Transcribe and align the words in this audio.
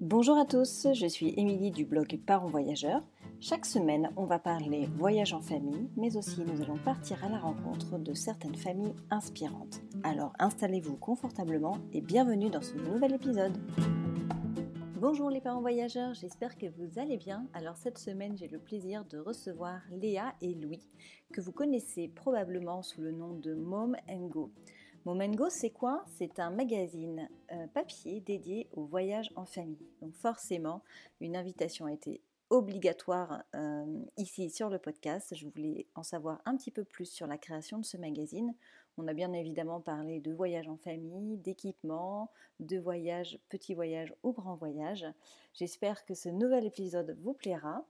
Bonjour 0.00 0.38
à 0.38 0.46
tous, 0.46 0.86
je 0.94 1.06
suis 1.06 1.34
Émilie 1.36 1.70
du 1.70 1.84
blog 1.84 2.18
Parents 2.24 2.48
Voyageurs. 2.48 3.02
Chaque 3.38 3.66
semaine, 3.66 4.10
on 4.16 4.24
va 4.24 4.38
parler 4.38 4.88
voyage 4.96 5.34
en 5.34 5.42
famille, 5.42 5.90
mais 5.94 6.16
aussi 6.16 6.40
nous 6.40 6.62
allons 6.62 6.78
partir 6.78 7.22
à 7.22 7.28
la 7.28 7.38
rencontre 7.38 7.98
de 7.98 8.14
certaines 8.14 8.54
familles 8.54 8.94
inspirantes. 9.10 9.82
Alors 10.02 10.32
installez-vous 10.38 10.96
confortablement 10.96 11.76
et 11.92 12.00
bienvenue 12.00 12.48
dans 12.48 12.62
ce 12.62 12.76
nouvel 12.76 13.12
épisode. 13.12 13.58
Bonjour 14.98 15.28
les 15.28 15.42
parents 15.42 15.60
voyageurs, 15.60 16.14
j'espère 16.14 16.56
que 16.56 16.66
vous 16.78 16.98
allez 16.98 17.18
bien. 17.18 17.46
Alors 17.52 17.76
cette 17.76 17.98
semaine, 17.98 18.38
j'ai 18.38 18.48
le 18.48 18.58
plaisir 18.58 19.04
de 19.04 19.18
recevoir 19.18 19.82
Léa 19.90 20.32
et 20.40 20.54
Louis, 20.54 20.86
que 21.30 21.42
vous 21.42 21.52
connaissez 21.52 22.08
probablement 22.08 22.82
sous 22.82 23.02
le 23.02 23.12
nom 23.12 23.34
de 23.34 23.52
Mom 23.52 23.94
Go. 24.30 24.50
Momengo, 25.06 25.48
c'est 25.48 25.70
quoi? 25.70 26.04
C'est 26.18 26.38
un 26.40 26.50
magazine 26.50 27.26
euh, 27.52 27.66
papier 27.68 28.20
dédié 28.20 28.68
au 28.72 28.84
voyage 28.84 29.32
en 29.34 29.46
famille. 29.46 29.88
Donc 30.02 30.14
forcément, 30.14 30.82
une 31.20 31.36
invitation 31.36 31.86
a 31.86 31.92
été 31.92 32.20
obligatoire 32.50 33.42
euh, 33.54 34.04
ici 34.18 34.50
sur 34.50 34.68
le 34.68 34.78
podcast. 34.78 35.34
Je 35.34 35.46
voulais 35.46 35.86
en 35.94 36.02
savoir 36.02 36.42
un 36.44 36.54
petit 36.54 36.70
peu 36.70 36.84
plus 36.84 37.06
sur 37.06 37.26
la 37.26 37.38
création 37.38 37.78
de 37.78 37.84
ce 37.84 37.96
magazine. 37.96 38.54
On 38.98 39.08
a 39.08 39.14
bien 39.14 39.32
évidemment 39.32 39.80
parlé 39.80 40.20
de 40.20 40.32
voyage 40.32 40.68
en 40.68 40.76
famille, 40.76 41.38
d'équipement, 41.38 42.30
de 42.58 42.76
voyage, 42.78 43.38
petit 43.48 43.72
voyage 43.72 44.12
ou 44.22 44.32
grand 44.32 44.56
voyage. 44.56 45.06
J'espère 45.54 46.04
que 46.04 46.12
ce 46.12 46.28
nouvel 46.28 46.66
épisode 46.66 47.16
vous 47.22 47.32
plaira. 47.32 47.86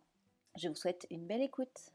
Je 0.56 0.68
vous 0.68 0.76
souhaite 0.76 1.08
une 1.10 1.26
belle 1.26 1.42
écoute. 1.42 1.90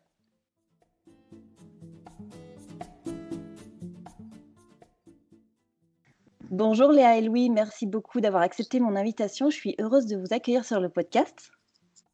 Bonjour 6.52 6.92
Léa 6.92 7.18
et 7.18 7.22
Louis, 7.22 7.50
merci 7.50 7.88
beaucoup 7.88 8.22
d'avoir 8.22 8.44
accepté 8.44 8.80
mon 8.80 8.96
invitation. 8.96 9.50
Je 9.50 9.56
suis 9.56 9.76
heureuse 9.80 10.06
de 10.06 10.16
vous 10.16 10.32
accueillir 10.32 10.64
sur 10.64 10.80
le 10.80 10.90
podcast. 10.90 11.52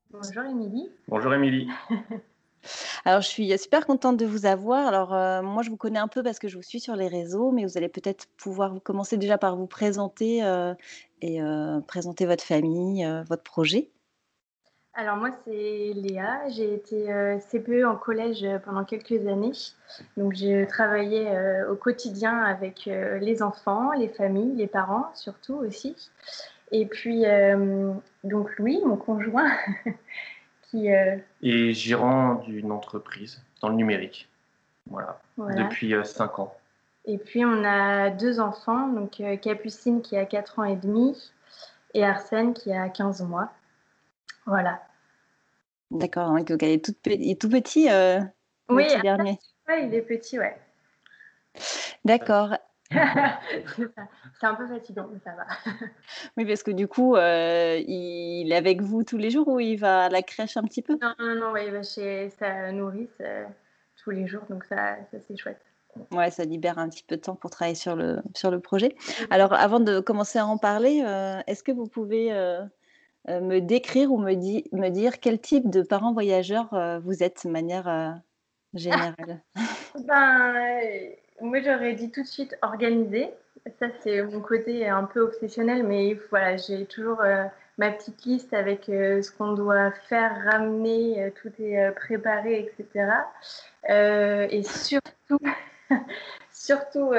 Bonjour 0.09 0.43
Émilie. 0.43 0.89
Bonjour 1.07 1.33
Émilie. 1.33 1.67
Alors, 3.05 3.21
je 3.21 3.27
suis 3.27 3.57
super 3.57 3.85
contente 3.85 4.17
de 4.17 4.25
vous 4.25 4.45
avoir. 4.45 4.87
Alors, 4.87 5.13
euh, 5.13 5.41
moi, 5.41 5.63
je 5.63 5.69
vous 5.69 5.77
connais 5.77 5.99
un 5.99 6.07
peu 6.07 6.23
parce 6.23 6.39
que 6.39 6.47
je 6.47 6.55
vous 6.55 6.63
suis 6.63 6.79
sur 6.79 6.95
les 6.95 7.07
réseaux, 7.07 7.51
mais 7.51 7.65
vous 7.65 7.77
allez 7.77 7.89
peut-être 7.89 8.27
pouvoir 8.37 8.73
vous 8.73 8.79
commencer 8.79 9.17
déjà 9.17 9.37
par 9.37 9.55
vous 9.57 9.67
présenter 9.67 10.43
euh, 10.43 10.73
et 11.21 11.41
euh, 11.41 11.81
présenter 11.81 12.25
votre 12.25 12.43
famille, 12.43 13.05
votre 13.27 13.43
projet. 13.43 13.89
Alors 14.93 15.15
moi 15.15 15.29
c'est 15.45 15.93
Léa, 15.95 16.49
j'ai 16.49 16.73
été 16.73 17.07
CPE 17.49 17.85
en 17.85 17.95
collège 17.95 18.45
pendant 18.65 18.83
quelques 18.83 19.25
années. 19.25 19.53
Donc 20.17 20.33
j'ai 20.33 20.67
travaillé 20.67 21.31
au 21.69 21.75
quotidien 21.75 22.43
avec 22.43 22.85
les 22.85 23.41
enfants, 23.41 23.93
les 23.93 24.09
familles, 24.09 24.53
les 24.55 24.67
parents 24.67 25.09
surtout 25.13 25.55
aussi. 25.55 25.95
Et 26.71 26.85
puis 26.85 27.23
donc 28.25 28.57
Louis, 28.57 28.81
mon 28.85 28.97
conjoint, 28.97 29.51
qui... 30.63 30.89
Et 31.41 31.71
gérant 31.71 32.35
d'une 32.45 32.73
entreprise 32.73 33.41
dans 33.61 33.69
le 33.69 33.75
numérique. 33.75 34.29
Voilà, 34.87 35.21
depuis 35.37 35.93
5 36.03 36.39
ans. 36.39 36.53
Et 37.05 37.17
puis 37.17 37.45
on 37.45 37.63
a 37.63 38.09
deux 38.09 38.39
enfants, 38.39 38.87
donc 38.87 39.21
Capucine 39.41 40.01
qui 40.01 40.17
a 40.17 40.25
4 40.25 40.59
ans 40.59 40.63
et 40.65 40.75
demi 40.75 41.31
et 41.93 42.05
Arsène 42.05 42.53
qui 42.53 42.71
a 42.73 42.89
15 42.89 43.21
mois. 43.23 43.49
Voilà. 44.45 44.81
D'accord, 45.91 46.33
donc 46.33 46.49
il 46.49 46.69
est 46.69 46.83
tout, 46.83 46.95
il 47.05 47.31
est 47.31 47.39
tout 47.39 47.49
petit, 47.49 47.89
euh, 47.89 48.21
oui, 48.69 48.85
petit 48.85 49.01
dernier. 49.01 49.37
Ouais, 49.67 49.87
il 49.87 49.93
est 49.93 50.01
petit, 50.01 50.39
ouais. 50.39 50.57
D'accord. 52.05 52.55
c'est 52.91 54.47
un 54.47 54.55
peu 54.55 54.67
fatigant, 54.67 55.09
mais 55.11 55.19
ça 55.19 55.31
va. 55.31 55.45
oui, 56.37 56.45
parce 56.45 56.63
que 56.63 56.71
du 56.71 56.87
coup, 56.87 57.15
euh, 57.15 57.77
il 57.85 58.51
est 58.51 58.55
avec 58.55 58.81
vous 58.81 59.03
tous 59.03 59.17
les 59.17 59.29
jours 59.29 59.47
ou 59.49 59.59
il 59.59 59.75
va 59.75 60.05
à 60.05 60.09
la 60.09 60.21
crèche 60.21 60.55
un 60.55 60.63
petit 60.63 60.81
peu? 60.81 60.97
Non, 61.01 61.13
non, 61.19 61.35
non, 61.35 61.55
il 61.57 61.71
va 61.71 61.83
chez 61.83 62.29
sa 62.39 62.71
nourrice 62.71 63.09
euh, 63.19 63.45
tous 64.01 64.11
les 64.11 64.27
jours, 64.27 64.43
donc 64.49 64.63
ça, 64.63 64.95
ça 65.11 65.17
c'est 65.19 65.37
chouette. 65.37 65.61
Ouais, 66.11 66.31
ça 66.31 66.45
libère 66.45 66.79
un 66.79 66.87
petit 66.87 67.03
peu 67.03 67.17
de 67.17 67.21
temps 67.21 67.35
pour 67.35 67.49
travailler 67.49 67.75
sur 67.75 67.97
le, 67.97 68.21
sur 68.33 68.49
le 68.49 68.61
projet. 68.61 68.95
Alors, 69.29 69.51
avant 69.51 69.81
de 69.81 69.99
commencer 69.99 70.39
à 70.39 70.47
en 70.47 70.57
parler, 70.57 71.03
est-ce 71.47 71.63
que 71.63 71.73
vous 71.73 71.85
pouvez 71.85 72.31
me 73.27 73.59
décrire 73.59 74.11
ou 74.11 74.17
me, 74.17 74.33
me, 74.33 74.89
dire 74.89 75.19
quel 75.19 75.39
type 75.39 75.69
de 75.69 75.81
parent 75.81 76.13
voyageur 76.13 76.73
euh, 76.73 76.99
vous 76.99 77.23
êtes 77.23 77.45
de 77.45 77.51
manière 77.51 77.87
euh, 77.87 78.11
générale? 78.73 79.41
Ben, 80.07 80.53
Moi, 81.41 81.61
j'aurais 81.61 81.93
dit 81.93 82.11
tout 82.11 82.21
de 82.21 82.27
suite 82.27 82.57
organisé. 82.61 83.29
Ça, 83.77 83.87
c'est 83.99 84.23
mon 84.23 84.39
côté 84.39 84.87
un 84.87 85.03
peu 85.03 85.19
obsessionnel, 85.19 85.83
mais 85.83 86.17
voilà, 86.29 86.55
j'ai 86.55 86.85
toujours 86.85 87.21
ma 87.77 87.91
petite 87.91 88.23
liste 88.23 88.53
avec 88.53 88.85
ce 88.85 89.29
qu'on 89.31 89.51
doit 89.51 89.91
faire, 90.07 90.45
ramener, 90.49 91.31
tout 91.41 91.51
est 91.59 91.91
préparé, 91.91 92.59
etc. 92.61 93.11
et 94.49 94.63
surtout, 94.63 95.39
surtout 96.51 97.11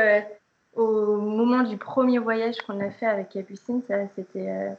au 0.75 1.17
moment 1.19 1.63
du 1.63 1.77
premier 1.77 2.19
voyage 2.19 2.57
qu'on 2.63 2.81
a 2.81 2.91
fait 2.91 3.07
avec 3.07 3.29
Capucine, 3.29 3.83
ça, 3.87 4.09
c'était 4.17 4.75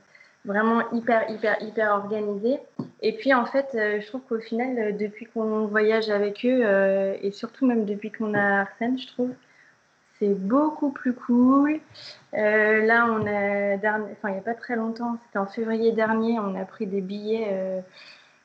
vraiment 0.45 0.91
hyper, 0.91 1.29
hyper, 1.29 1.61
hyper 1.61 1.91
organisé. 1.91 2.59
Et 3.01 3.13
puis, 3.13 3.33
en 3.33 3.45
fait, 3.45 3.67
euh, 3.75 4.01
je 4.01 4.07
trouve 4.07 4.21
qu'au 4.27 4.39
final, 4.39 4.77
euh, 4.77 4.91
depuis 4.91 5.25
qu'on 5.25 5.65
voyage 5.65 6.09
avec 6.09 6.45
eux, 6.45 6.61
euh, 6.63 7.15
et 7.21 7.31
surtout 7.31 7.65
même 7.65 7.85
depuis 7.85 8.11
qu'on 8.11 8.33
a 8.33 8.61
Arsène, 8.61 8.97
je 8.97 9.07
trouve, 9.07 9.31
c'est 10.19 10.33
beaucoup 10.33 10.91
plus 10.91 11.13
cool. 11.13 11.79
là, 12.33 13.07
on 13.09 13.25
a, 13.27 13.75
enfin, 14.11 14.29
il 14.29 14.33
n'y 14.33 14.39
a 14.39 14.43
pas 14.43 14.53
très 14.53 14.75
longtemps, 14.75 15.17
c'était 15.25 15.39
en 15.39 15.47
février 15.47 15.91
dernier, 15.91 16.39
on 16.39 16.55
a 16.55 16.65
pris 16.65 16.87
des 16.87 17.01
billets 17.01 17.83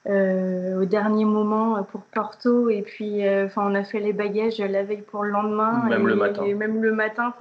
au 0.07 0.85
dernier 0.87 1.25
moment 1.25 1.83
pour 1.85 2.01
Porto, 2.01 2.71
et 2.71 2.83
puis, 2.83 3.29
enfin, 3.45 3.63
on 3.71 3.75
a 3.75 3.85
fait 3.85 4.01
les 4.01 4.15
bagages 4.15 4.59
la 4.59 4.83
veille 4.83 5.03
pour 5.03 5.23
le 5.23 5.31
lendemain. 5.31 5.85
Même 5.89 6.09
le 6.09 6.17
matin. 6.17 6.43
Et 6.45 6.55
même 6.55 6.83
le 6.83 6.93
matin, 6.93 7.33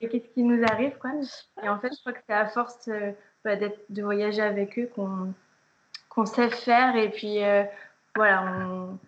qu'est-ce 0.00 0.28
qui 0.34 0.42
nous 0.42 0.62
arrive 0.64 0.96
quoi 0.98 1.10
Et 1.62 1.68
en 1.68 1.78
fait, 1.78 1.90
je 1.92 2.00
crois 2.00 2.12
que 2.12 2.20
c'est 2.28 2.34
à 2.34 2.46
force 2.46 2.88
euh, 2.88 3.12
bah, 3.44 3.56
de 3.56 4.02
voyager 4.02 4.42
avec 4.42 4.78
eux 4.78 4.90
qu'on 4.94 5.32
qu'on 6.08 6.26
sait 6.26 6.50
faire 6.50 6.96
et 6.96 7.10
puis 7.10 7.44
euh, 7.44 7.64
voilà, 8.14 8.42
on, 8.44 8.98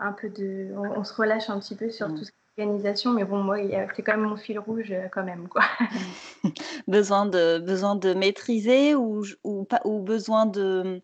un 0.00 0.12
peu 0.12 0.28
de, 0.28 0.72
on, 0.76 1.04
se 1.04 1.14
relâche 1.14 1.50
un 1.50 1.60
petit 1.60 1.76
peu 1.76 1.90
sur 1.90 2.08
tout 2.08 2.24
ce 2.24 2.30
organisation, 2.56 3.12
mais 3.12 3.24
bon, 3.24 3.40
moi, 3.40 3.58
c'est 3.94 4.02
quand 4.02 4.16
même 4.16 4.28
mon 4.28 4.36
fil 4.36 4.58
rouge 4.58 4.90
euh, 4.90 5.06
quand 5.12 5.22
même 5.22 5.46
quoi. 5.46 5.62
besoin 6.88 7.26
de 7.26 7.58
besoin 7.58 7.94
de 7.94 8.14
maîtriser 8.14 8.96
ou 8.96 9.22
ou 9.44 9.62
pas 9.64 9.80
ou 9.84 10.00
besoin 10.00 10.46
de 10.46 11.00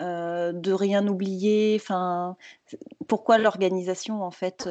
de 0.00 0.72
rien 0.72 1.06
oublier? 1.08 1.76
Enfin, 1.80 2.36
pourquoi 3.08 3.38
l'organisation 3.38 4.22
en 4.22 4.30
fait 4.30 4.68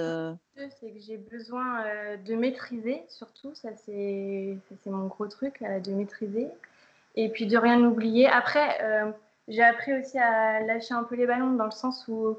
c'est 0.79 0.91
que 0.91 0.99
j'ai 0.99 1.17
besoin 1.17 1.83
euh, 1.85 2.17
de 2.17 2.35
maîtriser, 2.35 3.03
surtout, 3.09 3.53
ça 3.53 3.69
c'est 3.75 4.57
mon 4.85 5.07
gros 5.07 5.27
truc, 5.27 5.61
de 5.61 5.91
maîtriser. 5.91 6.47
Et 7.15 7.29
puis 7.29 7.47
de 7.47 7.57
rien 7.57 7.81
oublier. 7.83 8.27
Après, 8.27 8.77
euh, 8.83 9.11
j'ai 9.47 9.63
appris 9.63 9.93
aussi 9.99 10.19
à 10.19 10.61
lâcher 10.61 10.93
un 10.93 11.03
peu 11.03 11.15
les 11.15 11.25
ballons 11.25 11.53
dans 11.53 11.65
le 11.65 11.71
sens 11.71 12.07
où, 12.07 12.37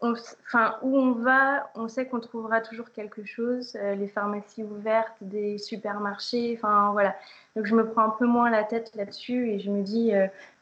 enfin, 0.00 0.78
où 0.82 0.96
on 0.96 1.12
va, 1.12 1.70
on 1.74 1.88
sait 1.88 2.06
qu'on 2.06 2.20
trouvera 2.20 2.62
toujours 2.62 2.92
quelque 2.92 3.24
chose, 3.26 3.76
euh, 3.76 3.94
les 3.94 4.08
pharmacies 4.08 4.62
ouvertes, 4.62 5.16
des 5.20 5.58
supermarchés, 5.58 6.54
enfin 6.58 6.92
voilà. 6.92 7.14
Donc 7.56 7.66
je 7.66 7.74
me 7.74 7.86
prends 7.86 8.04
un 8.04 8.10
peu 8.10 8.26
moins 8.26 8.48
la 8.50 8.64
tête 8.64 8.94
là-dessus 8.96 9.50
et 9.50 9.60
je 9.60 9.70
me 9.70 9.82
dis, 9.82 10.12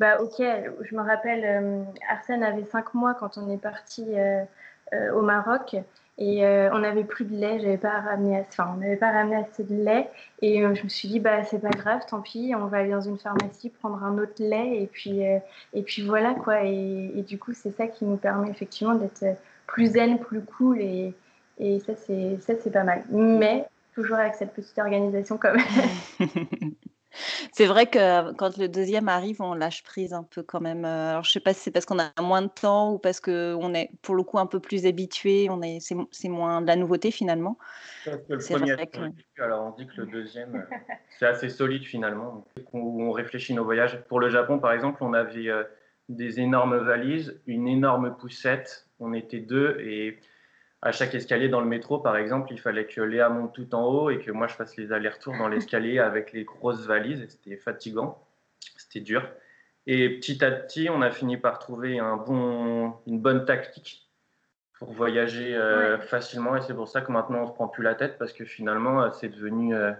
bah 0.00 0.20
ok, 0.20 0.36
je 0.38 0.96
me 0.96 1.02
rappelle, 1.02 1.86
Arsène 2.08 2.42
avait 2.42 2.64
cinq 2.64 2.94
mois 2.94 3.14
quand 3.14 3.38
on 3.38 3.50
est 3.50 3.58
parti 3.58 4.04
au 5.12 5.22
Maroc. 5.22 5.76
Et 6.16 6.44
euh, 6.44 6.70
on 6.72 6.78
n'avait 6.78 7.02
plus 7.02 7.24
de 7.24 7.34
lait, 7.34 7.58
j'avais 7.60 7.76
pas 7.76 8.00
ramené, 8.00 8.38
enfin, 8.40 8.72
on 8.74 8.78
n'avait 8.78 8.96
pas 8.96 9.10
ramené 9.10 9.36
assez 9.36 9.64
de 9.64 9.74
lait. 9.74 10.08
Et 10.42 10.62
euh, 10.64 10.74
je 10.74 10.84
me 10.84 10.88
suis 10.88 11.08
dit, 11.08 11.18
bah, 11.18 11.42
c'est 11.42 11.60
pas 11.60 11.70
grave, 11.70 12.02
tant 12.08 12.20
pis, 12.20 12.52
on 12.56 12.66
va 12.66 12.78
aller 12.78 12.90
dans 12.90 13.00
une 13.00 13.18
pharmacie 13.18 13.70
prendre 13.70 14.02
un 14.04 14.16
autre 14.18 14.34
lait. 14.38 14.80
Et 14.80 14.86
puis, 14.86 15.26
euh, 15.26 15.38
et 15.72 15.82
puis 15.82 16.02
voilà, 16.02 16.34
quoi. 16.34 16.64
Et, 16.64 17.12
et 17.16 17.22
du 17.22 17.38
coup, 17.38 17.52
c'est 17.52 17.72
ça 17.72 17.88
qui 17.88 18.04
nous 18.04 18.16
permet 18.16 18.48
effectivement 18.48 18.94
d'être 18.94 19.24
plus 19.66 19.86
zen, 19.92 20.20
plus 20.20 20.42
cool. 20.42 20.80
Et, 20.80 21.14
et 21.58 21.80
ça, 21.80 21.94
c'est 21.96 22.72
pas 22.72 22.84
mal. 22.84 23.02
Mais 23.10 23.66
toujours 23.92 24.16
avec 24.16 24.34
cette 24.34 24.52
petite 24.52 24.78
organisation 24.78 25.36
quand 25.36 25.52
même. 25.54 26.30
C'est 27.52 27.66
vrai 27.66 27.86
que 27.86 28.32
quand 28.32 28.56
le 28.58 28.68
deuxième 28.68 29.08
arrive, 29.08 29.40
on 29.40 29.54
lâche 29.54 29.82
prise 29.82 30.12
un 30.12 30.22
peu 30.22 30.42
quand 30.42 30.60
même. 30.60 30.84
Alors, 30.84 31.24
je 31.24 31.32
sais 31.32 31.40
pas 31.40 31.54
si 31.54 31.60
c'est 31.60 31.70
parce 31.70 31.86
qu'on 31.86 31.98
a 31.98 32.10
moins 32.20 32.42
de 32.42 32.48
temps 32.48 32.92
ou 32.92 32.98
parce 32.98 33.20
qu'on 33.20 33.74
est 33.74 33.90
pour 34.02 34.14
le 34.14 34.22
coup 34.22 34.38
un 34.38 34.46
peu 34.46 34.60
plus 34.60 34.86
habitué, 34.86 35.48
on 35.50 35.62
est, 35.62 35.78
c'est, 35.80 36.28
moins 36.28 36.62
de 36.62 36.66
la 36.66 36.76
nouveauté 36.76 37.10
finalement. 37.10 37.58
le 38.06 38.38
premier, 38.38 38.76
alors 39.38 39.66
on 39.66 39.70
dit 39.70 39.86
que 39.86 40.00
le 40.00 40.06
deuxième, 40.06 40.56
euh, 40.56 40.76
c'est 41.18 41.26
assez 41.26 41.48
solide 41.48 41.84
finalement. 41.84 42.46
On 42.72 43.12
réfléchit 43.12 43.54
nos 43.54 43.64
voyages. 43.64 44.02
Pour 44.08 44.20
le 44.20 44.28
Japon, 44.30 44.58
par 44.58 44.72
exemple, 44.72 45.02
on 45.02 45.12
avait 45.12 45.48
euh, 45.48 45.64
des 46.08 46.40
énormes 46.40 46.78
valises, 46.78 47.40
une 47.46 47.68
énorme 47.68 48.16
poussette. 48.16 48.86
On 49.00 49.12
était 49.12 49.40
deux 49.40 49.78
et 49.80 50.18
à 50.84 50.92
chaque 50.92 51.14
escalier 51.14 51.48
dans 51.48 51.62
le 51.62 51.66
métro, 51.66 51.98
par 51.98 52.16
exemple, 52.18 52.52
il 52.52 52.60
fallait 52.60 52.84
que 52.84 53.00
Léa 53.00 53.30
monte 53.30 53.54
tout 53.54 53.74
en 53.74 53.84
haut 53.86 54.10
et 54.10 54.18
que 54.18 54.30
moi 54.30 54.46
je 54.46 54.54
fasse 54.54 54.76
les 54.76 54.92
allers-retours 54.92 55.34
dans 55.38 55.48
l'escalier 55.48 55.98
avec 55.98 56.34
les 56.34 56.44
grosses 56.44 56.86
valises. 56.86 57.26
C'était 57.26 57.56
fatigant. 57.56 58.22
C'était 58.76 59.00
dur. 59.00 59.26
Et 59.86 60.10
petit 60.10 60.44
à 60.44 60.50
petit, 60.50 60.90
on 60.90 61.00
a 61.00 61.10
fini 61.10 61.38
par 61.38 61.58
trouver 61.58 61.98
un 61.98 62.18
bon, 62.18 62.92
une 63.06 63.18
bonne 63.18 63.46
tactique 63.46 64.06
pour 64.78 64.92
voyager 64.92 65.56
euh, 65.56 65.98
facilement. 65.98 66.54
Et 66.54 66.60
c'est 66.60 66.74
pour 66.74 66.88
ça 66.88 67.00
que 67.00 67.10
maintenant, 67.10 67.38
on 67.38 67.42
ne 67.44 67.48
se 67.48 67.52
prend 67.52 67.68
plus 67.68 67.82
la 67.82 67.94
tête 67.94 68.18
parce 68.18 68.34
que 68.34 68.44
finalement, 68.44 69.02
euh, 69.02 69.10
c'est 69.18 69.30
devenu, 69.30 69.74
euh, 69.74 69.92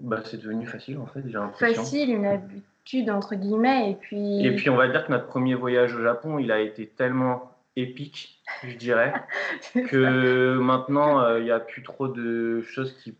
bah, 0.00 0.22
c'est 0.24 0.40
devenu 0.40 0.66
facile 0.66 0.98
en 0.98 1.06
fait. 1.06 1.22
Facile, 1.58 2.10
une 2.10 2.26
habitude 2.26 3.10
entre 3.10 3.34
guillemets. 3.34 3.90
Et 3.90 3.94
puis... 3.96 4.46
et 4.46 4.54
puis, 4.54 4.70
on 4.70 4.76
va 4.76 4.86
dire 4.86 5.04
que 5.04 5.10
notre 5.10 5.26
premier 5.26 5.54
voyage 5.54 5.96
au 5.96 6.02
Japon, 6.02 6.38
il 6.38 6.52
a 6.52 6.60
été 6.60 6.86
tellement 6.86 7.52
épique, 7.74 8.41
je 8.68 8.76
dirais, 8.76 9.12
que 9.88 10.56
maintenant, 10.56 11.36
il 11.36 11.44
n'y 11.44 11.50
a 11.50 11.60
plus 11.60 11.82
trop 11.82 12.08
de 12.08 12.62
choses 12.62 12.92
qui 12.98 13.14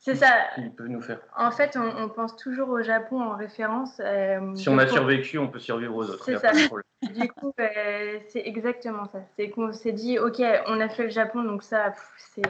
c'est 0.00 0.14
ça. 0.14 0.46
Qui 0.54 0.70
peut 0.70 0.86
nous 0.86 1.02
faire. 1.02 1.18
En 1.36 1.50
fait, 1.50 1.76
on, 1.76 2.08
pense 2.08 2.36
toujours 2.36 2.68
au 2.68 2.82
Japon 2.82 3.20
en 3.20 3.36
référence. 3.36 4.00
Euh, 4.00 4.54
si 4.54 4.68
on 4.68 4.78
a 4.78 4.86
survécu, 4.86 5.38
on 5.38 5.48
peut 5.48 5.58
survivre 5.58 5.94
aux 5.94 6.08
autres. 6.08 6.24
C'est 6.24 6.38
ça. 6.38 6.52
du 7.02 7.28
coup, 7.28 7.52
euh, 7.58 8.18
c'est 8.28 8.42
exactement 8.46 9.06
ça. 9.06 9.20
C'est 9.36 9.50
qu'on 9.50 9.72
s'est 9.72 9.92
dit, 9.92 10.18
ok, 10.18 10.40
on 10.66 10.80
a 10.80 10.88
fait 10.88 11.04
le 11.04 11.10
Japon, 11.10 11.42
donc 11.42 11.64
ça, 11.64 11.92
c'est 12.16 12.42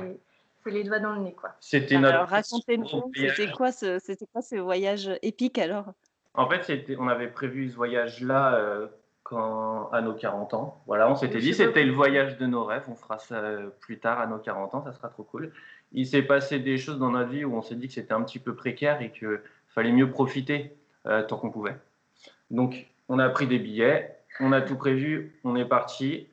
les 0.66 0.84
doigts 0.84 0.98
dans 0.98 1.14
le 1.14 1.20
nez, 1.20 1.32
quoi. 1.32 1.54
C'était 1.60 1.98
notre. 1.98 2.14
Alors, 2.14 2.28
racontez-nous, 2.28 3.10
c'était 3.14 3.50
quoi, 3.50 3.72
ce, 3.72 3.98
c'était 3.98 4.26
quoi 4.26 4.42
ce 4.42 4.56
voyage 4.56 5.10
épique 5.22 5.58
alors? 5.58 5.92
En 6.34 6.48
fait, 6.48 6.62
c'était, 6.64 6.96
on 6.98 7.08
avait 7.08 7.28
prévu 7.28 7.70
ce 7.70 7.76
voyage-là 7.76 8.54
euh, 8.54 8.86
quand, 9.28 9.90
à 9.92 10.00
nos 10.00 10.14
40 10.14 10.54
ans. 10.54 10.82
Voilà, 10.86 11.10
on 11.10 11.14
s'était 11.14 11.40
dit, 11.40 11.54
c'était 11.54 11.84
le 11.84 11.92
voyage 11.92 12.38
de 12.38 12.46
nos 12.46 12.64
rêves. 12.64 12.84
On 12.88 12.94
fera 12.94 13.18
ça 13.18 13.42
plus 13.80 13.98
tard 13.98 14.20
à 14.20 14.26
nos 14.26 14.38
40 14.38 14.74
ans, 14.74 14.82
ça 14.82 14.92
sera 14.92 15.08
trop 15.08 15.22
cool 15.22 15.52
il 15.92 16.06
s'est 16.06 16.22
passé 16.22 16.58
des 16.58 16.78
choses 16.78 16.98
dans 16.98 17.10
notre 17.10 17.30
vie 17.30 17.44
où 17.44 17.54
on 17.54 17.62
s'est 17.62 17.74
dit 17.74 17.88
que 17.88 17.94
c'était 17.94 18.12
un 18.12 18.22
petit 18.22 18.38
peu 18.38 18.54
précaire 18.54 19.00
et 19.02 19.10
qu'il 19.10 19.40
fallait 19.68 19.92
mieux 19.92 20.10
profiter 20.10 20.76
euh, 21.06 21.22
tant 21.22 21.36
qu'on 21.36 21.50
pouvait. 21.50 21.76
Donc, 22.50 22.86
on 23.08 23.18
a 23.18 23.28
pris 23.28 23.46
des 23.46 23.58
billets, 23.58 24.16
on 24.40 24.52
a 24.52 24.60
tout 24.60 24.76
prévu, 24.76 25.38
on 25.44 25.56
est 25.56 25.64
parti. 25.64 26.26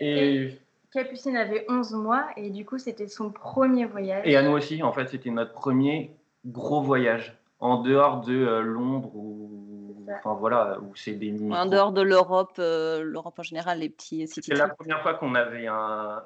Et, 0.00 0.58
Capucine 0.92 1.36
avait 1.36 1.64
11 1.68 1.94
mois 1.94 2.26
et 2.36 2.50
du 2.50 2.64
coup, 2.66 2.78
c'était 2.78 3.08
son 3.08 3.30
premier 3.30 3.86
voyage. 3.86 4.26
Et 4.26 4.36
à 4.36 4.42
nous 4.42 4.52
aussi, 4.52 4.82
en 4.82 4.92
fait, 4.92 5.08
c'était 5.08 5.30
notre 5.30 5.52
premier 5.52 6.14
gros 6.44 6.82
voyage 6.82 7.38
en 7.60 7.80
dehors 7.80 8.20
de 8.20 8.34
euh, 8.34 8.60
Londres 8.60 9.14
ou 9.14 9.61
enfin 10.10 10.34
voilà 10.34 10.78
où 10.80 10.94
c'est 10.96 11.12
des 11.12 11.34
en 11.52 11.66
dehors 11.66 11.92
de 11.92 12.02
l'Europe 12.02 12.54
euh, 12.58 13.02
l'Europe 13.02 13.38
en 13.38 13.42
général 13.42 13.78
les 13.78 13.88
petits 13.88 14.26
c'est 14.26 14.54
la 14.54 14.68
première 14.68 15.02
fois 15.02 15.14
qu'on 15.14 15.34
avait 15.34 15.66
un 15.66 16.22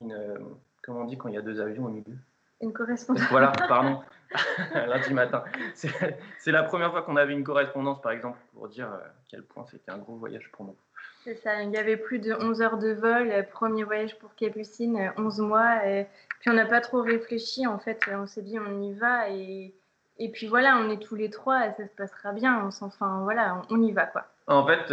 une, 0.00 0.38
comment 0.82 1.00
on 1.00 1.04
dit 1.04 1.16
quand 1.16 1.28
il 1.28 1.34
y 1.34 1.38
a 1.38 1.42
deux 1.42 1.60
avions 1.60 1.86
au 1.86 1.88
milieu? 1.88 2.16
Une 2.60 2.72
correspondance. 2.72 3.24
Voilà, 3.30 3.52
pardon. 3.68 4.00
Lundi 4.74 5.12
matin. 5.12 5.44
C'est 5.74 6.52
la 6.52 6.62
première 6.62 6.90
fois 6.90 7.02
qu'on 7.02 7.16
avait 7.16 7.32
une 7.32 7.44
correspondance, 7.44 8.00
par 8.00 8.12
exemple, 8.12 8.38
pour 8.54 8.68
dire 8.68 8.88
à 8.88 8.94
euh, 8.94 9.08
quel 9.28 9.42
point 9.42 9.66
c'était 9.70 9.90
un 9.90 9.98
gros 9.98 10.14
voyage 10.14 10.50
pour 10.52 10.64
nous. 10.64 10.76
C'est 11.24 11.34
ça, 11.34 11.62
il 11.62 11.70
y 11.70 11.76
avait 11.76 11.96
plus 11.96 12.18
de 12.18 12.32
11 12.32 12.62
heures 12.62 12.78
de 12.78 12.92
vol, 12.92 13.30
euh, 13.30 13.42
premier 13.42 13.84
voyage 13.84 14.18
pour 14.18 14.34
Capucine, 14.34 15.12
11 15.16 15.40
euh, 15.40 15.44
mois. 15.44 15.86
Et 15.86 16.06
puis 16.40 16.50
on 16.50 16.54
n'a 16.54 16.66
pas 16.66 16.80
trop 16.80 17.02
réfléchi, 17.02 17.66
en 17.66 17.78
fait, 17.78 18.00
on 18.10 18.26
s'est 18.26 18.42
dit 18.42 18.58
on 18.58 18.80
y 18.80 18.94
va 18.94 19.28
et, 19.28 19.74
et 20.18 20.30
puis 20.30 20.46
voilà, 20.46 20.76
on 20.78 20.90
est 20.90 21.02
tous 21.02 21.14
les 21.14 21.30
trois 21.30 21.66
et 21.66 21.72
ça 21.72 21.86
se 21.86 21.94
passera 21.96 22.32
bien. 22.32 22.62
On 22.64 22.84
enfin 22.84 23.20
voilà, 23.22 23.62
on, 23.70 23.82
y 23.82 23.92
va 23.92 24.06
quoi. 24.06 24.26
En 24.46 24.66
fait, 24.66 24.88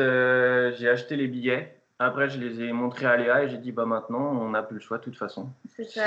j'ai 0.78 0.90
acheté 0.90 1.16
les 1.16 1.28
billets 1.28 1.80
après, 2.00 2.30
je 2.30 2.40
les 2.40 2.62
ai 2.62 2.72
montrés 2.72 3.06
à 3.06 3.18
Léa 3.18 3.44
et 3.44 3.50
j'ai 3.50 3.58
dit, 3.58 3.74
bah 3.74 3.86
maintenant, 3.86 4.32
on 4.32 4.50
n'a 4.50 4.64
plus 4.64 4.76
le 4.76 4.82
choix 4.82 4.98
de 5.00 5.04
toute 5.04 5.18
façon. 5.18 5.50
C'est 5.76 5.84
ça. 5.84 6.06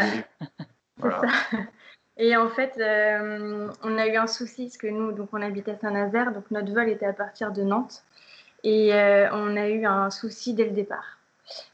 Et 2.17 2.37
en 2.37 2.49
fait, 2.49 2.79
euh, 2.79 3.70
on 3.82 3.99
a 3.99 4.06
eu 4.06 4.17
un 4.17 4.26
souci 4.26 4.64
parce 4.64 4.79
que 4.79 4.87
nous, 4.87 5.12
donc 5.12 5.29
on 5.32 5.43
habite 5.43 5.69
à 5.69 5.76
Saint-Nazaire, 5.76 6.32
donc 6.32 6.50
notre 6.50 6.73
vol 6.73 6.88
était 6.88 7.06
à 7.06 7.12
partir 7.12 7.53
de 7.53 7.62
Nantes. 7.62 8.05
Et 8.64 8.94
euh, 8.94 9.29
on 9.32 9.56
a 9.56 9.69
eu 9.69 9.85
un 9.85 10.11
souci 10.11 10.55
dès 10.55 10.64
le 10.64 10.70
départ. 10.70 11.19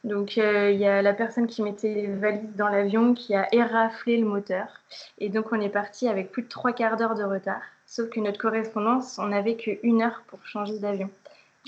Donc 0.05 0.39
euh, 0.39 0.71
il 0.71 0.79
y 0.79 0.87
a 0.87 1.03
la 1.03 1.15
personne 1.15 1.47
qui 1.47 1.63
mettait 1.63 1.95
les 1.95 2.07
valises 2.07 2.57
dans 2.57 2.69
l'avion 2.69 3.15
qui 3.15 3.35
a 3.35 3.49
éraflé 3.53 4.19
le 4.19 4.27
moteur. 4.27 4.67
Et 5.19 5.29
donc 5.29 5.53
on 5.53 5.61
est 5.61 5.69
parti 5.69 6.09
avec 6.09 6.31
plus 6.33 6.43
de 6.43 6.49
trois 6.49 6.73
quarts 6.73 6.97
d'heure 6.97 7.15
de 7.15 7.25
retard. 7.25 7.63
Sauf 7.87 8.11
que 8.11 8.21
notre 8.21 8.39
correspondance, 8.39 9.19
on 9.19 9.29
n'avait 9.29 9.57
qu'une 9.57 10.03
heure 10.03 10.23
pour 10.29 10.45
changer 10.45 10.79
d'avion 10.79 11.11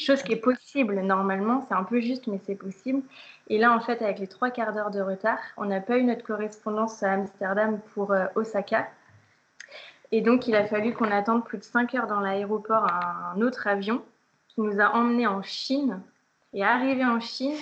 chose 0.00 0.22
qui 0.22 0.32
est 0.32 0.36
possible 0.36 1.00
normalement, 1.00 1.64
c'est 1.68 1.74
un 1.74 1.84
peu 1.84 2.00
juste, 2.00 2.26
mais 2.26 2.40
c'est 2.44 2.54
possible. 2.54 3.02
Et 3.48 3.58
là, 3.58 3.72
en 3.74 3.80
fait, 3.80 4.02
avec 4.02 4.18
les 4.18 4.26
trois 4.26 4.50
quarts 4.50 4.72
d'heure 4.72 4.90
de 4.90 5.00
retard, 5.00 5.38
on 5.56 5.66
n'a 5.66 5.80
pas 5.80 5.98
eu 5.98 6.02
notre 6.02 6.24
correspondance 6.24 7.02
à 7.02 7.12
Amsterdam 7.12 7.80
pour 7.94 8.12
euh, 8.12 8.26
Osaka. 8.34 8.88
Et 10.12 10.22
donc, 10.22 10.48
il 10.48 10.56
a 10.56 10.66
fallu 10.66 10.92
qu'on 10.92 11.10
attende 11.10 11.44
plus 11.44 11.58
de 11.58 11.64
cinq 11.64 11.94
heures 11.94 12.06
dans 12.06 12.20
l'aéroport 12.20 12.86
un 12.90 13.40
autre 13.42 13.66
avion 13.66 14.02
qui 14.48 14.60
nous 14.60 14.80
a 14.80 14.94
emmenés 14.94 15.26
en 15.26 15.42
Chine. 15.42 16.00
Et 16.52 16.64
arrivé 16.64 17.04
en 17.04 17.20
Chine, 17.20 17.54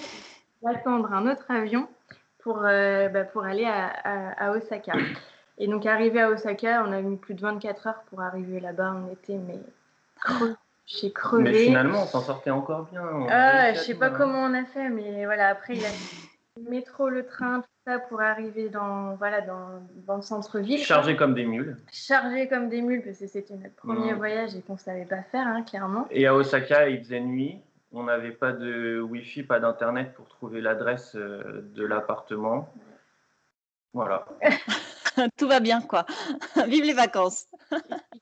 attendre 0.67 1.13
un 1.13 1.31
autre 1.31 1.45
avion 1.51 1.89
pour, 2.39 2.63
euh, 2.65 3.09
bah, 3.09 3.25
pour 3.25 3.45
aller 3.45 3.65
à, 3.65 3.87
à, 3.87 4.51
Osaka. 4.53 4.93
Et 5.59 5.67
donc, 5.67 5.87
arrivé 5.87 6.21
à 6.21 6.31
Osaka, 6.31 6.85
on 6.87 6.93
a 6.93 7.01
mis 7.01 7.17
plus 7.17 7.35
de 7.35 7.41
24 7.41 7.87
heures 7.87 8.03
pour 8.11 8.21
arriver 8.21 8.61
là-bas. 8.61 8.97
On 9.05 9.13
était 9.13 9.37
mais 9.37 9.59
j'ai 10.87 11.13
crevé. 11.13 11.43
Mais 11.45 11.65
finalement, 11.67 12.03
on 12.03 12.07
s'en 12.07 12.23
sortait 12.23 12.51
encore 12.51 12.89
bien. 12.91 13.03
Ah, 13.29 13.75
je 13.75 13.81
sais 13.81 13.95
pas 13.95 14.11
comment 14.11 14.45
on 14.45 14.55
a 14.55 14.65
fait, 14.65 14.89
mais 14.89 15.27
voilà, 15.27 15.49
après, 15.49 15.75
il 15.75 15.83
y 15.83 15.85
a 15.85 15.91
le 16.57 16.71
métro, 16.71 17.09
le 17.09 17.27
train, 17.27 17.61
tout 17.61 17.69
ça 17.87 17.99
pour 17.99 18.21
arriver 18.21 18.69
dans, 18.69 19.15
voilà, 19.17 19.43
dans, 19.43 19.83
dans 20.07 20.17
le 20.17 20.23
centre-ville. 20.23 20.79
Chargé 20.79 21.17
comme 21.17 21.35
des 21.35 21.45
mules. 21.45 21.77
Chargé 21.93 22.49
comme 22.49 22.69
des 22.69 22.81
mules, 22.81 23.03
parce 23.03 23.19
que 23.19 23.27
c'était 23.27 23.55
notre 23.55 23.75
premier 23.75 24.15
voyage 24.15 24.57
et 24.57 24.63
qu'on 24.63 24.77
savait 24.77 25.05
pas 25.05 25.23
faire, 25.23 25.47
hein, 25.47 25.63
clairement. 25.63 26.07
Et 26.11 26.27
à 26.27 26.35
Osaka, 26.35 26.89
il 26.89 27.01
faisait 27.01 27.21
nuit. 27.21 27.61
On 27.93 28.05
n'avait 28.05 28.33
pas 28.33 28.53
de 28.53 29.01
Wi-Fi, 29.01 29.45
pas 29.45 29.61
d'Internet 29.61 30.15
pour 30.15 30.29
trouver 30.29 30.61
l'adresse 30.61 31.17
euh, 31.17 31.63
de 31.75 31.85
l'appartement. 31.85 32.73
Voilà. 33.93 34.27
Tout 35.37 35.49
va 35.49 35.61
bien, 35.61 35.81
quoi. 35.81 36.07
Vive 36.67 36.85
les 36.85 36.93
vacances. 36.93 37.47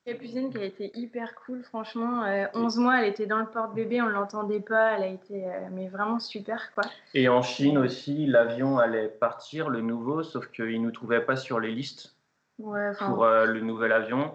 Capucine 0.05 0.51
qui 0.51 0.59
a 0.59 0.65
été 0.65 0.91
hyper 0.95 1.35
cool, 1.35 1.63
franchement. 1.65 2.23
11 2.55 2.79
euh, 2.79 2.81
mois, 2.81 3.01
elle 3.01 3.09
était 3.09 3.27
dans 3.27 3.39
le 3.39 3.47
porte-bébé, 3.47 4.01
on 4.03 4.07
ne 4.07 4.13
l'entendait 4.13 4.61
pas. 4.61 4.93
Elle 4.97 5.03
a 5.03 5.09
été 5.09 5.47
euh, 5.47 5.69
mais 5.73 5.89
vraiment 5.89 6.19
super, 6.19 6.73
quoi. 6.75 6.85
Et 7.15 7.29
en 7.29 7.43
Chine 7.43 7.79
aussi, 7.79 8.27
l'avion 8.27 8.79
allait 8.79 9.09
partir, 9.09 9.69
le 9.69 9.81
nouveau, 9.81 10.23
sauf 10.23 10.49
qu'il 10.51 10.81
ne 10.81 10.87
nous 10.87 10.93
trouvait 10.93 11.25
pas 11.25 11.37
sur 11.37 11.61
les 11.61 11.73
listes 11.73 12.17
pour 12.57 13.25
euh, 13.25 13.45
le 13.45 13.61
nouvel 13.61 13.93
avion. 13.93 14.35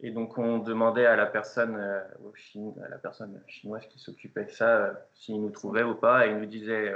Et 0.00 0.10
donc, 0.10 0.38
on 0.38 0.58
demandait 0.58 1.06
à 1.06 1.16
la 1.16 1.26
personne, 1.26 1.76
à 1.76 2.88
la 2.88 2.98
personne 2.98 3.42
chinoise 3.48 3.86
qui 3.88 3.98
s'occupait 3.98 4.44
de 4.44 4.50
ça 4.50 4.92
s'il 5.14 5.40
nous 5.40 5.50
trouvait 5.50 5.82
ou 5.82 5.94
pas. 5.94 6.26
Et 6.26 6.30
il 6.30 6.38
nous 6.38 6.46
disait 6.46 6.94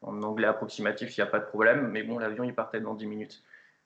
en 0.00 0.22
anglais 0.22 0.46
approximatif 0.46 1.10
s'il 1.10 1.22
n'y 1.22 1.28
a 1.28 1.30
pas 1.30 1.40
de 1.40 1.46
problème. 1.46 1.88
Mais 1.88 2.02
bon, 2.02 2.18
l'avion, 2.18 2.44
il 2.44 2.54
partait 2.54 2.80
dans 2.80 2.94
10 2.94 3.06
minutes. 3.06 3.42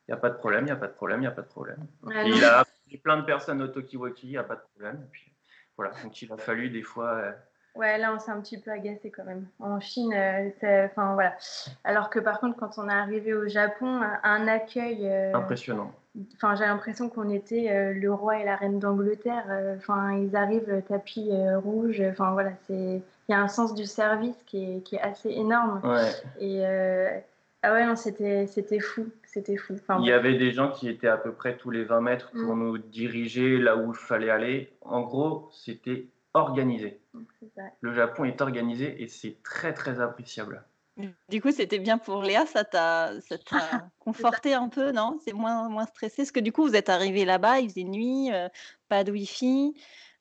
Il 0.09 0.11
n'y 0.11 0.19
a 0.19 0.21
pas 0.21 0.31
de 0.31 0.37
problème, 0.37 0.63
il 0.63 0.67
n'y 0.67 0.73
a 0.73 0.77
pas 0.77 0.89
de 0.89 0.93
problème, 0.93 1.19
il 1.19 1.23
n'y 1.23 1.29
a 1.29 1.33
pas 1.33 1.43
de 1.43 1.47
problème. 1.47 1.87
il 2.27 2.45
a 2.45 2.61
appris 2.61 2.99
plein 2.99 3.19
de 3.19 3.25
personnes 3.25 3.63
au 3.63 3.69
Tokiwoki, 3.69 4.27
il 4.27 4.31
n'y 4.31 4.37
a 4.37 4.43
pas 4.43 4.57
de 4.57 4.63
problème. 4.73 5.01
Et 5.07 5.11
puis, 5.11 5.33
voilà, 5.77 5.93
donc 6.03 6.21
il 6.21 6.33
a 6.33 6.37
fallu 6.37 6.71
des 6.71 6.83
fois. 6.83 7.15
Euh, 7.19 7.33
ouais, 7.77 7.99
là, 7.99 8.13
on 8.13 8.19
s'est 8.19 8.33
un 8.33 8.41
petit 8.41 8.61
peu 8.61 8.73
agacé 8.73 9.13
quand 9.13 9.25
même. 9.25 9.47
En 9.61 9.79
Chine, 9.79 10.13
euh, 10.13 10.87
enfin 10.87 11.15
voilà. 11.15 11.37
Alors 11.85 12.11
que 12.11 12.19
par 12.19 12.41
contre, 12.41 12.59
quand 12.59 12.79
on 12.79 12.89
est 12.89 12.93
arrivé 12.93 13.33
au 13.33 13.47
Japon, 13.47 14.03
un 14.23 14.49
accueil. 14.49 15.09
Euh, 15.09 15.35
Impressionnant. 15.35 15.95
Enfin, 16.35 16.55
j'ai 16.55 16.65
l'impression 16.65 17.09
qu'on 17.09 17.31
était 17.31 17.95
le 17.95 18.13
roi 18.13 18.39
et 18.39 18.45
la 18.45 18.57
reine 18.57 18.79
d'Angleterre. 18.79 19.47
Enfin, 19.77 20.13
ils 20.19 20.37
arrivent 20.37 20.83
tapis 20.87 21.31
rouge. 21.57 22.03
Enfin 22.11 22.33
voilà, 22.33 22.53
c'est. 22.67 23.03
Il 23.29 23.33
y 23.33 23.35
a 23.35 23.41
un 23.41 23.49
sens 23.49 23.75
du 23.75 23.87
service 23.87 24.37
qui 24.45 24.65
est, 24.65 24.81
qui 24.81 24.97
est 24.97 25.01
assez 25.01 25.31
énorme. 25.31 25.81
Ouais. 25.85 26.11
Et 26.39 26.65
ah 27.63 27.73
ouais, 27.73 27.87
non, 27.87 27.95
c'était, 27.95 28.47
c'était 28.49 28.81
fou. 28.81 29.09
C'était 29.25 29.57
fou. 29.57 29.77
il 30.01 30.07
y 30.07 30.13
avait 30.13 30.37
des 30.37 30.51
gens 30.51 30.73
qui 30.73 30.89
étaient 30.89 31.09
à 31.09 31.17
peu 31.17 31.33
près 31.33 31.57
tous 31.57 31.71
les 31.71 31.85
20 31.85 32.01
mètres 32.01 32.31
pour 32.33 32.57
mm. 32.57 32.59
nous 32.59 32.79
diriger 32.79 33.57
là 33.57 33.77
où 33.77 33.93
il 33.93 33.97
fallait 33.97 34.31
aller. 34.31 34.73
En 34.81 35.03
gros, 35.03 35.49
c'était 35.53 36.09
organisé. 36.35 37.01
Le 37.81 37.93
Japon 37.93 38.25
est 38.25 38.41
organisé 38.41 39.01
et 39.03 39.07
c'est 39.07 39.43
très, 39.45 39.73
très 39.73 40.01
appréciable. 40.01 40.65
Du 41.29 41.41
coup, 41.41 41.51
c'était 41.51 41.79
bien 41.79 41.99
pour 41.99 42.23
Léa, 42.23 42.45
ça 42.47 42.65
t'a, 42.65 43.21
ça 43.21 43.39
t'a 43.39 43.89
conforté 43.99 44.55
un 44.55 44.69
peu, 44.69 44.93
non? 44.93 45.19
C'est 45.25 45.33
moins, 45.33 45.69
moins 45.69 45.87
stressé? 45.87 46.19
Parce 46.19 46.33
que 46.33 46.41
du 46.41 46.53
coup, 46.53 46.63
vous 46.63 46.77
êtes 46.77 46.89
arrivé 46.89 47.25
là-bas, 47.25 47.61
il 47.61 47.71
faisait 47.71 47.85
nuit, 47.85 48.33
euh, 48.33 48.49
pas 48.89 49.05
de 49.05 49.13
Wi-Fi. 49.13 49.75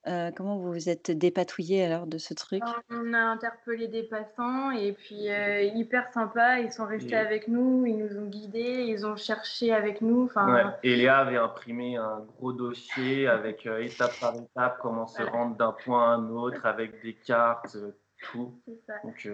Euh, 0.07 0.31
comment 0.35 0.57
vous 0.57 0.73
vous 0.73 0.89
êtes 0.89 1.11
dépatouillé 1.11 1.85
alors 1.85 2.07
de 2.07 2.17
ce 2.17 2.33
truc? 2.33 2.63
On 2.89 3.13
a 3.13 3.19
interpellé 3.19 3.87
des 3.87 4.01
passants 4.03 4.71
et 4.71 4.93
puis 4.93 5.29
euh, 5.29 5.61
hyper 5.61 6.11
sympa, 6.11 6.59
ils 6.59 6.71
sont 6.71 6.87
restés 6.87 7.15
avec 7.15 7.47
nous, 7.47 7.85
ils 7.85 7.97
nous 7.97 8.17
ont 8.17 8.25
guidés, 8.25 8.85
ils 8.87 9.05
ont 9.05 9.15
cherché 9.15 9.71
avec 9.71 10.01
nous. 10.01 10.27
Ouais. 10.35 10.63
Et 10.81 10.95
Léa 10.95 11.19
avait 11.19 11.37
imprimé 11.37 11.97
un 11.97 12.21
gros 12.37 12.51
dossier 12.51 13.27
avec 13.27 13.67
euh, 13.67 13.83
étape 13.83 14.13
par 14.19 14.35
étape 14.35 14.79
comment 14.81 15.05
se 15.05 15.21
rendre 15.21 15.55
d'un 15.55 15.73
point 15.73 16.11
à 16.11 16.15
un 16.15 16.29
autre 16.29 16.65
avec 16.65 17.03
des 17.03 17.13
cartes, 17.13 17.77
tout. 18.21 18.53
Ça. 18.87 18.93
Donc 19.03 19.27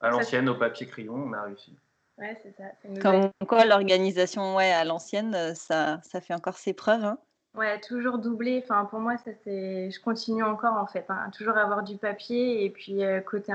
à 0.00 0.10
l'ancienne, 0.10 0.48
au 0.48 0.54
papier 0.54 0.86
crayon, 0.86 1.14
on 1.14 1.32
a 1.32 1.42
réussi. 1.42 1.74
Ouais, 2.18 2.38
c'est 2.42 2.54
ça. 2.56 2.64
Comme 3.00 3.30
quoi 3.48 3.64
l'organisation 3.64 4.54
ouais, 4.56 4.70
à 4.70 4.84
l'ancienne, 4.84 5.54
ça, 5.54 6.00
ça 6.04 6.20
fait 6.20 6.34
encore 6.34 6.58
ses 6.58 6.72
preuves. 6.72 7.04
Hein 7.04 7.18
Ouais, 7.54 7.80
toujours 7.80 8.18
doublé. 8.18 8.60
Enfin, 8.64 8.84
pour 8.84 8.98
moi, 8.98 9.16
ça 9.16 9.30
c'est. 9.44 9.90
Je 9.90 10.00
continue 10.00 10.42
encore 10.42 10.74
en 10.76 10.86
fait. 10.86 11.06
Hein. 11.08 11.30
Toujours 11.36 11.56
avoir 11.56 11.84
du 11.84 11.96
papier 11.96 12.64
et 12.64 12.70
puis 12.70 13.04
euh, 13.04 13.20
côté 13.20 13.52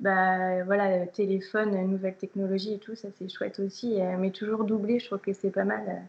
bah 0.00 0.64
voilà, 0.64 1.06
téléphone, 1.06 1.70
nouvelle 1.86 2.16
technologie 2.16 2.74
et 2.74 2.78
tout, 2.78 2.96
ça 2.96 3.08
c'est 3.16 3.28
chouette 3.28 3.60
aussi. 3.60 4.00
mais 4.18 4.30
toujours 4.30 4.64
doublé, 4.64 4.98
je 4.98 5.06
trouve 5.06 5.20
que 5.20 5.32
c'est 5.32 5.50
pas 5.50 5.64
mal. 5.64 6.02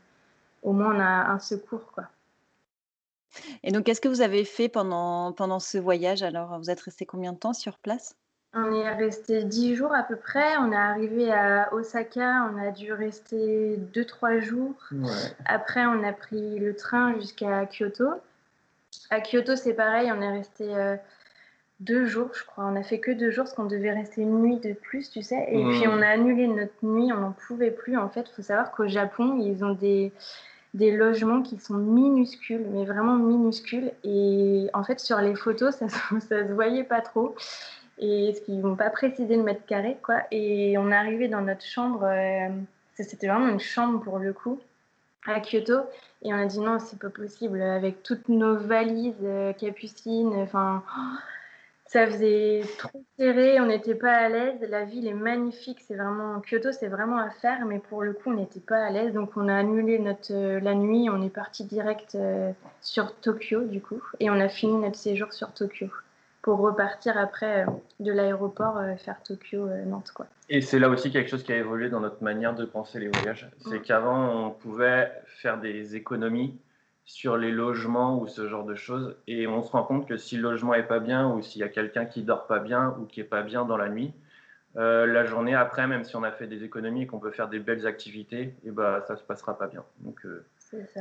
Au 0.63 0.73
moins, 0.73 0.95
on 0.95 0.99
a 0.99 1.31
un 1.31 1.39
secours 1.39 1.91
quoi. 1.93 2.05
Et 3.63 3.71
donc, 3.71 3.85
qu'est-ce 3.85 4.01
que 4.01 4.09
vous 4.09 4.21
avez 4.21 4.45
fait 4.45 4.69
pendant, 4.69 5.31
pendant 5.33 5.59
ce 5.59 5.77
voyage 5.77 6.23
alors? 6.23 6.57
Vous 6.59 6.69
êtes 6.69 6.81
resté 6.81 7.05
combien 7.05 7.33
de 7.33 7.37
temps 7.37 7.53
sur 7.53 7.77
place? 7.77 8.15
On 8.53 8.73
est 8.73 8.89
resté 8.89 9.45
dix 9.45 9.75
jours 9.75 9.93
à 9.95 10.03
peu 10.03 10.17
près. 10.17 10.57
On 10.57 10.73
est 10.73 10.75
arrivé 10.75 11.31
à 11.31 11.73
Osaka, 11.73 12.49
on 12.51 12.57
a 12.57 12.71
dû 12.71 12.91
rester 12.91 13.77
deux, 13.77 14.03
trois 14.03 14.39
jours. 14.39 14.75
Après, 15.45 15.85
on 15.85 16.03
a 16.03 16.11
pris 16.11 16.59
le 16.59 16.75
train 16.75 17.13
jusqu'à 17.15 17.65
Kyoto. 17.65 18.09
À 19.09 19.21
Kyoto, 19.21 19.55
c'est 19.55 19.73
pareil, 19.73 20.11
on 20.11 20.21
est 20.21 20.31
resté 20.31 20.65
euh, 20.75 20.97
deux 21.79 22.05
jours, 22.05 22.29
je 22.33 22.43
crois. 22.43 22.65
On 22.65 22.75
a 22.75 22.83
fait 22.83 22.99
que 22.99 23.11
deux 23.11 23.31
jours 23.31 23.45
parce 23.45 23.55
qu'on 23.55 23.65
devait 23.65 23.93
rester 23.93 24.21
une 24.21 24.41
nuit 24.41 24.59
de 24.59 24.73
plus, 24.73 25.09
tu 25.09 25.21
sais. 25.21 25.47
Et 25.49 25.63
puis, 25.63 25.87
on 25.87 26.01
a 26.01 26.07
annulé 26.07 26.47
notre 26.47 26.73
nuit, 26.83 27.11
on 27.13 27.19
n'en 27.21 27.31
pouvait 27.31 27.71
plus. 27.71 27.97
En 27.97 28.09
fait, 28.09 28.25
il 28.29 28.35
faut 28.35 28.41
savoir 28.41 28.71
qu'au 28.71 28.87
Japon, 28.87 29.39
ils 29.39 29.63
ont 29.63 29.73
des 29.73 30.11
des 30.73 30.91
logements 30.91 31.41
qui 31.41 31.59
sont 31.59 31.75
minuscules, 31.75 32.65
mais 32.71 32.85
vraiment 32.85 33.15
minuscules. 33.15 33.91
Et 34.03 34.69
en 34.73 34.83
fait, 34.83 34.99
sur 34.99 35.19
les 35.19 35.35
photos, 35.35 35.75
ça, 35.75 35.87
ça 36.19 36.47
se 36.47 36.53
voyait 36.53 36.83
pas 36.83 37.01
trop. 37.01 37.35
Et 37.97 38.33
ce 38.33 38.41
qu'ils 38.41 38.61
vont 38.61 38.75
pas 38.75 38.89
préciser 38.89 39.35
le 39.35 39.43
mètre 39.43 39.65
carré, 39.65 39.97
quoi. 40.01 40.21
Et 40.31 40.77
on 40.77 40.91
est 40.91 40.95
arrivé 40.95 41.27
dans 41.27 41.41
notre 41.41 41.65
chambre, 41.65 42.03
euh, 42.03 42.49
c'était 42.95 43.27
vraiment 43.27 43.47
une 43.47 43.59
chambre 43.59 44.01
pour 44.01 44.17
le 44.17 44.33
coup, 44.33 44.59
à 45.27 45.39
Kyoto. 45.39 45.81
Et 46.23 46.33
on 46.33 46.37
a 46.37 46.45
dit 46.45 46.59
non, 46.59 46.79
c'est 46.79 46.99
pas 46.99 47.09
possible, 47.09 47.61
avec 47.61 48.01
toutes 48.03 48.29
nos 48.29 48.55
valises, 48.55 49.13
euh, 49.23 49.53
capucines, 49.53 50.33
enfin 50.33 50.83
ça 51.91 52.07
faisait 52.07 52.61
trop 52.77 53.03
serré, 53.19 53.59
on 53.59 53.65
n'était 53.65 53.95
pas 53.95 54.13
à 54.13 54.29
l'aise. 54.29 54.65
La 54.69 54.85
ville 54.85 55.07
est 55.07 55.13
magnifique, 55.13 55.81
c'est 55.85 55.95
vraiment 55.95 56.39
Kyoto, 56.39 56.71
c'est 56.71 56.87
vraiment 56.87 57.17
à 57.17 57.29
faire, 57.29 57.65
mais 57.65 57.79
pour 57.79 58.03
le 58.03 58.13
coup, 58.13 58.29
on 58.29 58.35
n'était 58.35 58.61
pas 58.61 58.77
à 58.77 58.89
l'aise, 58.91 59.13
donc 59.13 59.35
on 59.35 59.49
a 59.49 59.55
annulé 59.55 59.99
notre 59.99 60.33
euh, 60.33 60.61
la 60.61 60.73
nuit, 60.73 61.09
on 61.09 61.21
est 61.21 61.29
parti 61.29 61.65
direct 61.65 62.15
euh, 62.15 62.53
sur 62.79 63.13
Tokyo 63.19 63.65
du 63.65 63.81
coup, 63.81 64.01
et 64.21 64.29
on 64.29 64.39
a 64.39 64.47
fini 64.47 64.77
notre 64.77 64.95
séjour 64.95 65.33
sur 65.33 65.51
Tokyo 65.51 65.87
pour 66.41 66.59
repartir 66.59 67.17
après 67.17 67.65
euh, 67.65 67.71
de 67.99 68.13
l'aéroport 68.13 68.79
faire 68.97 69.21
Tokyo 69.21 69.67
Nantes 69.85 70.11
quoi. 70.15 70.27
Et 70.47 70.61
c'est 70.61 70.79
là 70.79 70.87
aussi 70.87 71.11
quelque 71.11 71.29
chose 71.29 71.43
qui 71.43 71.51
a 71.51 71.57
évolué 71.57 71.89
dans 71.89 71.99
notre 71.99 72.23
manière 72.23 72.55
de 72.55 72.63
penser 72.63 72.99
les 72.99 73.09
voyages, 73.09 73.49
c'est 73.69 73.81
qu'avant 73.81 74.47
on 74.47 74.51
pouvait 74.51 75.11
faire 75.25 75.59
des 75.59 75.97
économies 75.97 76.55
sur 77.11 77.37
les 77.37 77.51
logements 77.51 78.19
ou 78.19 78.27
ce 78.27 78.47
genre 78.47 78.63
de 78.63 78.75
choses. 78.75 79.15
Et 79.27 79.45
on 79.45 79.61
se 79.61 79.71
rend 79.71 79.83
compte 79.83 80.07
que 80.07 80.17
si 80.17 80.37
le 80.37 80.43
logement 80.43 80.73
est 80.73 80.87
pas 80.87 80.99
bien 80.99 81.29
ou 81.29 81.41
s'il 81.41 81.59
y 81.59 81.63
a 81.63 81.69
quelqu'un 81.69 82.05
qui 82.05 82.23
dort 82.23 82.47
pas 82.47 82.59
bien 82.59 82.95
ou 82.99 83.05
qui 83.05 83.19
est 83.19 83.25
pas 83.25 83.43
bien 83.43 83.65
dans 83.65 83.77
la 83.77 83.89
nuit, 83.89 84.13
euh, 84.77 85.05
la 85.05 85.25
journée 85.25 85.53
après, 85.53 85.85
même 85.87 86.05
si 86.05 86.15
on 86.15 86.23
a 86.23 86.31
fait 86.31 86.47
des 86.47 86.63
économies 86.63 87.03
et 87.03 87.07
qu'on 87.07 87.19
peut 87.19 87.31
faire 87.31 87.49
des 87.49 87.59
belles 87.59 87.85
activités, 87.85 88.43
et 88.43 88.55
eh 88.67 88.71
ben, 88.71 89.01
ça 89.05 89.17
se 89.17 89.23
passera 89.23 89.57
pas 89.57 89.67
bien. 89.67 89.83
Donc, 89.99 90.25
euh, 90.25 90.45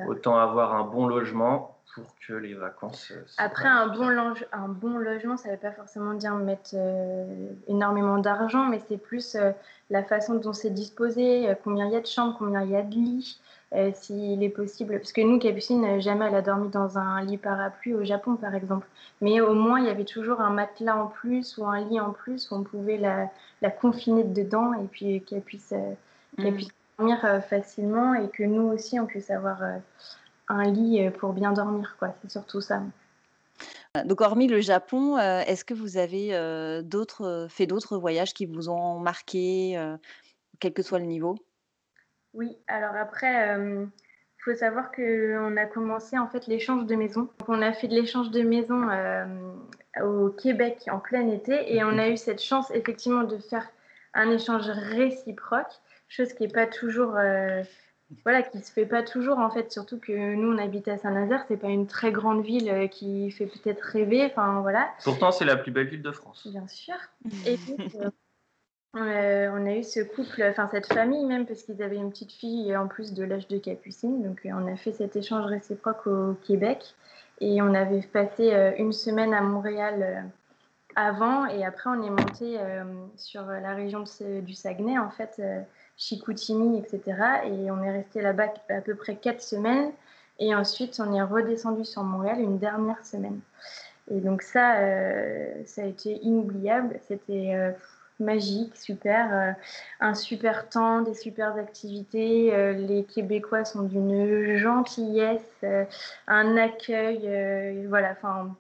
autant 0.09 0.37
avoir 0.37 0.75
un 0.75 0.83
bon 0.83 1.07
logement 1.07 1.79
pour 1.95 2.17
que 2.27 2.33
les 2.33 2.55
vacances. 2.55 3.13
Euh, 3.13 3.23
après, 3.39 3.69
un 3.69 3.87
bon, 3.87 4.09
un 4.53 4.69
bon 4.69 4.99
logement, 4.99 5.37
ça 5.37 5.49
ne 5.49 5.55
veut 5.55 5.61
pas 5.61 5.71
forcément 5.71 6.15
dire 6.15 6.35
mettre 6.35 6.75
énormément 7.69 8.19
d'argent, 8.19 8.65
mais 8.65 8.81
c'est 8.89 8.99
plus 8.99 9.37
la 9.91 10.03
façon 10.03 10.35
dont 10.35 10.53
c'est 10.53 10.71
disposé, 10.71 11.55
combien 11.63 11.87
il 11.87 11.93
y 11.93 11.97
a 11.97 12.01
de 12.01 12.07
chambres, 12.07 12.35
combien 12.37 12.63
il 12.63 12.71
y 12.71 12.77
a 12.77 12.83
de 12.83 12.95
lits. 12.95 13.41
Euh, 13.73 13.93
s'il 13.95 14.43
est 14.43 14.49
possible. 14.49 14.99
Parce 14.99 15.13
que 15.13 15.21
nous, 15.21 15.39
Capucine, 15.39 16.01
jamais 16.01 16.27
elle 16.27 16.35
a 16.35 16.43
dormi 16.43 16.71
dans 16.71 16.99
un 16.99 17.23
lit 17.23 17.39
parapluie 17.39 17.95
au 17.95 18.03
Japon, 18.03 18.35
par 18.35 18.53
exemple. 18.57 18.87
Mais 19.21 19.41
au 19.41 19.55
moins, 19.55 19.79
il 19.79 19.87
y 19.87 19.91
avait 19.91 20.05
toujours 20.05 20.41
un 20.41 20.51
matelas 20.51 20.97
en 20.97 21.07
plus 21.07 21.57
ou 21.57 21.65
un 21.67 21.81
lit 21.85 22.01
en 22.01 22.11
plus 22.11 22.51
où 22.51 22.57
on 22.57 22.65
pouvait 22.65 22.97
la, 22.97 23.31
la 23.63 23.71
confiner 23.71 24.25
dedans 24.25 24.75
et 24.75 24.87
puis 24.91 25.23
qu'elle 25.23 25.43
puisse, 25.43 25.73
euh, 25.73 25.95
mm. 26.39 26.55
puisse 26.55 26.69
dormir 26.99 27.25
euh, 27.25 27.41
facilement 27.41 28.15
et 28.15 28.29
que 28.29 28.43
nous 28.43 28.63
aussi, 28.63 28.99
on 28.99 29.07
puisse 29.07 29.31
avoir 29.31 29.63
un 30.49 30.65
lit 30.65 31.09
pour 31.21 31.33
bien 31.33 31.53
dormir. 31.53 31.95
quoi. 32.01 32.13
C'est 32.23 32.31
surtout 32.33 32.61
ça. 32.61 32.83
Donc, 34.05 34.21
hormis 34.21 34.49
le 34.49 34.61
Japon, 34.61 35.17
est-ce 35.17 35.65
que 35.65 35.75
vous 35.75 35.97
avez 35.97 36.31
d'autres, 36.83 37.47
fait 37.49 37.67
d'autres 37.67 37.99
voyages 37.99 38.35
qui 38.35 38.47
vous 38.47 38.69
ont 38.69 38.99
marqué, 38.99 39.81
quel 40.59 40.73
que 40.73 40.83
soit 40.83 40.99
le 40.99 41.05
niveau? 41.05 41.37
Oui, 42.35 42.57
alors 42.69 42.95
après, 42.97 43.57
il 43.57 44.43
faut 44.45 44.55
savoir 44.55 44.91
qu'on 44.93 45.57
a 45.57 45.67
commencé 45.67 46.19
en 46.19 46.29
fait 46.29 46.47
l'échange 46.47 46.87
de 46.87 46.95
maison. 46.95 47.29
on 47.49 47.61
a 47.63 47.73
fait 47.73 47.89
de 47.89 47.95
l'échange 47.95 48.31
de 48.31 48.43
maison 48.43 48.89
au 50.03 50.29
Québec 50.31 50.85
en 50.91 50.99
plein 50.99 51.29
été 51.29 51.75
et 51.75 51.83
on 51.85 51.99
a 51.99 52.09
eu 52.09 52.17
cette 52.17 52.43
chance 52.43 52.71
effectivement 52.71 53.25
de 53.25 53.37
faire 53.39 53.69
un 54.15 54.31
échange 54.31 54.69
réciproque, 54.69 55.81
chose 56.09 56.33
qui 56.33 56.45
est 56.45 56.55
pas 56.55 56.67
toujours, 56.67 57.19
voilà, 58.25 58.43
qui 58.43 58.61
se 58.61 58.73
fait 58.73 58.87
pas 58.87 59.03
toujours 59.03 59.39
en 59.39 59.51
fait, 59.51 59.71
surtout 59.71 59.99
que 59.99 60.13
nous 60.35 60.53
on 60.53 60.59
habite 60.59 60.89
à 60.89 60.97
Saint-Nazaire, 60.97 61.45
c'est 61.49 61.57
pas 61.57 61.69
une 61.69 61.87
très 61.87 62.13
grande 62.13 62.45
ville 62.45 62.89
qui 62.91 63.31
fait 63.31 63.47
peut-être 63.47 63.83
rêver, 63.83 64.25
enfin 64.25 64.61
voilà. 64.63 64.89
Pourtant 65.05 65.33
c'est 65.33 65.45
la 65.45 65.57
plus 65.57 65.73
belle 65.73 65.89
ville 65.89 66.03
de 66.03 66.13
France. 66.13 66.47
Bien 66.51 66.67
sûr. 66.67 66.95
Et 67.47 67.59
euh, 68.97 69.49
on 69.55 69.67
a 69.67 69.77
eu 69.77 69.85
ce 69.85 70.01
couple, 70.01 70.43
enfin 70.43 70.69
cette 70.71 70.93
famille 70.93 71.25
même, 71.25 71.47
parce 71.47 71.63
qu'ils 71.63 71.81
avaient 71.83 71.97
une 71.97 72.11
petite 72.11 72.33
fille 72.33 72.77
en 72.77 72.89
plus 72.89 73.13
de 73.13 73.23
l'âge 73.23 73.47
de 73.47 73.59
Capucine. 73.59 74.23
Donc 74.23 74.45
euh, 74.45 74.51
on 74.53 74.67
a 74.67 74.77
fait 74.77 74.93
cet 74.93 75.15
échange 75.15 75.47
réciproque 75.47 76.07
au 76.09 76.35
Québec 76.47 76.97
et 77.41 77.63
on 77.63 77.73
avait 77.73 78.03
passé 78.03 78.53
euh, 78.53 78.73
une 78.79 78.93
semaine 78.93 79.33
à 79.33 79.43
Montréal 79.43 80.29
avant 80.97 81.47
et 81.47 81.65
après 81.65 81.89
on 81.89 82.03
est 82.03 82.11
monté 82.11 82.59
sur 83.15 83.43
la 83.43 83.75
région 83.75 84.03
du 84.43 84.55
Saguenay 84.55 84.99
en 84.99 85.09
fait, 85.09 85.41
Chicoutimi, 85.97 86.79
etc. 86.79 87.45
Et 87.45 87.71
on 87.71 87.81
est 87.85 87.93
resté 87.93 88.21
là-bas 88.21 88.53
à 88.69 88.81
peu 88.81 88.97
près 88.97 89.15
quatre 89.15 89.41
semaines 89.41 89.93
et 90.41 90.53
ensuite 90.53 91.01
on 91.01 91.15
est 91.15 91.23
redescendu 91.23 91.85
sur 91.85 92.03
Montréal 92.03 92.41
une 92.41 92.59
dernière 92.59 93.05
semaine. 93.07 93.39
Et 94.11 94.19
donc 94.19 94.43
ça, 94.43 94.75
ça 95.65 95.83
a 95.83 95.85
été 95.85 96.19
inoubliable. 96.25 96.99
C'était 97.07 97.73
magique, 98.21 98.77
super, 98.77 99.35
euh, 99.35 99.53
un 100.01 100.15
super 100.15 100.69
temps, 100.69 101.01
des 101.01 101.15
super 101.15 101.57
activités. 101.57 102.55
Euh, 102.55 102.73
les 102.73 103.05
Québécois 103.05 103.65
sont 103.65 103.83
d'une 103.83 104.57
gentillesse, 104.57 105.41
euh, 105.65 105.85
un 106.27 106.57
accueil, 106.57 107.87
voilà. 107.89 108.13
Enfin, 108.13 108.55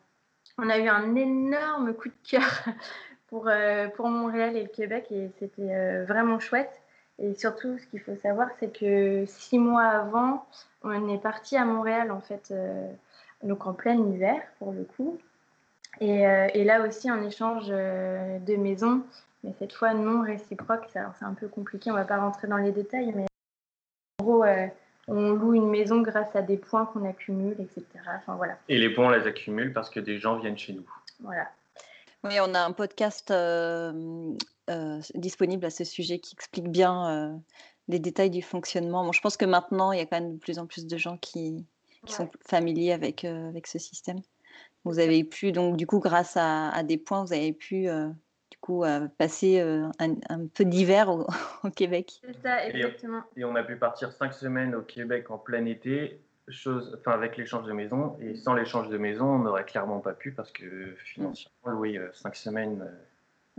on 0.59 0.69
a 0.69 0.79
eu 0.79 0.88
un 0.88 1.14
énorme 1.14 1.95
coup 1.95 2.09
de 2.09 2.29
cœur 2.29 2.64
pour 3.29 3.49
pour 3.95 4.09
Montréal 4.09 4.57
et 4.57 4.62
le 4.62 4.69
Québec 4.69 5.07
et 5.11 5.31
c'était 5.38 6.05
vraiment 6.05 6.40
chouette. 6.40 6.81
Et 7.19 7.35
surtout, 7.35 7.79
ce 7.79 7.87
qu'il 7.87 8.00
faut 8.00 8.17
savoir, 8.17 8.49
c'est 8.59 8.73
que 8.73 9.25
six 9.26 9.59
mois 9.59 9.85
avant, 9.85 10.47
on 10.83 11.09
est 11.09 11.19
parti 11.19 11.57
à 11.57 11.64
Montréal 11.64 12.11
en 12.11 12.21
fait, 12.21 12.52
donc 13.43 13.67
en 13.67 13.75
plein 13.75 13.95
hiver 13.95 14.40
pour 14.59 14.73
le 14.73 14.85
coup. 14.85 15.19
Et, 16.00 16.64
là 16.64 16.87
aussi, 16.87 17.11
en 17.11 17.23
échange 17.23 17.69
de 17.69 18.57
maison, 18.57 19.02
mais 19.42 19.52
cette 19.59 19.73
fois 19.73 19.94
non 19.94 20.23
réciproque. 20.23 20.87
C'est 20.92 20.99
un 20.99 21.35
peu 21.35 21.49
compliqué, 21.49 21.90
on 21.90 21.94
ne 21.94 22.00
va 22.00 22.04
pas 22.04 22.18
rentrer 22.18 22.49
dans 22.49 22.56
les 22.56 22.73
détails, 22.73 23.12
mais 23.14 23.26
en 24.20 24.25
gros, 24.25 24.44
euh, 24.44 24.66
on 25.09 25.30
loue 25.30 25.54
une 25.54 25.68
maison 25.68 26.02
grâce 26.02 26.35
à 26.35 26.42
des 26.42 26.56
points 26.56 26.87
qu'on 26.87 27.09
accumule, 27.09 27.56
etc. 27.59 27.85
Enfin, 28.16 28.37
voilà. 28.37 28.59
Et 28.68 28.78
les 28.78 28.90
points, 28.90 29.06
on 29.06 29.11
les 29.11 29.26
accumule 29.26 29.73
parce 29.73 29.90
que 29.90 30.00
des 30.00 30.18
gens 30.18 30.38
viennent 30.38 30.59
chez 30.59 30.73
nous. 30.73 30.87
Voilà. 31.20 31.49
Oui, 32.25 32.35
on 32.40 32.54
a 32.54 32.61
un 32.61 32.73
podcast 32.73 33.30
euh, 33.30 34.35
euh, 34.68 35.00
disponible 35.14 35.64
à 35.64 35.70
ce 35.70 35.85
sujet 35.85 36.18
qui 36.18 36.35
explique 36.35 36.68
bien 36.68 37.40
les 37.88 37.99
détails 37.99 38.30
du 38.30 38.42
fonctionnement. 38.42 39.04
Bon, 39.04 39.12
je 39.12 39.23
pense 39.23 39.38
que 39.38 39.47
maintenant, 39.47 39.92
il 39.92 39.99
y 39.99 40.02
a 40.02 40.06
quand 40.06 40.20
même 40.20 40.35
de 40.35 40.38
plus 40.38 40.59
en 40.59 40.66
plus 40.66 40.87
de 40.87 40.97
gens 40.99 41.16
qui, 41.16 41.66
sont 42.06 42.30
familiers 42.47 42.92
avec, 42.92 43.25
avec 43.25 43.66
ce 43.66 43.78
système. 43.78 44.20
Vous 44.85 44.99
avez 44.99 45.25
pu, 45.25 45.52
donc 45.52 45.76
du 45.76 45.87
coup, 45.87 45.99
grâce 45.99 46.37
à, 46.37 46.70
à 46.70 46.82
des 46.82 46.99
points, 46.99 47.25
vous 47.25 47.32
avez 47.32 47.52
pu 47.52 47.88
coup, 48.71 48.85
à 48.85 49.00
passer 49.19 49.61
euh, 49.61 49.89
un, 49.99 50.47
peu 50.55 50.65
d'hiver 50.65 51.11
au, 51.65 51.71
Québec. 51.71 52.21
C'est 52.25 52.43
ça, 52.43 52.67
exactement. 52.67 53.23
Et, 53.37 53.45
on 53.45 53.55
a 53.57 53.62
pu 53.62 53.77
partir 53.77 54.12
cinq 54.12 54.33
semaines 54.33 54.75
au 54.75 54.83
Québec 54.83 55.31
en 55.31 55.39
plein 55.39 55.65
été, 55.65 56.21
chose, 56.49 56.97
enfin 56.99 57.12
avec 57.12 57.37
l'échange 57.37 57.67
de 57.67 57.73
maison. 57.73 58.17
Et 58.21 58.35
sans 58.35 58.55
l'échange 58.55 58.89
de 58.89 58.99
maison, 58.99 59.27
on 59.27 59.39
n'aurait 59.41 59.65
clairement 59.65 60.00
pas 60.00 60.12
pu 60.12 60.33
parce 60.33 60.53
que 60.53 60.95
financièrement, 61.05 61.73
louer 61.73 61.99
euh, 61.99 62.11
cinq 62.12 62.37
semaines, 62.37 62.87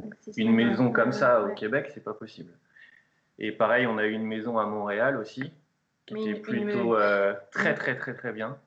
euh, 0.02 0.04
une 0.38 0.54
maison 0.54 0.92
comme 0.92 1.12
ça 1.12 1.44
au 1.44 1.54
Québec, 1.54 1.92
c'est 1.94 2.04
pas 2.04 2.14
possible. 2.14 2.54
Et 3.40 3.52
pareil, 3.52 3.88
on 3.88 3.98
a 3.98 4.06
eu 4.06 4.12
une 4.12 4.26
maison 4.26 4.58
à 4.58 4.66
Montréal 4.66 5.18
aussi, 5.18 5.52
qui 6.06 6.16
était 6.16 6.40
plutôt 6.40 6.96
très 7.52 7.74
très 7.74 7.96
très 7.96 8.14
très 8.14 8.32
bien. 8.32 8.58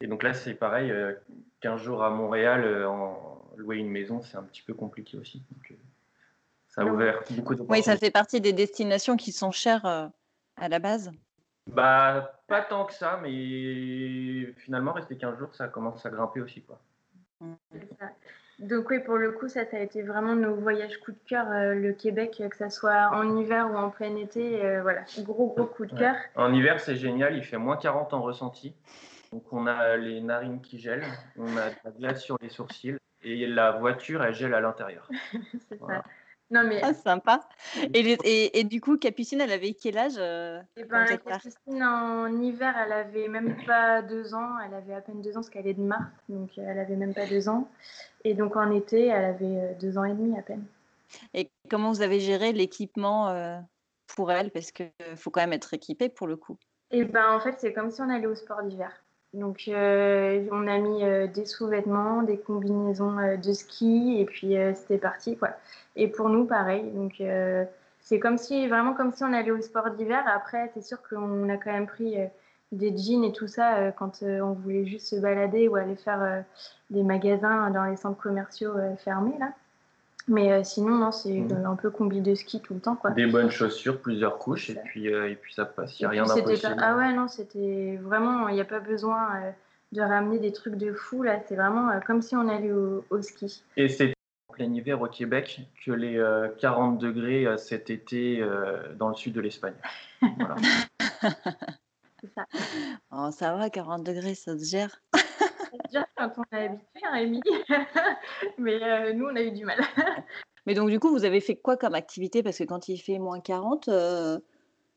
Et 0.00 0.06
donc 0.06 0.22
là, 0.22 0.32
c'est 0.32 0.54
pareil, 0.54 0.92
15 1.60 1.82
jours 1.82 2.02
à 2.02 2.10
Montréal 2.10 2.86
en 2.86 3.37
louer 3.58 3.76
une 3.76 3.90
maison, 3.90 4.22
c'est 4.22 4.36
un 4.36 4.42
petit 4.42 4.62
peu 4.62 4.74
compliqué 4.74 5.16
aussi. 5.16 5.42
Donc, 5.50 5.70
euh, 5.70 5.74
ça 6.68 6.82
a 6.82 6.84
ouvert 6.84 7.22
beaucoup 7.30 7.54
Oui, 7.68 7.82
ça 7.82 7.96
fait 7.96 8.10
partie 8.10 8.40
des 8.40 8.52
destinations 8.52 9.16
qui 9.16 9.32
sont 9.32 9.50
chères 9.50 9.86
euh, 9.86 10.06
à 10.56 10.68
la 10.68 10.78
base. 10.78 11.10
Bah, 11.66 12.40
pas 12.46 12.62
tant 12.62 12.86
que 12.86 12.94
ça, 12.94 13.18
mais 13.22 14.52
finalement, 14.58 14.92
rester 14.92 15.16
15 15.16 15.38
jours, 15.38 15.54
ça 15.54 15.68
commence 15.68 16.04
à 16.06 16.10
grimper 16.10 16.40
aussi. 16.40 16.62
Quoi. 16.62 16.80
Donc 18.58 18.90
oui, 18.90 18.98
pour 19.00 19.16
le 19.16 19.32
coup, 19.32 19.48
ça, 19.48 19.64
ça 19.66 19.76
a 19.76 19.80
été 19.80 20.02
vraiment 20.02 20.34
nos 20.34 20.56
voyages 20.56 20.98
coup 20.98 21.12
de 21.12 21.18
cœur, 21.26 21.46
euh, 21.50 21.74
le 21.74 21.92
Québec, 21.92 22.42
que 22.50 22.56
ce 22.56 22.68
soit 22.68 23.10
en 23.12 23.36
hiver 23.36 23.70
ou 23.70 23.76
en 23.76 23.90
plein 23.90 24.16
été, 24.16 24.64
euh, 24.64 24.82
voilà, 24.82 25.02
gros 25.20 25.54
gros 25.54 25.66
coup 25.66 25.86
de 25.86 25.96
cœur. 25.96 26.16
En 26.34 26.52
hiver, 26.52 26.80
c'est 26.80 26.96
génial, 26.96 27.36
il 27.36 27.44
fait 27.44 27.58
moins 27.58 27.76
40 27.76 28.14
en 28.14 28.22
ressenti. 28.22 28.74
Donc 29.32 29.44
on 29.52 29.66
a 29.66 29.96
les 29.96 30.20
narines 30.20 30.60
qui 30.60 30.78
gèlent, 30.78 31.04
on 31.36 31.56
a 31.56 31.70
de 31.70 31.76
la 31.84 31.90
glace 31.90 32.22
sur 32.22 32.36
les 32.40 32.48
sourcils 32.48 32.96
et 33.22 33.46
la 33.46 33.72
voiture, 33.72 34.22
elle 34.22 34.34
gèle 34.34 34.54
à 34.54 34.60
l'intérieur. 34.60 35.08
c'est 35.68 35.78
ça. 35.78 36.04
Non, 36.50 36.64
mais... 36.66 36.80
Ah, 36.82 36.94
sympa. 36.94 37.40
Et, 37.92 38.58
et, 38.58 38.64
du 38.64 38.80
coup, 38.80 38.96
Capucine, 38.96 39.40
elle 39.42 39.52
avait 39.52 39.74
quel 39.74 39.98
âge 39.98 40.14
euh, 40.16 40.60
eh 40.76 40.84
ben, 40.84 41.04
Capucine, 41.04 41.82
en 41.82 42.40
hiver, 42.40 42.74
elle 42.82 42.92
avait 42.92 43.28
même 43.28 43.54
pas 43.66 44.00
deux 44.00 44.34
ans. 44.34 44.58
Elle 44.58 44.72
avait 44.72 44.94
à 44.94 45.02
peine 45.02 45.20
deux 45.20 45.32
ans 45.32 45.40
parce 45.40 45.50
qu'elle 45.50 45.66
est 45.66 45.74
de 45.74 45.82
mars, 45.82 46.10
donc 46.30 46.56
elle 46.56 46.78
avait 46.78 46.96
même 46.96 47.12
pas 47.12 47.26
deux 47.26 47.50
ans. 47.50 47.68
Et 48.24 48.32
donc 48.32 48.56
en 48.56 48.70
été, 48.70 49.06
elle 49.06 49.24
avait 49.26 49.44
euh, 49.44 49.74
deux 49.78 49.98
ans 49.98 50.04
et 50.04 50.14
demi 50.14 50.38
à 50.38 50.42
peine. 50.42 50.64
Et 51.34 51.50
comment 51.70 51.90
vous 51.90 52.02
avez 52.02 52.18
géré 52.18 52.52
l'équipement 52.52 53.28
euh, 53.28 53.58
pour 54.06 54.32
elle? 54.32 54.50
Parce 54.50 54.72
qu'il 54.72 54.90
faut 55.16 55.30
quand 55.30 55.42
même 55.42 55.52
être 55.52 55.74
équipé 55.74 56.08
pour 56.08 56.26
le 56.26 56.36
coup. 56.36 56.56
Et 56.90 57.00
eh 57.00 57.04
ben, 57.04 57.30
en 57.30 57.40
fait, 57.40 57.56
c'est 57.58 57.74
comme 57.74 57.90
si 57.90 58.00
on 58.00 58.08
allait 58.08 58.26
au 58.26 58.34
sport 58.34 58.62
d'hiver. 58.62 58.90
Donc, 59.34 59.64
euh, 59.68 60.46
on 60.50 60.66
a 60.66 60.78
mis 60.78 61.04
euh, 61.04 61.26
des 61.26 61.44
sous-vêtements, 61.44 62.22
des 62.22 62.38
combinaisons 62.38 63.18
euh, 63.18 63.36
de 63.36 63.52
ski, 63.52 64.16
et 64.20 64.24
puis 64.24 64.56
c'était 64.74 64.98
parti, 64.98 65.36
quoi. 65.36 65.50
Et 65.96 66.08
pour 66.08 66.30
nous, 66.30 66.46
pareil. 66.46 66.90
Donc, 66.92 67.22
c'est 68.00 68.18
comme 68.20 68.38
si, 68.38 68.68
vraiment 68.68 68.94
comme 68.94 69.12
si 69.12 69.24
on 69.24 69.32
allait 69.32 69.50
au 69.50 69.60
sport 69.60 69.90
d'hiver. 69.90 70.24
Après, 70.26 70.70
c'est 70.74 70.82
sûr 70.82 70.98
qu'on 71.08 71.48
a 71.48 71.56
quand 71.56 71.72
même 71.72 71.86
pris 71.86 72.16
des 72.72 72.96
jeans 72.96 73.24
et 73.24 73.32
tout 73.32 73.48
ça 73.48 73.92
quand 73.92 74.22
on 74.22 74.52
voulait 74.52 74.86
juste 74.86 75.08
se 75.08 75.16
balader 75.16 75.68
ou 75.68 75.76
aller 75.76 75.96
faire 75.96 76.44
des 76.90 77.02
magasins 77.02 77.70
dans 77.70 77.84
les 77.84 77.96
centres 77.96 78.20
commerciaux 78.20 78.74
fermés, 78.98 79.36
là. 79.38 79.52
Mais 80.28 80.52
euh, 80.52 80.62
sinon, 80.62 80.96
non, 80.96 81.10
c'est 81.10 81.32
mmh. 81.32 81.64
un 81.66 81.76
peu 81.76 81.90
combi 81.90 82.20
de 82.20 82.34
ski 82.34 82.60
tout 82.60 82.74
le 82.74 82.80
temps. 82.80 82.96
Quoi. 82.96 83.10
Des 83.10 83.26
bonnes 83.26 83.50
chaussures, 83.50 84.00
plusieurs 84.00 84.38
couches, 84.38 84.70
et 84.70 84.74
puis, 84.74 85.12
euh, 85.12 85.30
et 85.30 85.36
puis 85.36 85.54
ça 85.54 85.64
passe. 85.64 85.98
Il 85.98 86.02
n'y 86.02 86.06
a 86.06 86.10
rien 86.10 86.24
d'impossible. 86.24 86.76
Ah 86.78 86.96
ouais, 86.96 87.12
non, 87.14 87.28
c'était 87.28 87.98
vraiment. 88.02 88.48
Il 88.48 88.54
n'y 88.54 88.60
a 88.60 88.66
pas 88.66 88.80
besoin 88.80 89.36
euh, 89.36 89.50
de 89.92 90.02
ramener 90.02 90.38
des 90.38 90.52
trucs 90.52 90.76
de 90.76 90.92
fou. 90.92 91.22
Là, 91.22 91.40
c'est 91.46 91.56
vraiment 91.56 91.90
comme 92.06 92.20
si 92.20 92.36
on 92.36 92.46
allait 92.46 92.72
au, 92.72 93.22
ski. 93.22 93.62
Et 93.76 93.88
c'est 93.88 94.12
en 94.48 94.52
plein 94.52 94.72
hiver 94.72 95.00
au 95.00 95.06
Québec 95.06 95.60
que 95.84 95.92
les 95.92 96.22
40 96.60 96.98
degrés 96.98 97.46
cet 97.56 97.88
été 97.88 98.44
dans 98.96 99.08
le 99.08 99.14
sud 99.14 99.32
de 99.32 99.40
l'Espagne. 99.40 99.74
Voilà. 100.20 100.56
c'est 102.20 102.34
ça. 102.34 102.44
Oh, 103.10 103.30
ça 103.30 103.54
va, 103.54 103.70
40 103.70 104.04
degrés, 104.04 104.34
ça 104.34 104.58
se 104.58 104.64
gère. 104.64 105.00
Déjà 105.88 106.06
quand 106.16 106.32
on 106.38 106.56
est 106.56 106.64
habitué, 106.66 107.00
hein, 107.04 107.14
Émilie. 107.16 107.42
Mais 108.58 108.82
euh, 108.82 109.12
nous, 109.12 109.26
on 109.26 109.36
a 109.36 109.42
eu 109.42 109.50
du 109.50 109.64
mal. 109.64 109.78
Mais 110.66 110.74
donc, 110.74 110.90
du 110.90 111.00
coup, 111.00 111.10
vous 111.10 111.24
avez 111.24 111.40
fait 111.40 111.56
quoi 111.56 111.76
comme 111.76 111.94
activité? 111.94 112.42
Parce 112.42 112.58
que 112.58 112.64
quand 112.64 112.88
il 112.88 112.98
fait 112.98 113.18
moins 113.18 113.40
40, 113.40 113.88
euh, 113.88 114.38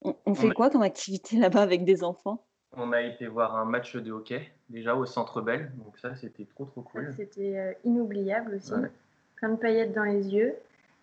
on, 0.01 0.33
fait 0.33 0.51
quoi 0.51 0.69
comme 0.69 0.81
activité 0.81 1.37
là-bas 1.37 1.61
avec 1.61 1.85
des 1.85 2.03
enfants? 2.03 2.43
On 2.75 2.91
a 2.91 3.01
été 3.01 3.27
voir 3.27 3.55
un 3.55 3.65
match 3.65 3.95
de 3.95 4.11
hockey, 4.11 4.51
déjà 4.69 4.95
au 4.95 5.05
Centre 5.05 5.41
Bell. 5.41 5.71
Donc 5.83 5.97
ça, 5.97 6.15
c'était 6.15 6.45
trop, 6.45 6.65
trop 6.65 6.81
cool. 6.81 7.13
C'était 7.15 7.57
euh, 7.57 7.73
inoubliable 7.85 8.55
aussi. 8.55 8.73
Plein 9.35 9.49
de 9.49 9.55
paillettes 9.55 9.93
dans 9.93 10.03
les 10.03 10.27
yeux. 10.29 10.55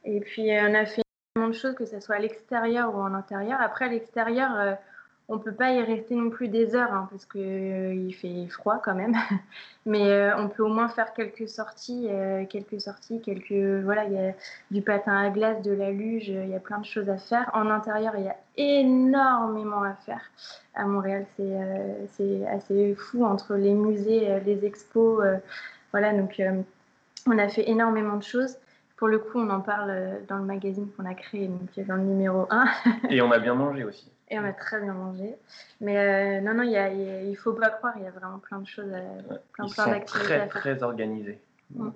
Et 0.04 0.20
puis, 0.20 0.50
on 0.50 0.74
a 0.74 0.86
fait 0.86 1.02
énormément 1.34 1.54
de 1.54 1.58
choses, 1.58 1.74
que 1.74 1.86
ce 1.86 2.00
soit 2.00 2.16
à 2.16 2.20
l'extérieur 2.20 2.94
ou 2.94 2.98
en 2.98 3.14
intérieur. 3.14 3.60
Après, 3.60 3.86
à 3.86 3.88
l'extérieur 3.88 4.78
on 5.30 5.38
peut 5.38 5.52
pas 5.52 5.72
y 5.72 5.82
rester 5.82 6.14
non 6.14 6.30
plus 6.30 6.48
des 6.48 6.74
heures 6.74 6.92
hein, 6.92 7.06
parce 7.10 7.26
que 7.26 7.38
euh, 7.38 8.10
fait 8.12 8.46
froid 8.48 8.80
quand 8.82 8.94
même. 8.94 9.14
Mais 9.86 10.10
euh, 10.10 10.36
on 10.38 10.48
peut 10.48 10.62
au 10.62 10.68
moins 10.68 10.88
faire 10.88 11.12
quelques 11.12 11.48
sorties, 11.48 12.06
euh, 12.08 12.46
quelques 12.46 12.80
sorties, 12.80 13.20
quelques 13.20 13.84
voilà, 13.84 14.04
il 14.04 14.12
y 14.14 14.18
a 14.18 14.32
du 14.70 14.80
patin 14.80 15.16
à 15.16 15.28
glace, 15.28 15.62
de 15.62 15.72
la 15.72 15.90
luge, 15.90 16.28
il 16.28 16.48
y 16.48 16.54
a 16.54 16.60
plein 16.60 16.78
de 16.78 16.86
choses 16.86 17.10
à 17.10 17.18
faire. 17.18 17.50
En 17.52 17.68
intérieur, 17.68 18.14
il 18.16 18.24
y 18.24 18.28
a 18.28 18.36
énormément 18.56 19.82
à 19.82 19.94
faire. 19.94 20.22
À 20.74 20.84
Montréal, 20.86 21.26
c'est 21.36 22.46
assez 22.46 22.94
fou 22.94 23.24
entre 23.24 23.54
les 23.54 23.74
musées, 23.74 24.40
les 24.46 24.64
expos, 24.64 25.24
voilà. 25.92 26.12
Donc 26.12 26.40
on 27.26 27.38
a 27.38 27.48
fait 27.48 27.68
énormément 27.68 28.16
de 28.16 28.22
choses. 28.22 28.56
Pour 28.98 29.06
le 29.06 29.20
coup, 29.20 29.38
on 29.38 29.48
en 29.48 29.60
parle 29.60 30.20
dans 30.26 30.38
le 30.38 30.44
magazine 30.44 30.88
qu'on 30.96 31.06
a 31.06 31.14
créé, 31.14 31.46
donc 31.46 31.86
dans 31.86 31.94
le 31.94 32.02
numéro 32.02 32.48
1. 32.50 32.64
Et 33.10 33.22
on 33.22 33.30
a 33.30 33.38
bien 33.38 33.54
mangé 33.54 33.84
aussi. 33.84 34.10
Et 34.28 34.38
on 34.38 34.44
a 34.44 34.52
très 34.52 34.80
bien 34.80 34.92
mangé. 34.92 35.36
Mais 35.80 35.96
euh, 35.96 36.40
non, 36.40 36.54
non, 36.54 36.64
il 36.64 37.30
ne 37.30 37.36
faut 37.36 37.52
pas 37.52 37.70
croire, 37.70 37.94
il 37.96 38.02
y 38.02 38.06
a 38.06 38.10
vraiment 38.10 38.38
plein 38.38 38.58
de 38.58 38.66
choses, 38.66 38.92
plein, 39.52 39.64
ils 39.64 39.70
sont 39.70 40.00
très, 40.04 40.48
très 40.48 40.82
organisés. 40.82 41.40
Mm. 41.70 41.90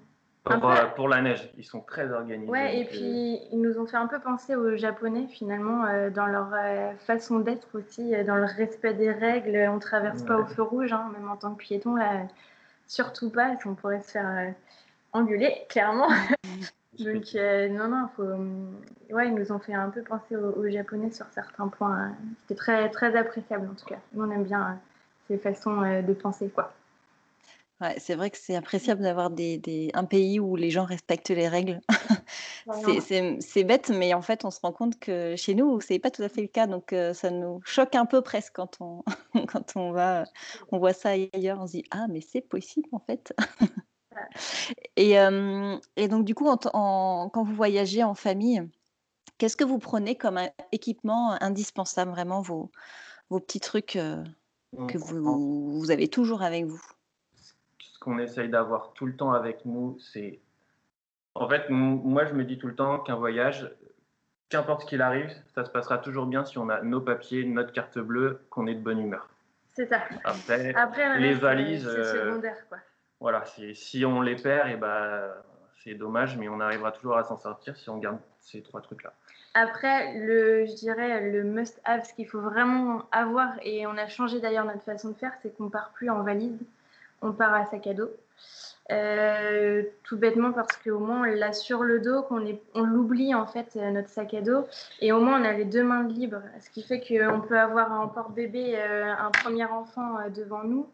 Pour, 0.97 1.09
la 1.09 1.23
neige, 1.23 1.53
ils 1.57 1.65
sont 1.65 1.81
très 1.81 2.11
organisés. 2.13 2.51
Ouais, 2.51 2.81
et 2.81 2.85
puis 2.85 3.41
ils 3.53 3.61
nous 3.61 3.79
ont 3.79 3.87
fait 3.87 3.97
un 3.97 4.09
peu 4.09 4.19
penser 4.19 4.57
aux 4.57 4.77
Japonais 4.77 5.27
finalement, 5.29 5.85
euh, 5.85 6.11
dans 6.11 6.27
leur 6.27 6.51
euh, 6.53 6.93
façon 7.07 7.39
d'être 7.39 7.69
aussi, 7.75 8.13
dans 8.25 8.37
le 8.37 8.47
respect 8.47 8.95
des 8.95 9.13
règles. 9.13 9.57
On 9.71 9.75
ne 9.75 9.81
traverse 9.81 10.23
pas 10.23 10.39
au 10.39 10.47
feu 10.47 10.63
rouge, 10.63 10.93
hein, 10.93 11.11
même 11.13 11.29
en 11.29 11.37
tant 11.37 11.55
que 11.55 11.63
piéton, 11.63 11.95
là, 11.95 12.27
surtout 12.87 13.31
pas, 13.31 13.51
parce 13.51 13.63
qu'on 13.63 13.75
pourrait 13.75 14.03
se 14.03 14.13
faire 14.13 14.55
engueuler, 15.13 15.55
clairement. 15.69 16.09
Donc, 16.99 17.35
euh, 17.35 17.69
non, 17.69 17.89
non, 17.89 18.09
faut, 18.17 18.23
euh, 18.23 18.71
ouais, 19.11 19.29
ils 19.29 19.35
nous 19.35 19.51
ont 19.51 19.59
fait 19.59 19.73
un 19.73 19.89
peu 19.89 20.03
penser 20.03 20.37
aux, 20.37 20.69
Japonais 20.69 21.11
sur 21.11 21.27
certains 21.35 21.69
points. 21.69 21.97
Hein. 21.97 22.17
C'était 22.41 22.55
très, 22.55 22.91
très 22.91 23.17
appréciable 23.17 23.69
en 23.71 23.75
tout 23.75 23.87
cas. 23.87 23.99
Nous, 24.13 24.23
on 24.23 24.31
aime 24.31 24.45
bien 24.45 24.63
euh, 24.63 24.75
ces 25.29 25.39
façons 25.39 25.81
de 25.81 26.13
penser, 26.13 26.51
quoi. 26.51 26.73
Ouais, 27.81 27.95
c'est 27.99 28.15
vrai 28.15 28.31
que 28.31 28.37
c'est 28.37 28.55
appréciable 28.55 29.03
d'avoir 29.03 29.31
des, 29.31 29.59
des, 29.59 29.91
un 29.95 30.05
pays 30.05 30.39
où 30.39 30.55
les 30.55 30.71
gens 30.71 30.85
respectent 30.85 31.31
les 31.31 31.49
règles. 31.49 31.81
c'est 33.41 33.65
bête, 33.65 33.91
mais 33.91 34.15
en 34.15 34.23
fait, 34.23 34.45
on 34.45 34.51
se 34.51 34.61
rend 34.61 34.71
compte 34.71 35.01
que 35.01 35.35
chez 35.35 35.55
nous, 35.55 35.81
c'est 35.81 35.99
pas 35.99 36.11
tout 36.11 36.23
à 36.23 36.29
fait 36.29 36.43
le 36.43 36.49
cas. 36.49 36.69
Donc, 36.69 36.95
ça 37.15 37.31
nous 37.31 37.61
choque 37.65 37.97
un 37.97 38.07
peu 38.07 38.21
presque 38.21 38.53
quand 38.55 38.77
on, 38.81 39.03
quand 39.49 39.73
on 39.75 39.91
va, 39.91 40.25
on 40.71 40.79
voit 40.79 40.93
ça 40.93 41.11
ailleurs. 41.11 41.59
On 41.61 41.67
se 41.67 41.73
dit 41.73 41.85
ah, 41.91 42.07
mais 42.09 42.21
c'est 42.21 42.43
possible 42.43 42.89
en 42.93 43.01
fait. 43.01 43.35
Et, 44.97 45.13
et 45.97 46.09
donc, 46.09 46.25
du 46.25 46.35
coup, 46.35 46.49
en, 46.49 47.29
quand 47.29 47.43
vous 47.43 47.55
voyagez 47.55 48.03
en 48.05 48.15
famille, 48.15 48.63
qu'est-ce 49.39 49.57
que 49.57 49.65
vous 49.65 49.79
prenez 49.79 50.17
comme 50.17 50.41
équipement 50.71 51.37
indispensable, 51.43 52.11
vraiment 52.11 52.41
vos, 52.43 52.71
vos 53.31 53.41
petits 53.41 53.61
trucs 53.61 53.97
mmh, 53.97 54.87
que 54.87 54.99
vous, 54.99 55.81
vous 55.81 55.91
avez 55.91 56.09
toujours 56.09 56.43
avec 56.43 56.67
vous? 56.67 56.83
Ce 57.79 57.99
qu'on 57.99 58.19
essaye 58.19 58.49
d'avoir 58.49 58.93
tout 58.93 59.07
le 59.07 59.17
temps 59.17 59.33
avec 59.33 59.65
nous, 59.65 59.99
c'est. 60.01 60.41
En 61.35 61.49
fait, 61.49 61.71
moi, 61.71 62.27
je 62.27 62.35
me 62.35 62.45
dis 62.45 62.59
tout 62.59 62.67
le 62.67 62.75
temps 62.75 62.99
qu'un 62.99 63.17
voyage, 63.17 63.71
qu'importe 64.51 64.83
ce 64.83 64.87
qu'il 64.87 65.01
arrive, 65.01 65.33
ça 65.55 65.65
se 65.65 65.71
passera 65.71 65.99
toujours 65.99 66.27
bien 66.27 66.45
si 66.45 66.59
on 66.59 66.69
a 66.69 66.83
nos 66.83 67.01
papiers, 67.01 67.45
notre 67.45 67.73
carte 67.73 67.99
bleue, 67.99 68.45
qu'on 68.51 68.67
est 68.67 68.75
de 68.75 68.81
bonne 68.81 68.99
humeur. 68.99 69.29
C'est 69.75 69.87
ça. 69.87 70.03
Après, 70.25 71.19
les 71.19 71.33
valises. 71.33 71.89
C'est 71.91 72.19
secondaire, 72.19 72.69
quoi 72.69 72.79
voilà, 73.23 73.45
si 73.75 74.05
on 74.05 74.21
les 74.21 74.35
perd, 74.35 74.69
et 74.69 74.73
eh 74.75 74.77
ben, 74.77 75.31
c'est 75.83 75.95
dommage, 75.95 76.37
mais 76.37 76.49
on 76.49 76.59
arrivera 76.59 76.91
toujours 76.91 77.17
à 77.17 77.23
s'en 77.23 77.37
sortir 77.37 77.77
si 77.77 77.89
on 77.89 77.99
garde 77.99 78.19
ces 78.41 78.63
trois 78.63 78.81
trucs-là. 78.81 79.13
Après, 79.55 80.19
le, 80.19 80.67
je 80.67 80.75
dirais 80.75 81.31
le 81.31 81.45
must-have, 81.45 82.05
ce 82.05 82.15
qu'il 82.15 82.27
faut 82.27 82.41
vraiment 82.41 83.05
avoir, 83.13 83.55
et 83.63 83.87
on 83.87 83.97
a 83.97 84.09
changé 84.09 84.41
d'ailleurs 84.41 84.65
notre 84.65 84.83
façon 84.83 85.11
de 85.11 85.15
faire, 85.15 85.33
c'est 85.41 85.57
qu'on 85.57 85.71
part 85.71 85.91
plus 85.91 86.11
en 86.11 86.23
valise, 86.25 86.59
on 87.21 87.33
part 87.33 87.55
à 87.55 87.65
sac 87.67 87.87
à 87.87 87.95
dos. 87.95 88.11
Euh, 88.91 89.85
tout 90.03 90.19
bêtement 90.19 90.51
parce 90.53 90.77
qu'au 90.77 90.99
moins 90.99 91.21
on 91.21 91.23
l'a 91.23 91.53
sur 91.53 91.85
le 91.85 92.01
dos, 92.01 92.23
qu'on 92.23 92.45
on 92.75 92.83
l'oublie 92.83 93.33
en 93.33 93.47
fait 93.47 93.69
euh, 93.77 93.91
notre 93.93 94.09
sac 94.09 94.35
à 94.35 94.41
dos 94.41 94.67
et 95.01 95.13
au 95.13 95.21
moins 95.21 95.41
on 95.41 95.45
a 95.45 95.53
les 95.53 95.65
deux 95.65 95.85
mains 95.85 96.03
libres, 96.09 96.43
ce 96.59 96.69
qui 96.69 96.83
fait 96.83 96.99
qu'on 97.01 97.41
peut 97.41 97.59
avoir 97.59 97.93
un 97.93 98.09
porte-bébé, 98.09 98.75
euh, 98.77 99.15
un 99.17 99.31
premier 99.31 99.67
enfant 99.67 100.17
devant 100.35 100.65
nous. 100.65 100.89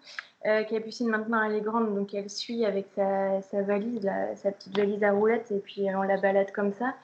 Capucine 0.45 1.09
maintenant 1.09 1.43
elle 1.43 1.57
est 1.57 1.61
grande 1.61 1.95
donc 1.95 2.15
elle 2.15 2.31
suit 2.31 2.65
avec 2.65 2.87
sa, 2.95 3.63
valise, 3.63 4.09
sa 4.37 4.53
petite 4.53 4.77
valise 4.77 5.03
à 5.03 5.11
roulettes 5.11 5.51
et 5.51 5.59
puis 5.59 5.87
on 5.95 6.03
la 6.03 6.19
balade 6.19 6.53
comme 6.53 6.73
ça. 6.75 6.95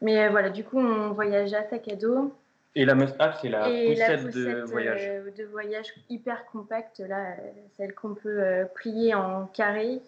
Mais 0.00 0.28
voilà, 0.28 0.50
du 0.50 0.64
coup 0.64 0.78
on 0.78 1.12
voyage 1.12 1.54
à 1.54 1.62
sac 1.62 1.88
à 1.88 1.94
dos. 1.94 2.32
Et 2.74 2.84
la 2.84 2.94
must-have, 2.94 3.38
c'est 3.42 3.50
la, 3.50 3.64
poussette, 3.64 4.34
de 4.34 4.62
voyage. 4.62 5.24
de 5.36 5.44
voyage 5.44 5.92
hyper 6.08 6.46
compacte, 6.46 7.00
là, 7.00 7.36
celle 7.76 7.94
qu'on 7.94 8.14
peut 8.14 8.64
plier 8.74 9.14
en 9.14 9.46
carré 9.46 10.00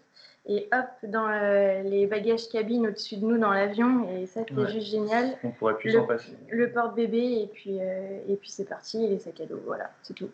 et 0.46 0.68
hop, 0.72 1.11
dans 1.11 1.29
euh, 1.29 1.83
les 1.83 2.07
bagages 2.07 2.48
cabines 2.50 2.87
au-dessus 2.87 3.16
de 3.16 3.24
nous 3.24 3.38
dans 3.38 3.53
l'avion. 3.53 4.09
Et 4.11 4.27
ça, 4.27 4.42
c'est 4.46 4.70
juste 4.72 4.90
génial. 4.90 5.37
On 5.42 5.50
pourrait 5.50 5.77
plus 5.77 5.92
s'en 5.92 6.07
passer. 6.07 6.37
Le 6.50 6.70
porte-bébé, 6.70 7.42
et 7.42 7.50
puis, 7.53 7.79
euh, 7.81 8.18
et 8.29 8.37
puis 8.37 8.50
c'est 8.50 8.68
parti, 8.68 9.05
et 9.05 9.09
les 9.09 9.18
sacs 9.18 9.40
à 9.40 9.46
dos, 9.46 9.61
voilà, 9.64 9.90
c'est 10.03 10.14
tout. 10.14 10.31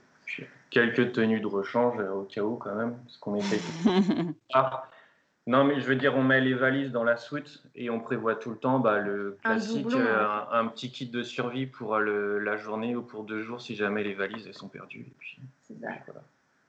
quelques 0.70 1.12
tenues 1.12 1.40
de 1.40 1.46
rechange 1.46 2.00
euh, 2.00 2.10
au 2.12 2.22
cas 2.22 2.42
où, 2.42 2.56
quand 2.56 2.74
même, 2.74 2.96
parce 3.04 3.18
qu'on 3.18 3.36
de... 3.36 3.42
ah, 4.52 4.88
Non, 5.50 5.64
mais 5.64 5.80
je 5.80 5.86
veux 5.86 5.96
dire, 5.96 6.14
on 6.16 6.22
met 6.22 6.40
les 6.40 6.54
valises 6.54 6.92
dans 6.92 7.02
la 7.02 7.16
soute 7.16 7.64
et 7.74 7.90
on 7.90 7.98
prévoit 7.98 8.36
tout 8.36 8.50
le 8.50 8.56
temps 8.56 8.78
bah, 8.78 9.00
le 9.00 9.36
classique, 9.42 9.84
euh, 9.94 10.44
un, 10.52 10.68
petit 10.68 10.92
kit 10.92 11.06
de 11.06 11.24
survie 11.24 11.66
pour 11.66 11.98
la 11.98 12.56
journée 12.56 12.94
ou 12.94 13.02
pour 13.02 13.24
deux 13.24 13.42
jours 13.42 13.60
si 13.60 13.74
jamais 13.74 14.04
les 14.04 14.14
valises 14.14 14.46
elles 14.46 14.54
sont 14.54 14.68
perdues. 14.68 15.12
puis, 15.18 15.40
c'est 15.66 15.76
ça. 15.80 15.88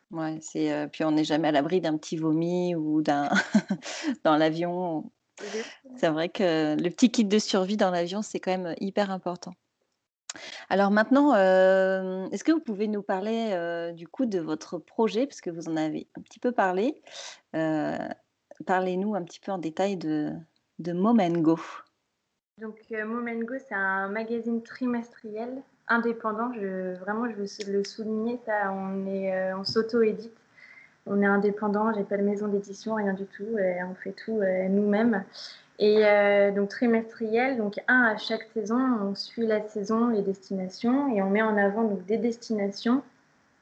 Ouais, 0.09 0.39
c'est, 0.41 0.73
euh, 0.73 0.87
puis 0.87 1.03
on 1.03 1.11
n'est 1.11 1.23
jamais 1.23 1.49
à 1.49 1.51
l'abri 1.51 1.79
d'un 1.79 1.95
petit 1.95 2.17
vomi 2.17 2.73
ou 2.73 3.03
d'un 3.03 3.29
dans 4.23 4.35
l'avion. 4.35 5.11
C'est 5.97 6.09
vrai 6.09 6.29
que 6.29 6.75
le 6.75 6.89
petit 6.89 7.11
kit 7.11 7.23
de 7.23 7.37
survie 7.37 7.77
dans 7.77 7.91
l'avion, 7.91 8.23
c'est 8.23 8.39
quand 8.39 8.57
même 8.57 8.73
hyper 8.79 9.11
important. 9.11 9.53
Alors 10.69 10.89
maintenant, 10.89 11.35
euh, 11.35 12.27
est-ce 12.31 12.43
que 12.43 12.51
vous 12.51 12.59
pouvez 12.59 12.87
nous 12.87 13.03
parler 13.03 13.91
du 13.93 14.07
coup 14.07 14.25
de 14.25 14.39
votre 14.39 14.79
projet, 14.79 15.27
parce 15.27 15.39
que 15.39 15.51
vous 15.51 15.69
en 15.69 15.77
avez 15.77 16.07
un 16.17 16.21
petit 16.21 16.39
peu 16.39 16.51
parlé. 16.51 16.99
Parlez-nous 18.65 19.15
un 19.15 19.23
petit 19.23 19.39
peu 19.39 19.51
en 19.51 19.57
détail 19.57 19.97
de, 19.97 20.31
de 20.79 20.93
Momengo. 20.93 21.59
Donc, 22.57 22.77
euh, 22.91 23.05
Momengo, 23.05 23.55
c'est 23.57 23.75
un 23.75 24.07
magazine 24.09 24.61
trimestriel 24.61 25.61
indépendant. 25.87 26.49
Vraiment, 26.49 27.29
je 27.29 27.35
veux 27.35 27.73
le 27.73 27.83
souligner. 27.83 28.39
On 28.47 29.07
est, 29.07 29.33
euh, 29.33 29.57
on 29.57 29.63
s'auto-édite. 29.63 30.37
On 31.07 31.21
est 31.21 31.25
indépendant. 31.25 31.91
J'ai 31.93 32.03
pas 32.03 32.17
de 32.17 32.23
maison 32.23 32.47
d'édition, 32.47 32.95
rien 32.95 33.13
du 33.13 33.25
tout. 33.25 33.57
On 33.57 33.95
fait 33.95 34.11
tout 34.11 34.39
euh, 34.39 34.67
nous-mêmes. 34.67 35.23
Et 35.79 36.03
donc 36.55 36.69
trimestriel, 36.69 37.57
donc 37.57 37.79
un 37.87 38.03
à 38.03 38.15
chaque 38.15 38.43
saison, 38.53 38.77
on 39.01 39.15
suit 39.15 39.47
la 39.47 39.67
saison, 39.67 40.09
les 40.09 40.21
destinations, 40.21 41.11
et 41.11 41.23
on 41.23 41.31
met 41.31 41.41
en 41.41 41.57
avant 41.57 41.85
donc 41.85 42.05
des 42.05 42.17
destinations 42.17 43.01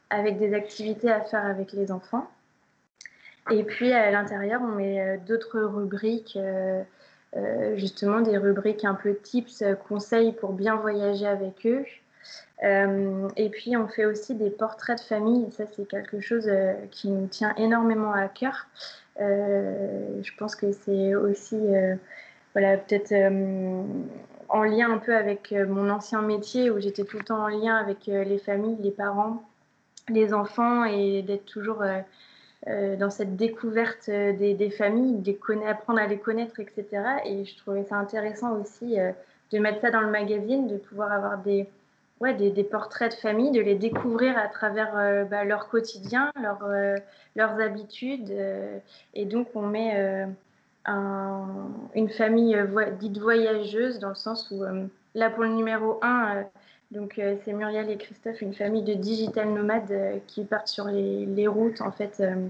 avec 0.10 0.38
des 0.38 0.54
activités 0.54 1.10
à 1.10 1.22
faire 1.22 1.46
avec 1.46 1.72
les 1.72 1.94
enfants. 1.94 2.28
Et 3.52 3.64
puis 3.64 3.94
à 3.94 4.12
l'intérieur, 4.12 4.62
on 4.62 4.76
met 4.76 5.00
euh, 5.00 5.18
d'autres 5.28 5.60
rubriques, 5.60 6.38
euh, 6.38 6.84
euh, 7.36 7.78
justement 7.78 8.22
des 8.22 8.38
rubriques 8.38 8.86
un 8.86 8.96
peu 8.96 9.16
tips, 9.16 9.64
conseils 9.88 10.34
pour 10.34 10.54
bien 10.54 10.76
voyager 10.76 11.28
avec 11.28 11.66
eux. 11.66 11.86
et 12.62 13.50
puis 13.50 13.78
on 13.78 13.88
fait 13.88 14.06
aussi 14.06 14.36
des 14.36 14.50
portraits 14.50 14.98
de 14.98 15.04
famille, 15.04 15.52
ça 15.52 15.64
c'est 15.76 15.88
quelque 15.88 16.20
chose 16.20 16.50
qui 16.92 17.10
nous 17.10 17.28
tient 17.28 17.54
énormément 17.56 18.14
à 18.14 18.28
cœur. 18.28 18.68
je 19.18 20.32
pense 20.38 20.56
que 20.56 20.72
c'est 20.72 21.16
aussi, 21.16 21.58
voilà, 22.54 22.78
peut-être 22.78 23.14
en 24.50 24.64
lien 24.64 24.92
un 24.92 24.98
peu 24.98 25.16
avec 25.16 25.54
mon 25.54 25.90
ancien 25.90 26.22
métier 26.22 26.70
où 26.70 26.80
j'étais 26.80 27.06
tout 27.06 27.18
le 27.18 27.24
temps 27.24 27.44
en 27.44 27.48
lien 27.48 27.76
avec 27.76 28.08
les 28.08 28.40
familles, 28.40 28.78
les 28.82 28.92
parents, 28.92 29.44
les 30.10 30.34
enfants 30.34 30.84
et 30.84 31.22
d'être 31.22 31.46
toujours 31.46 31.84
euh, 32.68 32.98
dans 32.98 33.10
cette 33.10 33.38
découverte 33.38 34.10
euh, 34.10 34.34
des, 34.34 34.70
familles, 34.70 35.20
des 35.20 35.40
apprendre 35.66 36.00
à 36.00 36.08
les 36.08 36.18
connaître, 36.18 36.60
etc. 36.60 36.86
Et 37.24 37.46
je 37.46 37.58
trouvais 37.58 37.86
ça 37.86 37.96
intéressant 37.96 38.60
aussi 38.60 39.00
euh, 39.00 39.14
de 39.54 39.60
mettre 39.60 39.80
ça 39.80 39.92
dans 39.92 40.02
le 40.02 40.10
magazine, 40.12 40.68
de 40.68 40.76
pouvoir 40.76 41.14
avoir 41.14 41.38
des, 41.38 41.70
ouais, 42.20 42.34
des, 42.34 42.64
portraits 42.66 43.14
de 43.14 43.18
famille, 43.18 43.52
de 43.52 43.62
les 43.62 43.76
découvrir 43.76 44.38
à 44.38 44.50
travers 44.50 45.26
bah, 45.28 45.46
leur 45.46 45.70
quotidien, 45.70 46.32
leur, 46.40 46.60
leurs 47.36 47.62
habitudes. 47.62 48.32
et 49.14 49.26
donc, 49.26 49.48
on 49.56 49.62
met 49.62 50.28
une 50.86 52.10
famille 52.10 52.58
dite 53.00 53.18
voyageuse 53.18 54.00
dans 54.00 54.10
le 54.10 54.16
sens 54.16 54.52
où, 54.52 54.64
là, 55.16 55.30
pour 55.32 55.44
le 55.44 55.50
numéro 55.50 55.98
1, 56.04 56.44
donc 56.92 57.20
euh, 57.20 57.36
c'est 57.46 57.54
Muriel 57.54 57.90
et 57.90 57.98
Christophe, 57.98 58.42
une 58.42 58.54
famille 58.54 58.84
de 58.84 58.96
digital 58.96 59.50
nomades 59.50 59.92
euh, 59.92 60.18
qui 60.26 60.44
partent 60.44 60.68
sur 60.68 60.86
les, 60.86 61.48
routes 61.48 61.82
en 61.82 61.92
fait 61.92 62.20
euh, 62.20 62.48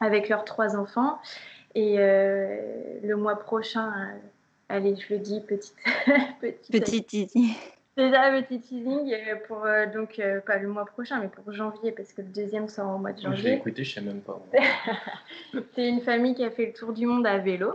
avec 0.00 0.28
leurs 0.28 0.44
trois 0.44 0.76
enfants. 0.76 1.18
Et 1.76 1.96
le 1.96 3.14
mois 3.16 3.34
prochain, 3.34 3.92
allez, 4.68 4.94
je 4.94 5.12
le 5.12 5.18
dis, 5.18 5.40
petite 5.40 5.74
petite, 6.40 6.70
petit 6.70 7.02
teasing. 7.02 7.52
C'est 7.96 8.12
ça, 8.12 8.30
petit 8.30 8.60
teasing 8.60 9.12
pour 9.48 9.66
donc 9.92 10.22
pas 10.46 10.58
le 10.58 10.68
mois 10.68 10.84
prochain, 10.84 11.18
mais 11.18 11.26
pour 11.26 11.52
janvier 11.52 11.90
parce 11.90 12.12
que 12.12 12.22
le 12.22 12.28
deuxième 12.28 12.68
sort 12.68 12.94
au 12.94 12.98
mois 12.98 13.10
de 13.10 13.20
janvier. 13.20 13.38
Je 13.38 13.48
l'ai 13.48 13.54
écouté, 13.54 13.82
je 13.82 13.92
sais 13.92 14.00
même 14.02 14.20
pas. 14.20 14.40
c'est 15.74 15.88
une 15.88 16.00
famille 16.00 16.36
qui 16.36 16.44
a 16.44 16.50
fait 16.52 16.66
le 16.66 16.72
tour 16.74 16.92
du 16.92 17.06
monde 17.06 17.26
à 17.26 17.38
vélo. 17.38 17.74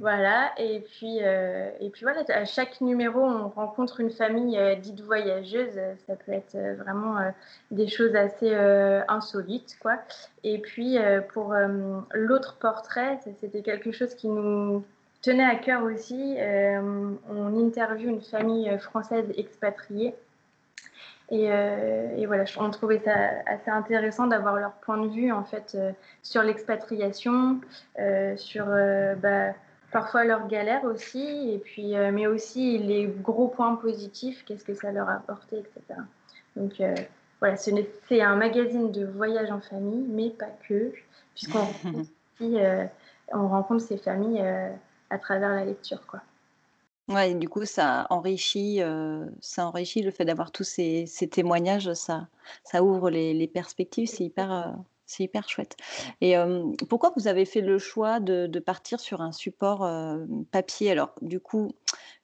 Voilà, 0.00 0.52
et 0.58 0.80
puis, 0.80 1.18
euh, 1.22 1.70
et 1.80 1.90
puis 1.90 2.02
voilà, 2.04 2.22
à 2.28 2.44
chaque 2.44 2.80
numéro, 2.80 3.20
on 3.20 3.48
rencontre 3.48 4.00
une 4.00 4.10
famille 4.10 4.58
euh, 4.58 4.74
dite 4.76 5.00
voyageuse. 5.00 5.78
Ça 6.06 6.16
peut 6.16 6.32
être 6.32 6.54
euh, 6.54 6.74
vraiment 6.76 7.16
des 7.70 7.88
choses 7.88 8.14
assez 8.14 8.54
insolites, 9.08 9.76
quoi. 9.80 9.98
Et 10.44 10.58
puis, 10.58 10.98
pour 11.32 11.54
l'autre 12.12 12.56
portrait, 12.58 13.18
c'était 13.40 13.62
quelque 13.62 13.92
chose 13.92 14.14
qui 14.14 14.28
nous 14.28 14.84
tenait 15.22 15.44
à 15.44 15.56
cœur 15.56 15.82
aussi. 15.82 16.36
on 17.30 17.66
interviewe 17.66 18.08
une 18.08 18.22
famille 18.22 18.78
française 18.78 19.26
expatriée. 19.36 20.14
Et, 21.30 21.44
et, 21.44 22.26
voilà, 22.26 22.44
on 22.58 22.70
trouvait 22.70 23.00
ça 23.00 23.14
assez 23.46 23.70
intéressant 23.70 24.26
d'avoir 24.26 24.56
leur 24.56 24.72
point 24.72 24.98
de 24.98 25.08
vue 25.08 25.32
en 25.32 25.44
fait 25.44 25.76
sur 26.22 26.42
l'expatriation, 26.42 27.60
sur 28.36 28.66
bah, 29.20 29.52
parfois 29.90 30.24
leurs 30.24 30.46
galères 30.48 30.84
aussi, 30.84 31.52
et 31.52 31.58
puis, 31.58 31.96
euh, 31.96 32.10
mais 32.12 32.26
aussi 32.26 32.78
les 32.78 33.06
gros 33.06 33.48
points 33.48 33.76
positifs, 33.76 34.44
qu'est-ce 34.44 34.64
que 34.64 34.74
ça 34.74 34.92
leur 34.92 35.08
a 35.08 35.14
apporté, 35.14 35.58
etc. 35.58 36.00
Donc 36.56 36.80
euh, 36.80 36.94
voilà, 37.40 37.56
c'est 37.56 38.20
un 38.20 38.36
magazine 38.36 38.90
de 38.90 39.06
voyage 39.06 39.50
en 39.50 39.60
famille, 39.60 40.04
mais 40.08 40.30
pas 40.30 40.50
que, 40.68 40.92
puisqu'on 41.34 41.66
euh, 42.42 42.84
on 43.32 43.48
rencontre 43.48 43.82
ces 43.82 43.98
familles 43.98 44.44
à 45.10 45.18
travers 45.18 45.50
la 45.50 45.64
lecture. 45.64 46.04
Quoi. 46.06 46.20
Ouais, 47.08 47.34
du 47.34 47.48
coup, 47.48 47.64
ça 47.64 48.06
enrichit, 48.10 48.80
ça 49.40 49.66
enrichit 49.66 50.02
le 50.02 50.10
fait 50.10 50.26
d'avoir 50.26 50.50
tous 50.50 50.64
ces, 50.64 51.06
ces, 51.06 51.28
témoignages, 51.28 51.92
ça, 51.94 52.26
ça 52.64 52.82
ouvre 52.82 53.08
les, 53.08 53.32
les 53.32 53.46
perspectives, 53.46 54.08
c'est 54.08 54.24
hyper, 54.24 54.74
c'est 55.08 55.24
hyper 55.24 55.48
chouette. 55.48 55.76
Et 56.20 56.36
pourquoi 56.88 57.12
vous 57.16 57.26
avez 57.26 57.44
fait 57.44 57.62
le 57.62 57.78
choix 57.78 58.20
de, 58.20 58.58
partir 58.60 59.00
sur 59.00 59.20
un 59.22 59.32
support 59.32 59.88
papier? 60.52 60.92
Alors, 60.92 61.14
du 61.22 61.40
coup, 61.40 61.72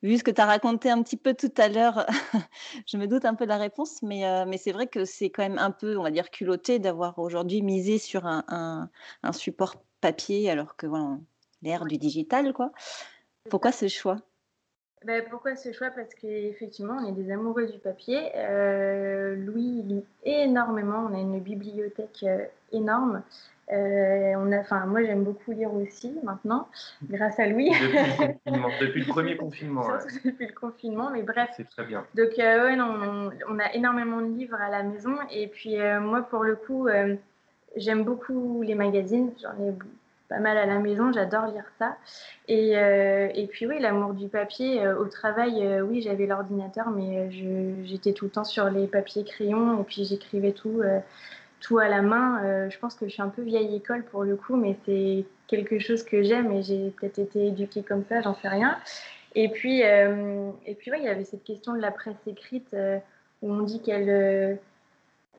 vu 0.02 0.18
ce 0.18 0.22
que 0.22 0.30
tu 0.30 0.40
as 0.40 0.46
raconté 0.46 0.90
un 0.90 1.02
petit 1.02 1.16
peu 1.16 1.34
tout 1.34 1.52
à 1.56 1.68
l'heure, 1.68 2.06
je 2.86 2.96
me 2.96 3.06
doute 3.06 3.24
un 3.24 3.34
peu 3.34 3.44
de 3.44 3.48
la 3.48 3.56
réponse, 3.56 4.02
mais, 4.02 4.22
mais 4.46 4.58
c'est 4.58 4.72
vrai 4.72 4.86
que 4.86 5.04
c'est 5.04 5.30
quand 5.30 5.42
même 5.42 5.58
un 5.58 5.70
peu, 5.70 5.96
on 5.98 6.02
va 6.02 6.10
dire, 6.10 6.30
culotté 6.30 6.78
d'avoir 6.78 7.18
aujourd'hui 7.18 7.62
misé 7.62 7.98
sur 7.98 8.26
un, 8.26 8.90
un, 9.22 9.32
support 9.32 9.76
papier, 10.00 10.50
alors 10.50 10.76
que 10.76 10.86
voilà, 10.86 11.18
l'ère 11.62 11.86
du 11.86 11.96
digital, 11.96 12.52
quoi. 12.52 12.70
Pourquoi 13.50 13.72
ce 13.72 13.88
choix? 13.88 14.18
Ben, 15.04 15.22
pourquoi 15.28 15.54
ce 15.54 15.72
choix? 15.72 15.90
Parce 15.90 16.14
qu'effectivement, 16.14 16.96
on 17.00 17.08
est 17.08 17.12
des 17.12 17.30
amoureux 17.30 17.66
du 17.66 17.78
papier. 17.78 18.30
Euh, 18.36 19.36
Louis 19.36 19.82
lit 19.82 20.04
énormément. 20.24 21.06
On 21.10 21.14
a 21.14 21.18
une 21.18 21.40
bibliothèque 21.40 22.24
euh, 22.24 22.44
énorme. 22.72 23.22
Euh, 23.72 24.34
on 24.36 24.50
a, 24.52 24.60
enfin, 24.60 24.86
moi, 24.86 25.02
j'aime 25.04 25.24
beaucoup 25.24 25.52
lire 25.52 25.72
aussi 25.74 26.12
maintenant, 26.22 26.68
grâce 27.08 27.38
à 27.38 27.46
Louis. 27.46 27.70
Depuis 27.70 29.00
le, 29.00 29.06
premier 29.08 29.36
confinement. 29.36 29.86
Depuis 30.24 30.46
le 30.46 30.52
confinement, 30.52 31.10
mais 31.10 31.22
bref. 31.22 31.50
C'est 31.56 31.68
très 31.68 31.84
bien. 31.84 32.06
Donc, 32.14 32.30
ouais, 32.38 32.76
non, 32.76 33.30
on, 33.48 33.58
a 33.58 33.72
énormément 33.74 34.20
de 34.20 34.36
livres 34.36 34.60
à 34.60 34.70
la 34.70 34.82
maison. 34.82 35.16
Et 35.30 35.48
puis, 35.48 35.76
moi, 36.00 36.22
pour 36.22 36.44
le 36.44 36.56
coup, 36.56 36.88
j'aime 37.76 38.04
beaucoup 38.04 38.62
les 38.62 38.74
magazines. 38.74 39.32
J'en 39.40 39.62
ai 39.62 39.72
mal 40.40 40.56
à 40.56 40.66
la 40.66 40.78
maison, 40.78 41.12
j'adore 41.12 41.46
lire 41.46 41.64
ça. 41.78 41.96
Et, 42.48 42.76
euh, 42.76 43.28
et, 43.34 43.46
puis 43.46 43.66
oui, 43.66 43.78
l'amour 43.78 44.14
du 44.14 44.28
papier. 44.28 44.84
Euh, 44.84 44.98
au 44.98 45.06
travail, 45.06 45.64
euh, 45.64 45.82
oui, 45.82 46.02
j'avais 46.02 46.26
l'ordinateur, 46.26 46.90
mais 46.90 47.30
j'étais 47.84 48.12
tout 48.12 48.26
le 48.26 48.30
temps 48.30 48.44
sur 48.44 48.70
les 48.70 48.86
papiers 48.86 49.24
crayons 49.24 49.80
et 49.80 49.84
puis 49.84 50.04
j'écrivais 50.04 50.52
tout, 50.52 50.82
tout 51.60 51.78
à 51.78 51.88
la 51.88 52.02
main. 52.02 52.68
je 52.68 52.78
pense 52.78 52.94
que 52.94 53.06
je 53.06 53.12
suis 53.12 53.22
un 53.22 53.28
peu 53.28 53.42
vieille 53.42 53.74
école 53.76 54.04
pour 54.04 54.24
le 54.24 54.36
coup, 54.36 54.56
mais 54.56 54.76
c'est 54.84 55.24
quelque 55.46 55.78
chose 55.78 56.02
que 56.02 56.22
j'aime 56.22 56.52
et 56.52 56.62
j'ai 56.62 56.90
peut-être 56.90 57.18
été 57.18 57.46
éduquée 57.48 57.82
comme 57.82 58.04
ça, 58.08 58.20
j'en 58.22 58.34
sais 58.34 58.48
rien. 58.48 58.78
Et 59.34 59.48
puis, 59.48 59.80
et 59.80 60.74
puis 60.78 60.90
ouais, 60.90 60.98
il 60.98 61.04
y 61.04 61.08
avait 61.08 61.24
cette 61.24 61.44
question 61.44 61.74
de 61.74 61.80
la 61.80 61.90
presse 61.90 62.16
écrite 62.26 62.74
où 63.42 63.52
on 63.52 63.62
dit 63.62 63.80
qu'elle 63.80 64.58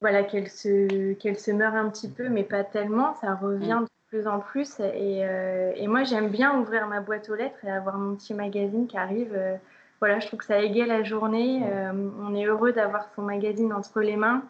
voilà, 0.02 0.24
qu'elle 0.24 0.50
se, 0.50 1.14
qu'elle 1.14 1.40
se 1.40 1.52
meurt 1.52 1.76
un 1.76 1.90
petit 1.90 2.10
peu, 2.10 2.30
mais 2.30 2.44
pas 2.44 2.64
tellement. 2.64 3.16
Ça 3.22 3.34
revient 3.36 3.82
mm 3.82 3.88
plus 4.08 4.28
en 4.28 4.40
plus. 4.40 4.78
Euh, 4.80 5.72
et, 5.76 5.88
moi, 5.88 6.04
j'aime 6.04 6.30
bien 6.30 6.60
ouvrir 6.60 6.88
ma 6.88 7.02
boîte 7.02 7.30
aux 7.30 7.36
lettres 7.36 7.64
et 7.64 7.72
avoir 7.72 7.98
mon 7.98 8.16
petit 8.16 8.34
magazine 8.34 8.88
qui 8.88 8.98
arrive. 8.98 9.34
Euh, 9.34 9.56
voilà, 10.00 10.20
je 10.20 10.28
trouve 10.28 10.40
que 10.40 10.46
ça 10.46 10.60
égaye 10.60 10.86
la 10.86 11.04
journée. 11.04 11.62
Euh, 11.66 11.92
on 12.22 12.36
est 12.36 12.46
heureux 12.46 12.74
d'avoir 12.74 13.10
son 13.16 13.24
magazine 13.24 13.74
entre 13.74 14.02
les 14.02 14.16
mains. 14.16 14.44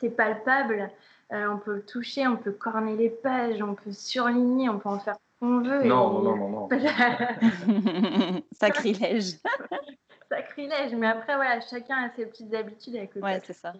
C'est 0.00 0.10
palpable. 0.10 0.90
on 1.30 1.58
peut 1.58 1.76
le 1.76 1.84
toucher, 1.84 2.26
on 2.26 2.36
peut 2.36 2.52
corner 2.52 2.96
les 2.96 3.10
pages, 3.10 3.60
on 3.62 3.74
peut 3.74 3.92
surligner, 3.92 4.68
on 4.68 4.78
peut 4.78 4.88
en 4.88 4.98
faire 4.98 5.14
ce 5.16 5.40
qu'on 5.40 5.60
veut. 5.60 5.82
Non, 5.84 6.22
non, 6.22 6.36
non, 6.36 6.48
non. 6.48 6.68
Sacrilège. 8.52 9.38
Sacrilège. 10.30 10.94
Mais 10.94 11.08
après, 11.08 11.34
voilà, 11.34 11.60
chacun 11.60 12.04
a 12.04 12.10
ses 12.10 12.26
petites 12.26 12.54
habitudes 12.54 12.96
avec 12.96 13.14
le 13.14 13.22
Ouais, 13.22 13.40
c'est 13.44 13.54
ça. 13.54 13.72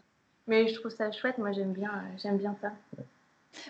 Mais 0.48 0.66
je 0.66 0.74
trouve 0.74 0.90
ça 0.90 1.12
chouette. 1.12 1.38
Moi, 1.38 1.52
j'aime 1.52 1.72
bien, 1.72 1.92
j'aime 2.16 2.38
bien 2.38 2.56
ça. 2.60 2.72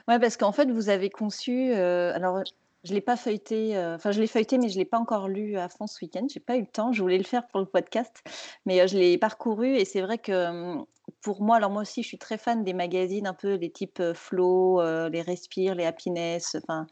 Ouais, 0.08 0.18
parce 0.18 0.36
qu'en 0.36 0.52
fait, 0.52 0.70
vous 0.70 0.88
avez 0.88 1.10
conçu, 1.10 1.72
alors 1.72 2.42
Je 2.84 2.94
l'ai 2.94 3.00
pas 3.00 3.16
feuilleté, 3.16 3.76
enfin 3.76 4.12
je 4.12 4.20
l'ai 4.20 4.28
feuilleté, 4.28 4.56
mais 4.56 4.68
je 4.68 4.78
l'ai 4.78 4.84
pas 4.84 4.98
encore 4.98 5.28
lu 5.28 5.56
à 5.56 5.68
fond 5.68 5.86
ce 5.88 6.04
week-end. 6.04 6.26
J'ai 6.32 6.40
pas 6.40 6.56
eu 6.56 6.60
le 6.60 6.66
temps. 6.66 6.92
Je 6.92 7.02
voulais 7.02 7.18
le 7.18 7.24
faire 7.24 7.46
pour 7.48 7.58
le 7.60 7.66
podcast, 7.66 8.22
mais 8.66 8.86
je 8.86 8.96
l'ai 8.96 9.18
parcouru 9.18 9.76
et 9.76 9.84
c'est 9.84 10.00
vrai 10.00 10.18
que 10.18 10.76
pour 11.22 11.42
moi, 11.42 11.56
alors 11.56 11.70
moi 11.70 11.82
aussi, 11.82 12.02
je 12.02 12.08
suis 12.08 12.18
très 12.18 12.38
fan 12.38 12.62
des 12.62 12.74
magazines 12.74 13.26
un 13.26 13.34
peu 13.34 13.54
les 13.54 13.70
types 13.72 14.00
Flow, 14.14 14.80
les 15.08 15.22
Respire, 15.22 15.74
les 15.74 15.86
Happiness. 15.86 16.56
Enfin 16.62 16.86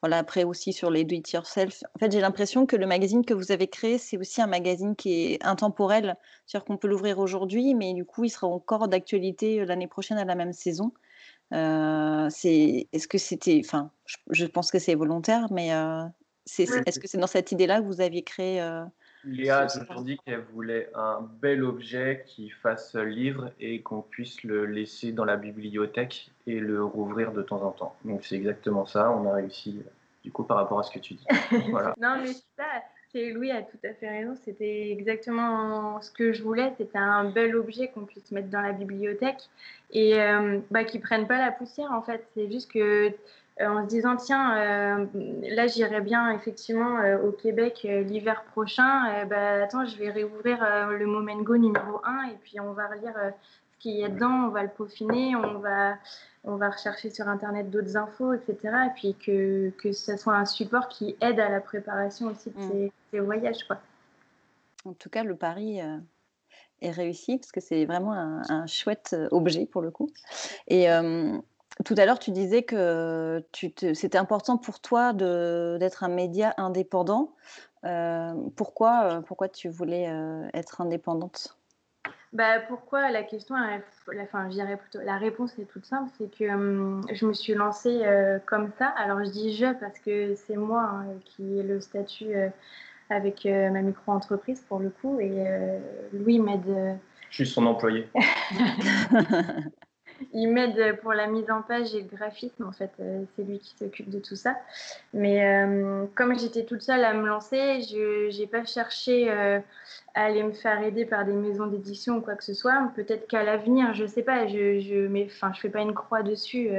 voilà. 0.00 0.18
Après 0.18 0.44
aussi 0.44 0.72
sur 0.72 0.90
les 0.90 1.04
Do 1.04 1.16
It 1.16 1.32
Yourself. 1.32 1.82
En 1.96 1.98
fait, 1.98 2.12
j'ai 2.12 2.20
l'impression 2.20 2.64
que 2.64 2.76
le 2.76 2.86
magazine 2.86 3.24
que 3.24 3.34
vous 3.34 3.50
avez 3.50 3.66
créé, 3.66 3.98
c'est 3.98 4.18
aussi 4.18 4.40
un 4.40 4.46
magazine 4.46 4.94
qui 4.94 5.32
est 5.34 5.44
intemporel, 5.44 6.16
c'est-à-dire 6.46 6.64
qu'on 6.66 6.76
peut 6.76 6.88
l'ouvrir 6.88 7.18
aujourd'hui, 7.18 7.74
mais 7.74 7.94
du 7.94 8.04
coup, 8.04 8.24
il 8.24 8.30
sera 8.30 8.46
encore 8.46 8.86
d'actualité 8.88 9.64
l'année 9.66 9.88
prochaine 9.88 10.18
à 10.18 10.24
la 10.24 10.36
même 10.36 10.52
saison. 10.52 10.92
Euh, 11.52 12.28
c'est, 12.30 12.88
est-ce 12.92 13.06
que 13.06 13.18
c'était, 13.18 13.60
enfin, 13.64 13.90
je, 14.30 14.46
pense 14.46 14.70
que 14.70 14.78
c'est 14.78 14.94
volontaire, 14.94 15.52
mais 15.52 15.74
euh, 15.74 16.04
c'est, 16.46 16.64
est-ce 16.86 16.98
que 16.98 17.06
c'est 17.06 17.18
dans 17.18 17.26
cette 17.26 17.52
idée-là 17.52 17.80
que 17.80 17.86
vous 17.86 18.00
aviez 18.00 18.22
créé 18.22 18.60
euh, 18.62 18.84
Léa 19.24 19.58
a 19.58 19.66
toujours 19.66 20.02
dit 20.02 20.18
qu'elle 20.24 20.44
voulait 20.52 20.90
un 20.94 21.20
bel 21.40 21.62
objet 21.62 22.24
qui 22.26 22.50
fasse 22.50 22.96
livre 22.96 23.52
et 23.60 23.80
qu'on 23.82 24.02
puisse 24.02 24.42
le 24.42 24.66
laisser 24.66 25.12
dans 25.12 25.24
la 25.24 25.36
bibliothèque 25.36 26.32
et 26.46 26.58
le 26.58 26.82
rouvrir 26.82 27.32
de 27.32 27.42
temps 27.42 27.62
en 27.62 27.70
temps. 27.70 27.94
Donc 28.04 28.24
c'est 28.24 28.34
exactement 28.34 28.84
ça, 28.84 29.12
on 29.12 29.28
a 29.30 29.34
réussi 29.34 29.80
du 30.24 30.32
coup 30.32 30.42
par 30.42 30.56
rapport 30.56 30.80
à 30.80 30.82
ce 30.82 30.90
que 30.90 30.98
tu 30.98 31.14
dis. 31.14 31.26
Voilà. 31.70 31.94
non 32.00 32.16
mais 32.20 32.32
ça, 32.32 32.64
Louis 33.14 33.50
a 33.50 33.62
tout 33.62 33.78
à 33.84 33.92
fait 33.92 34.08
raison. 34.08 34.34
C'était 34.44 34.90
exactement 34.90 36.00
ce 36.00 36.10
que 36.10 36.32
je 36.32 36.42
voulais. 36.42 36.72
C'était 36.78 36.98
un 36.98 37.24
bel 37.24 37.54
objet 37.56 37.88
qu'on 37.88 38.06
puisse 38.06 38.30
mettre 38.32 38.48
dans 38.48 38.62
la 38.62 38.72
bibliothèque 38.72 39.50
et 39.90 40.20
euh, 40.20 40.60
bah, 40.70 40.84
qui 40.84 40.98
prenne 40.98 41.26
pas 41.26 41.38
la 41.38 41.52
poussière 41.52 41.92
en 41.92 42.02
fait. 42.02 42.26
C'est 42.34 42.50
juste 42.50 42.72
que 42.72 43.08
euh, 43.08 43.12
en 43.60 43.82
se 43.82 43.88
disant 43.88 44.16
tiens 44.16 44.56
euh, 44.56 45.06
là 45.50 45.66
j'irai 45.66 46.00
bien 46.00 46.30
effectivement 46.32 47.00
au 47.22 47.32
Québec 47.32 47.80
l'hiver 47.84 48.44
prochain. 48.44 49.26
bah 49.26 49.62
attends 49.62 49.84
je 49.84 49.96
vais 49.98 50.10
réouvrir 50.10 50.66
le 50.90 51.06
Momengo 51.06 51.58
numéro 51.58 52.00
1 52.04 52.30
et 52.30 52.36
puis 52.42 52.60
on 52.60 52.72
va 52.72 52.88
relire 52.88 53.14
ce 53.72 53.78
qu'il 53.78 53.96
y 53.96 54.04
a 54.04 54.08
dedans. 54.08 54.46
On 54.46 54.48
va 54.48 54.62
le 54.62 54.70
peaufiner. 54.70 55.36
On 55.36 55.58
va 55.58 55.96
on 56.44 56.56
va 56.56 56.70
rechercher 56.70 57.10
sur 57.10 57.28
Internet 57.28 57.70
d'autres 57.70 57.96
infos, 57.96 58.32
etc. 58.32 58.56
Et 58.86 58.90
puis 58.94 59.14
que, 59.14 59.70
que 59.78 59.92
ce 59.92 60.16
soit 60.16 60.34
un 60.34 60.44
support 60.44 60.88
qui 60.88 61.16
aide 61.20 61.38
à 61.38 61.48
la 61.48 61.60
préparation 61.60 62.26
aussi 62.26 62.50
de 62.50 62.58
mm. 62.58 62.90
ces, 63.10 63.20
voyages. 63.20 63.64
Quoi. 63.64 63.78
En 64.84 64.92
tout 64.94 65.08
cas, 65.08 65.22
le 65.22 65.36
pari 65.36 65.80
euh, 65.80 65.98
est 66.80 66.90
réussi 66.90 67.38
parce 67.38 67.52
que 67.52 67.60
c'est 67.60 67.84
vraiment 67.84 68.12
un, 68.12 68.66
chouette 68.66 69.10
euh, 69.12 69.28
objet 69.30 69.66
pour 69.66 69.82
le 69.82 69.92
coup. 69.92 70.10
Et 70.66 70.90
euh, 70.90 71.38
tout 71.84 71.94
à 71.96 72.06
l'heure, 72.06 72.18
tu 72.18 72.32
disais 72.32 72.64
que 72.64 73.44
c'était 73.94 74.18
important 74.18 74.58
pour 74.58 74.80
toi 74.80 75.12
d'être 75.12 76.02
un 76.02 76.08
média 76.08 76.54
indépendant. 76.56 77.34
pourquoi, 78.56 79.22
pourquoi 79.26 79.48
tu 79.48 79.68
voulais 79.68 80.12
être 80.52 80.80
indépendante? 80.80 81.56
Bah, 82.32 82.60
pourquoi 82.60 83.10
la 83.10 83.22
question, 83.22 83.54
la, 83.56 83.80
enfin, 84.22 84.48
je 84.50 84.76
plutôt, 84.76 85.00
la 85.04 85.18
réponse 85.18 85.58
est 85.58 85.66
toute 85.66 85.84
simple, 85.84 86.10
c'est 86.16 86.30
que 86.34 86.48
hum, 86.48 87.02
je 87.12 87.26
me 87.26 87.34
suis 87.34 87.52
lancée 87.52 88.00
euh, 88.04 88.38
comme 88.46 88.70
ça. 88.78 88.86
Alors 88.86 89.22
je 89.22 89.30
dis 89.30 89.54
je 89.54 89.72
parce 89.78 89.98
que 89.98 90.34
c'est 90.34 90.56
moi 90.56 90.82
hein, 90.82 91.06
qui 91.26 91.58
ai 91.58 91.62
le 91.62 91.80
statut 91.80 92.34
euh, 92.34 92.48
avec 93.10 93.44
euh, 93.44 93.68
ma 93.70 93.82
micro-entreprise 93.82 94.64
pour 94.66 94.78
le 94.78 94.88
coup, 94.88 95.20
et 95.20 95.44
Louis 96.14 96.38
m'aide. 96.38 96.98
Je 97.28 97.44
suis 97.44 97.46
son 97.46 97.66
employé. 97.66 98.08
il 100.32 100.48
m'aide 100.48 100.98
pour 101.00 101.12
la 101.12 101.26
mise 101.26 101.50
en 101.50 101.62
page 101.62 101.94
et 101.94 102.02
le 102.02 102.16
graphisme. 102.16 102.64
En 102.64 102.72
fait, 102.72 102.90
euh, 103.00 103.24
c'est 103.34 103.42
lui 103.42 103.58
qui 103.58 103.74
s'occupe 103.76 104.10
de 104.10 104.18
tout 104.18 104.36
ça. 104.36 104.56
Mais 105.12 105.44
euh, 105.44 106.04
comme 106.14 106.38
j'étais 106.38 106.64
toute 106.64 106.82
seule 106.82 107.04
à 107.04 107.14
me 107.14 107.26
lancer, 107.26 107.82
je 107.82 108.36
n'ai 108.38 108.46
pas 108.46 108.64
cherché 108.64 109.30
euh, 109.30 109.60
à 110.14 110.24
aller 110.24 110.42
me 110.42 110.52
faire 110.52 110.82
aider 110.82 111.04
par 111.04 111.24
des 111.24 111.32
maisons 111.32 111.66
d'édition 111.66 112.16
ou 112.16 112.20
quoi 112.20 112.34
que 112.34 112.44
ce 112.44 112.54
soit. 112.54 112.90
Peut-être 112.94 113.26
qu'à 113.28 113.42
l'avenir, 113.42 113.94
je 113.94 114.02
ne 114.02 114.08
sais 114.08 114.22
pas, 114.22 114.46
je 114.46 114.80
je 114.80 115.08
je 115.08 115.60
fais 115.60 115.70
pas 115.70 115.80
une 115.80 115.94
croix 115.94 116.22
dessus 116.22 116.70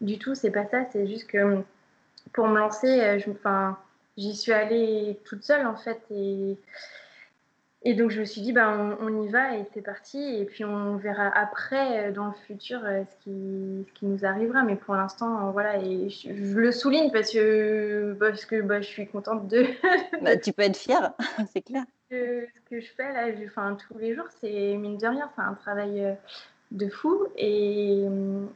du 0.00 0.18
tout. 0.18 0.34
C'est 0.34 0.50
pas 0.50 0.66
ça. 0.66 0.84
C'est 0.92 1.06
juste 1.06 1.28
que 1.28 1.62
pour 2.32 2.46
me 2.46 2.58
lancer, 2.58 3.18
j'y 4.16 4.36
suis 4.36 4.52
allée 4.52 5.18
toute 5.24 5.42
seule 5.42 5.66
en 5.66 5.76
fait 5.76 6.00
et 6.10 6.56
et 7.82 7.94
donc 7.94 8.10
je 8.10 8.20
me 8.20 8.26
suis 8.26 8.42
dit, 8.42 8.52
ben, 8.52 8.98
on, 9.00 9.22
y 9.22 9.28
va 9.28 9.56
et 9.56 9.64
c'est 9.72 9.80
parti. 9.80 10.18
Et 10.18 10.44
puis 10.44 10.64
on 10.64 10.96
verra 10.96 11.28
après, 11.28 12.08
euh, 12.08 12.12
dans 12.12 12.26
le 12.26 12.34
futur, 12.46 12.80
euh, 12.84 13.04
ce 13.04 13.24
qui, 13.24 13.86
ce 13.88 13.92
qui 13.98 14.04
nous 14.04 14.24
arrivera. 14.24 14.62
Mais 14.62 14.76
pour 14.76 14.94
l'instant, 14.94 15.48
euh, 15.48 15.50
voilà, 15.50 15.78
et 15.78 16.10
je, 16.10 16.30
le 16.30 16.72
souligne 16.72 17.10
parce 17.10 17.32
que, 17.32 18.14
parce 18.20 18.44
que 18.44 18.60
bah, 18.60 18.82
je 18.82 18.86
suis 18.86 19.06
contente 19.06 19.48
de... 19.48 19.64
bah, 20.22 20.36
tu 20.36 20.52
peux 20.52 20.62
être 20.62 20.76
fière, 20.76 21.14
c'est 21.52 21.62
clair. 21.62 21.84
ce 22.10 22.44
que 22.68 22.80
je 22.80 22.90
fais 22.96 23.12
là, 23.14 23.28
enfin, 23.46 23.76
tous 23.88 23.96
les 23.96 24.14
jours, 24.14 24.28
c'est 24.40 24.76
mine 24.76 24.98
de 24.98 25.06
rien, 25.06 25.30
c'est 25.34 25.42
un 25.42 25.54
travail 25.54 26.16
de 26.70 26.88
fou. 26.88 27.26
Et, 27.36 28.04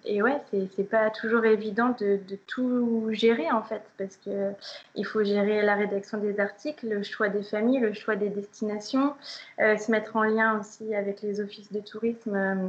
et 0.05 0.22
ouais, 0.22 0.40
c'est 0.50 0.88
pas 0.88 1.11
toujours 1.11 1.44
évident 1.44 1.94
de, 1.98 2.18
tout 2.46 3.09
gérer 3.12 3.50
en 3.50 3.62
fait, 3.62 3.83
parce 3.98 4.16
que 4.16 4.53
il 4.94 5.05
faut 5.05 5.24
gérer 5.24 5.62
la 5.62 5.74
rédaction 5.74 6.18
des 6.18 6.38
articles, 6.40 6.88
le 6.88 7.03
choix 7.03 7.29
des 7.29 7.42
familles, 7.42 7.81
le 7.81 7.92
choix 7.92 8.16
des 8.16 8.29
destinations, 8.29 9.14
euh, 9.61 9.77
se 9.77 9.90
mettre 9.90 10.16
en 10.16 10.22
lien 10.22 10.61
aussi 10.61 10.94
avec 10.94 11.22
les 11.22 11.40
offices 11.40 11.72
de 11.72 11.81
tourisme 11.81 12.37
euh, 12.37 12.68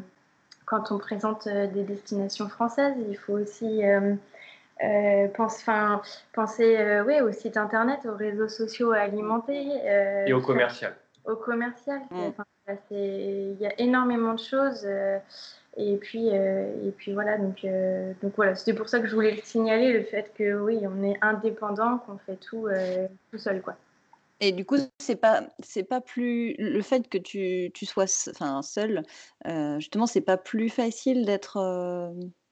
quand 0.66 0.92
on 0.92 0.98
présente 0.98 1.48
euh, 1.48 1.68
des 1.68 1.84
destinations 1.84 2.50
françaises. 2.50 2.96
Il 3.08 3.18
faut 3.18 3.34
aussi 3.34 3.82
pense, 5.36 5.64
penser 6.34 7.02
ouais, 7.06 7.22
au 7.22 7.32
site 7.32 7.58
internet, 7.58 8.00
aux 8.06 8.16
réseaux 8.16 8.50
sociaux 8.50 8.92
à 8.92 9.00
alimenter. 9.00 9.70
et 10.26 10.34
au 10.34 10.42
commercial. 10.42 10.96
Au 11.28 11.36
commercial. 11.36 12.02
Mm. 12.12 12.32
Il 12.92 13.58
y 13.60 13.66
a 13.66 13.80
énormément 13.80 14.34
de 14.34 14.40
choses. 14.40 14.84
Euh, 14.86 15.20
et 15.78 15.98
puis, 15.98 16.30
euh, 16.32 16.88
et 16.88 16.92
puis 16.92 17.14
voilà, 17.14 17.38
donc, 17.38 17.66
euh, 17.66 18.14
donc 18.24 18.34
voilà, 18.36 18.56
c'était 18.56 18.74
pour 18.74 18.88
ça 18.88 19.00
que 19.00 19.08
je 19.08 19.14
voulais 19.14 19.36
le 19.36 19.42
signaler, 19.42 19.92
le 19.92 20.04
fait 20.04 20.32
que 20.38 20.58
oui, 20.60 20.80
on 20.84 21.04
est 21.04 21.18
indépendant, 21.22 21.98
qu'on 22.00 22.18
fait 22.18 22.38
tout 22.38 22.68
tout 23.32 23.38
seul, 23.38 23.62
quoi. 23.62 23.76
Et 24.42 24.52
du 24.52 24.66
coup, 24.66 24.78
c'est 25.00 25.16
pas 25.16 25.44
c'est 25.60 25.84
pas 25.84 26.02
plus 26.02 26.56
le 26.60 26.82
fait 26.82 27.08
que 27.08 27.18
tu, 27.18 27.72
tu 27.74 27.86
sois 27.86 28.06
enfin 28.30 28.62
seul, 28.62 29.04
justement, 29.78 30.08
c'est 30.08 30.22
pas 30.22 30.38
plus 30.38 30.70
facile 30.70 31.26
d'être 31.26 31.58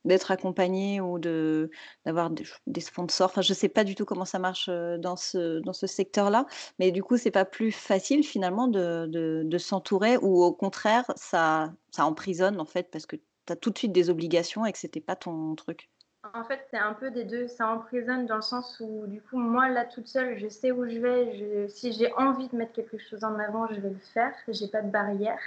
d'être 0.06 0.32
accompagné 0.32 1.02
ou 1.02 1.20
de 1.20 1.70
d'avoir 2.06 2.30
des, 2.30 2.82
sponsors. 2.82 3.30
Enfin, 3.30 3.42
je 3.42 3.54
sais 3.54 3.70
pas 3.70 3.84
du 3.84 3.96
tout 3.96 4.06
comment 4.06 4.26
ça 4.26 4.40
marche 4.40 4.70
dans 4.70 5.16
ce 5.16 5.60
dans 5.62 5.74
ce 5.74 5.88
secteur-là, 5.88 6.46
mais 6.80 6.92
du 6.92 7.04
coup, 7.04 7.18
c'est 7.18 7.32
pas 7.32 7.46
plus 7.46 7.72
facile 7.72 8.24
finalement 8.24 8.68
de, 8.68 9.08
de, 9.44 9.58
s'entourer 9.58 10.18
ou 10.18 10.44
au 10.44 10.54
contraire, 10.54 11.06
ça 11.16 11.74
ça 11.92 12.06
emprisonne 12.06 12.60
en 12.60 12.66
fait 12.66 12.90
parce 12.92 13.06
que 13.06 13.16
tu 13.16 13.54
as 13.54 13.56
tout 13.56 13.70
de 13.70 13.78
suite 13.78 13.92
des 13.92 14.10
obligations 14.10 14.66
et 14.66 14.72
que 14.72 14.80
c'était 14.80 15.02
pas 15.02 15.16
ton 15.16 15.56
truc. 15.56 15.90
En 16.34 16.46
fait, 16.46 16.62
c'est 16.72 16.78
un 16.78 16.94
peu 16.94 17.12
des 17.12 17.26
deux. 17.26 17.48
Ça 17.48 17.68
emprisonne 17.68 18.26
dans 18.26 18.38
le 18.38 18.42
sens 18.42 18.80
où, 18.80 19.06
du 19.08 19.22
coup, 19.22 19.38
moi, 19.38 19.68
là, 19.68 19.84
toute 19.84 20.08
seule, 20.08 20.38
je 20.40 20.48
sais 20.48 20.72
où 20.72 20.88
je 20.88 20.98
vais. 20.98 21.68
Si 21.68 21.92
j'ai 21.92 22.14
envie 22.14 22.48
de 22.48 22.56
mettre 22.56 22.72
quelque 22.72 22.98
chose 22.98 23.26
en 23.26 23.38
avant, 23.38 23.68
je 23.68 23.82
vais 23.82 23.90
le 23.90 24.00
faire. 24.14 24.34
J'ai 24.48 24.70
pas 24.70 24.82
de 24.82 24.90
barrière. 24.90 25.40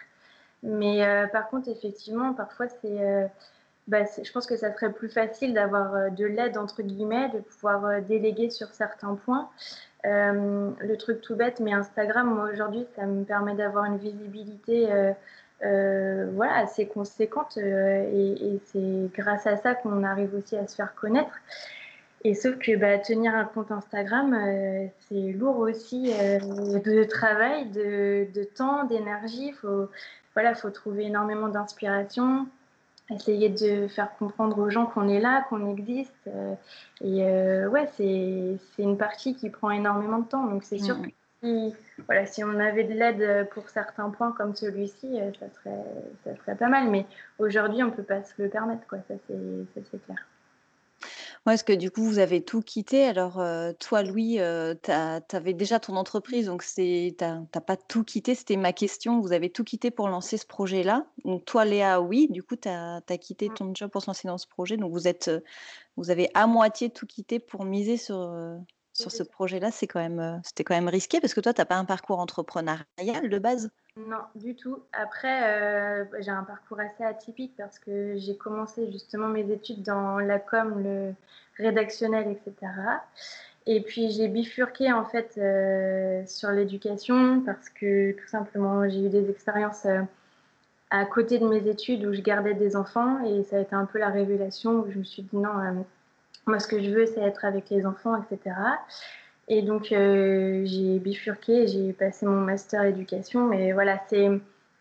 Mais 0.62 1.28
par 1.32 1.48
contre, 1.48 1.68
effectivement, 1.68 2.34
parfois, 2.34 2.68
c'est 2.68 3.30
bah, 3.88 3.98
je 4.20 4.32
pense 4.32 4.46
que 4.46 4.56
ça 4.56 4.72
serait 4.72 4.92
plus 4.92 5.08
facile 5.08 5.54
d'avoir 5.54 5.94
euh, 5.94 6.10
de 6.10 6.24
l'aide, 6.24 6.58
entre 6.58 6.82
guillemets, 6.82 7.28
de 7.28 7.38
pouvoir 7.38 7.84
euh, 7.84 8.00
déléguer 8.00 8.50
sur 8.50 8.68
certains 8.68 9.14
points. 9.14 9.48
Euh, 10.04 10.70
le 10.80 10.96
truc 10.96 11.20
tout 11.20 11.36
bête, 11.36 11.60
mais 11.60 11.72
Instagram, 11.72 12.34
moi 12.34 12.50
aujourd'hui, 12.52 12.84
ça 12.96 13.06
me 13.06 13.24
permet 13.24 13.54
d'avoir 13.54 13.84
une 13.84 13.98
visibilité 13.98 14.88
voilà, 15.60 16.56
assez 16.56 16.86
conséquente 16.86 17.56
et, 17.56 18.60
c'est 18.66 19.10
grâce 19.14 19.46
à 19.46 19.56
ça 19.56 19.74
qu'on 19.74 20.04
arrive 20.04 20.34
aussi 20.34 20.56
à 20.56 20.66
se 20.66 20.76
faire 20.76 20.94
connaître. 20.94 21.34
Et 22.24 22.34
sauf 22.34 22.58
que 22.58 22.76
bah, 22.76 22.98
tenir 22.98 23.34
un 23.34 23.44
compte 23.44 23.70
Instagram, 23.72 24.36
c'est 25.08 25.32
lourd 25.32 25.58
aussi 25.58 26.12
de 26.12 27.04
travail, 27.04 27.66
de, 27.70 28.44
temps, 28.56 28.84
d'énergie. 28.84 29.48
Il 29.48 29.54
faut, 29.54 29.88
voilà, 30.34 30.54
faut 30.54 30.70
trouver 30.70 31.04
énormément 31.04 31.48
d'inspiration 31.48 32.46
essayer 33.10 33.48
de 33.48 33.88
faire 33.88 34.16
comprendre 34.18 34.58
aux 34.58 34.70
gens 34.70 34.86
qu'on 34.86 35.08
est 35.08 35.20
là, 35.20 35.44
qu'on 35.48 35.70
existe. 35.70 36.12
Euh, 36.26 36.54
et 37.00 37.24
euh, 37.24 37.68
ouais, 37.68 37.86
c'est 37.96 38.82
une 38.82 38.98
partie 38.98 39.34
qui 39.34 39.50
prend 39.50 39.70
énormément 39.70 40.18
de 40.18 40.26
temps. 40.26 40.46
Donc 40.46 40.64
c'est 40.64 40.78
sûr 40.78 41.00
que 41.00 41.08
si, 41.42 41.74
voilà, 42.06 42.26
si 42.26 42.42
on 42.42 42.58
avait 42.58 42.84
de 42.84 42.94
l'aide 42.94 43.48
pour 43.50 43.68
certains 43.68 44.10
points 44.10 44.32
comme 44.32 44.54
celui-ci, 44.54 45.20
euh, 45.20 45.30
ça 45.38 45.46
serait, 45.50 45.84
ça 46.24 46.36
serait 46.36 46.56
pas 46.56 46.68
mal. 46.68 46.90
Mais 46.90 47.06
aujourd'hui, 47.38 47.82
on 47.82 47.86
ne 47.86 47.92
peut 47.92 48.02
pas 48.02 48.22
se 48.22 48.40
le 48.42 48.48
permettre. 48.48 48.86
Quoi. 48.88 48.98
Ça, 49.08 49.14
c'est 49.28 50.04
clair. 50.04 50.26
Ouais, 51.46 51.52
parce 51.52 51.62
que 51.62 51.72
du 51.72 51.92
coup, 51.92 52.02
vous 52.02 52.18
avez 52.18 52.44
tout 52.44 52.60
quitté? 52.60 53.04
Alors, 53.04 53.38
heu, 53.40 53.72
toi, 53.78 54.02
Louis, 54.02 54.40
heu, 54.40 54.76
tu 54.82 54.90
avais 54.90 55.54
déjà 55.54 55.78
ton 55.78 55.94
entreprise, 55.96 56.46
donc 56.46 56.62
c'est 56.64 57.14
tu 57.16 57.24
as 57.24 57.60
pas 57.60 57.76
tout 57.76 58.02
quitté, 58.02 58.34
c'était 58.34 58.56
ma 58.56 58.72
question. 58.72 59.20
Vous 59.20 59.32
avez 59.32 59.50
tout 59.50 59.62
quitté 59.62 59.92
pour 59.92 60.08
lancer 60.08 60.38
ce 60.38 60.46
projet-là? 60.46 61.06
Donc 61.24 61.44
toi, 61.44 61.64
Léa, 61.64 62.00
oui, 62.00 62.26
du 62.30 62.42
coup, 62.42 62.56
tu 62.56 62.68
as 62.68 63.00
quitté 63.20 63.52
ton 63.52 63.72
job 63.74 63.90
pour 63.92 64.02
se 64.02 64.08
lancer 64.08 64.26
dans 64.26 64.38
ce 64.38 64.48
projet, 64.48 64.76
donc 64.76 64.90
vous 64.90 65.06
êtes, 65.06 65.30
vous 65.96 66.10
avez 66.10 66.30
à 66.34 66.46
moitié 66.48 66.90
tout 66.90 67.06
quitté 67.06 67.40
pour 67.40 67.64
miser 67.64 67.98
sur, 67.98 68.32
sur 68.94 69.12
ce 69.12 69.22
projet-là. 69.24 69.70
C'est 69.72 69.86
quand 69.88 70.00
même, 70.00 70.40
c'était 70.44 70.64
quand 70.64 70.74
même 70.76 70.88
risqué 70.88 71.20
parce 71.20 71.34
que 71.34 71.40
toi, 71.40 71.54
tu 71.54 71.60
as 71.60 71.66
pas 71.66 71.76
un 71.76 71.84
parcours 71.86 72.20
entrepreneurial 72.20 73.28
de 73.30 73.38
base? 73.38 73.70
Non, 73.96 74.20
du 74.34 74.54
tout. 74.54 74.82
Après, 74.92 76.02
euh, 76.02 76.04
j'ai 76.20 76.30
un 76.30 76.44
parcours 76.44 76.78
assez 76.80 77.02
atypique 77.02 77.54
parce 77.56 77.78
que 77.78 78.16
j'ai 78.16 78.36
commencé 78.36 78.92
justement 78.92 79.28
mes 79.28 79.50
études 79.50 79.82
dans 79.82 80.18
la 80.18 80.38
com, 80.38 80.82
le 80.82 81.14
rédactionnel, 81.56 82.28
etc. 82.28 82.72
Et 83.64 83.80
puis 83.80 84.10
j'ai 84.10 84.28
bifurqué 84.28 84.92
en 84.92 85.06
fait 85.06 85.38
euh, 85.38 86.22
sur 86.26 86.50
l'éducation 86.50 87.40
parce 87.40 87.70
que 87.70 88.12
tout 88.12 88.28
simplement 88.28 88.86
j'ai 88.88 89.06
eu 89.06 89.08
des 89.08 89.30
expériences 89.30 89.86
euh, 89.86 90.02
à 90.90 91.06
côté 91.06 91.38
de 91.38 91.48
mes 91.48 91.66
études 91.66 92.04
où 92.04 92.12
je 92.12 92.20
gardais 92.20 92.54
des 92.54 92.76
enfants 92.76 93.24
et 93.24 93.44
ça 93.44 93.56
a 93.56 93.60
été 93.60 93.74
un 93.74 93.86
peu 93.86 93.98
la 93.98 94.10
révélation 94.10 94.72
où 94.72 94.90
je 94.90 94.98
me 94.98 95.04
suis 95.04 95.22
dit 95.22 95.36
non, 95.36 95.84
moi 96.46 96.60
ce 96.60 96.68
que 96.68 96.80
je 96.82 96.90
veux 96.90 97.06
c'est 97.06 97.22
être 97.22 97.44
avec 97.44 97.70
les 97.70 97.86
enfants, 97.86 98.14
etc. 98.22 98.54
Et 99.48 99.62
donc, 99.62 99.92
euh, 99.92 100.62
j'ai 100.64 100.98
bifurqué, 100.98 101.68
j'ai 101.68 101.92
passé 101.92 102.26
mon 102.26 102.40
master 102.40 102.84
éducation. 102.84 103.46
Mais 103.46 103.72
voilà, 103.72 104.00
c'est. 104.08 104.28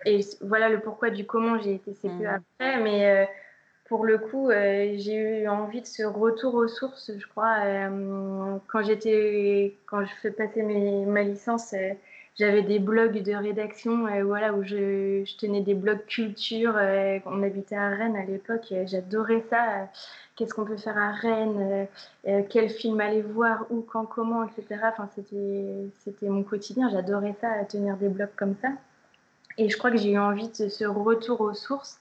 Et 0.06 0.20
voilà 0.42 0.70
le 0.70 0.80
pourquoi 0.80 1.10
du 1.10 1.26
comment 1.26 1.60
j'ai 1.60 1.76
été 1.76 1.94
CPE 1.94 2.08
mmh. 2.08 2.26
après. 2.26 2.80
Mais 2.82 3.10
euh, 3.10 3.26
pour 3.86 4.06
le 4.06 4.18
coup, 4.18 4.50
euh, 4.50 4.94
j'ai 4.98 5.44
eu 5.44 5.48
envie 5.48 5.82
de 5.82 5.88
ce 5.88 6.04
retour 6.04 6.56
aux 6.56 6.68
sources, 6.68 7.12
je 7.18 7.28
crois. 7.28 7.58
quand 8.68 8.84
j'étais. 8.84 9.78
Quand 9.86 10.04
je 10.06 10.14
fais 10.22 10.32
passer 10.32 10.64
mes, 10.64 11.06
ma 11.06 11.24
licence 11.24 11.74
j'avais 12.38 12.64
des 12.64 12.80
blogs 12.80 13.22
de 13.22 13.34
rédaction 13.34 14.06
voilà, 14.24 14.54
où 14.54 14.64
je, 14.64 15.24
tenais 15.38 15.62
des 15.62 15.74
blogs 15.74 16.06
culture. 16.06 16.76
on 17.26 17.44
habitait 17.44 17.76
à 17.76 17.90
Rennes 17.90 18.16
à 18.16 18.26
l'époque. 18.26 18.74
J'adorais 18.86 19.44
ça 19.50 19.90
qu'est-ce 20.36 20.54
qu'on 20.54 20.66
peut 20.66 20.78
faire 20.78 20.98
à 20.98 21.12
Rennes, 21.12 21.60
euh, 21.60 21.86
euh, 22.28 22.42
quel 22.50 22.70
film 22.70 23.00
aller 23.00 23.22
voir, 23.22 23.66
où, 23.70 23.82
quand, 23.82 24.06
comment, 24.06 24.44
etc. 24.44 24.82
Enfin, 24.84 25.10
c'était 25.16 26.30
mon 26.30 26.44
quotidien. 26.44 26.90
J'adorais 26.90 27.36
ça, 27.42 27.64
tenir 27.66 27.98
des 27.98 28.10
blogs 28.10 28.36
comme 28.36 28.56
ça. 28.62 28.70
Et 29.58 29.70
je 29.70 29.78
crois 29.78 29.92
que 29.92 29.98
j'ai 29.98 30.12
eu 30.12 30.20
envie 30.20 30.50
de 30.50 30.70
ce 30.70 30.86
retour 30.86 31.42
aux 31.42 31.54
sources. 31.54 32.00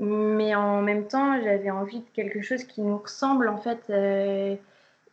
Mais 0.00 0.54
en 0.54 0.82
même 0.82 1.06
temps, 1.06 1.40
j'avais 1.42 1.70
envie 1.70 2.00
de 2.00 2.06
quelque 2.14 2.42
chose 2.42 2.64
qui 2.64 2.82
nous 2.82 2.98
ressemble, 2.98 3.48
en 3.48 3.58
fait, 3.58 3.80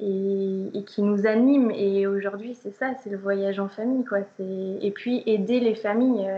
euh, 0.02 0.70
et, 0.74 0.84
qui 0.84 1.02
nous 1.02 1.26
anime. 1.26 1.72
Et 1.72 2.08
aujourd'hui, 2.08 2.56
c'est 2.56 2.74
ça, 2.74 2.94
c'est 3.04 3.10
le 3.10 3.18
voyage 3.18 3.60
en 3.60 3.70
famille, 3.70 4.06
quoi. 4.06 4.20
Et 4.40 4.92
puis, 4.92 5.24
aider 5.26 5.60
les 5.60 5.76
familles. 5.76 6.30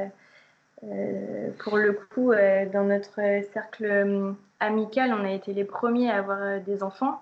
pour 1.59 1.77
le 1.77 1.93
coup, 1.93 2.33
dans 2.73 2.83
notre 2.83 3.19
cercle 3.53 4.35
amical, 4.59 5.13
on 5.13 5.23
a 5.23 5.31
été 5.31 5.53
les 5.53 5.63
premiers 5.63 6.09
à 6.09 6.17
avoir 6.17 6.41
euh, 6.41 6.59
des 6.59 6.83
enfants. 6.83 7.21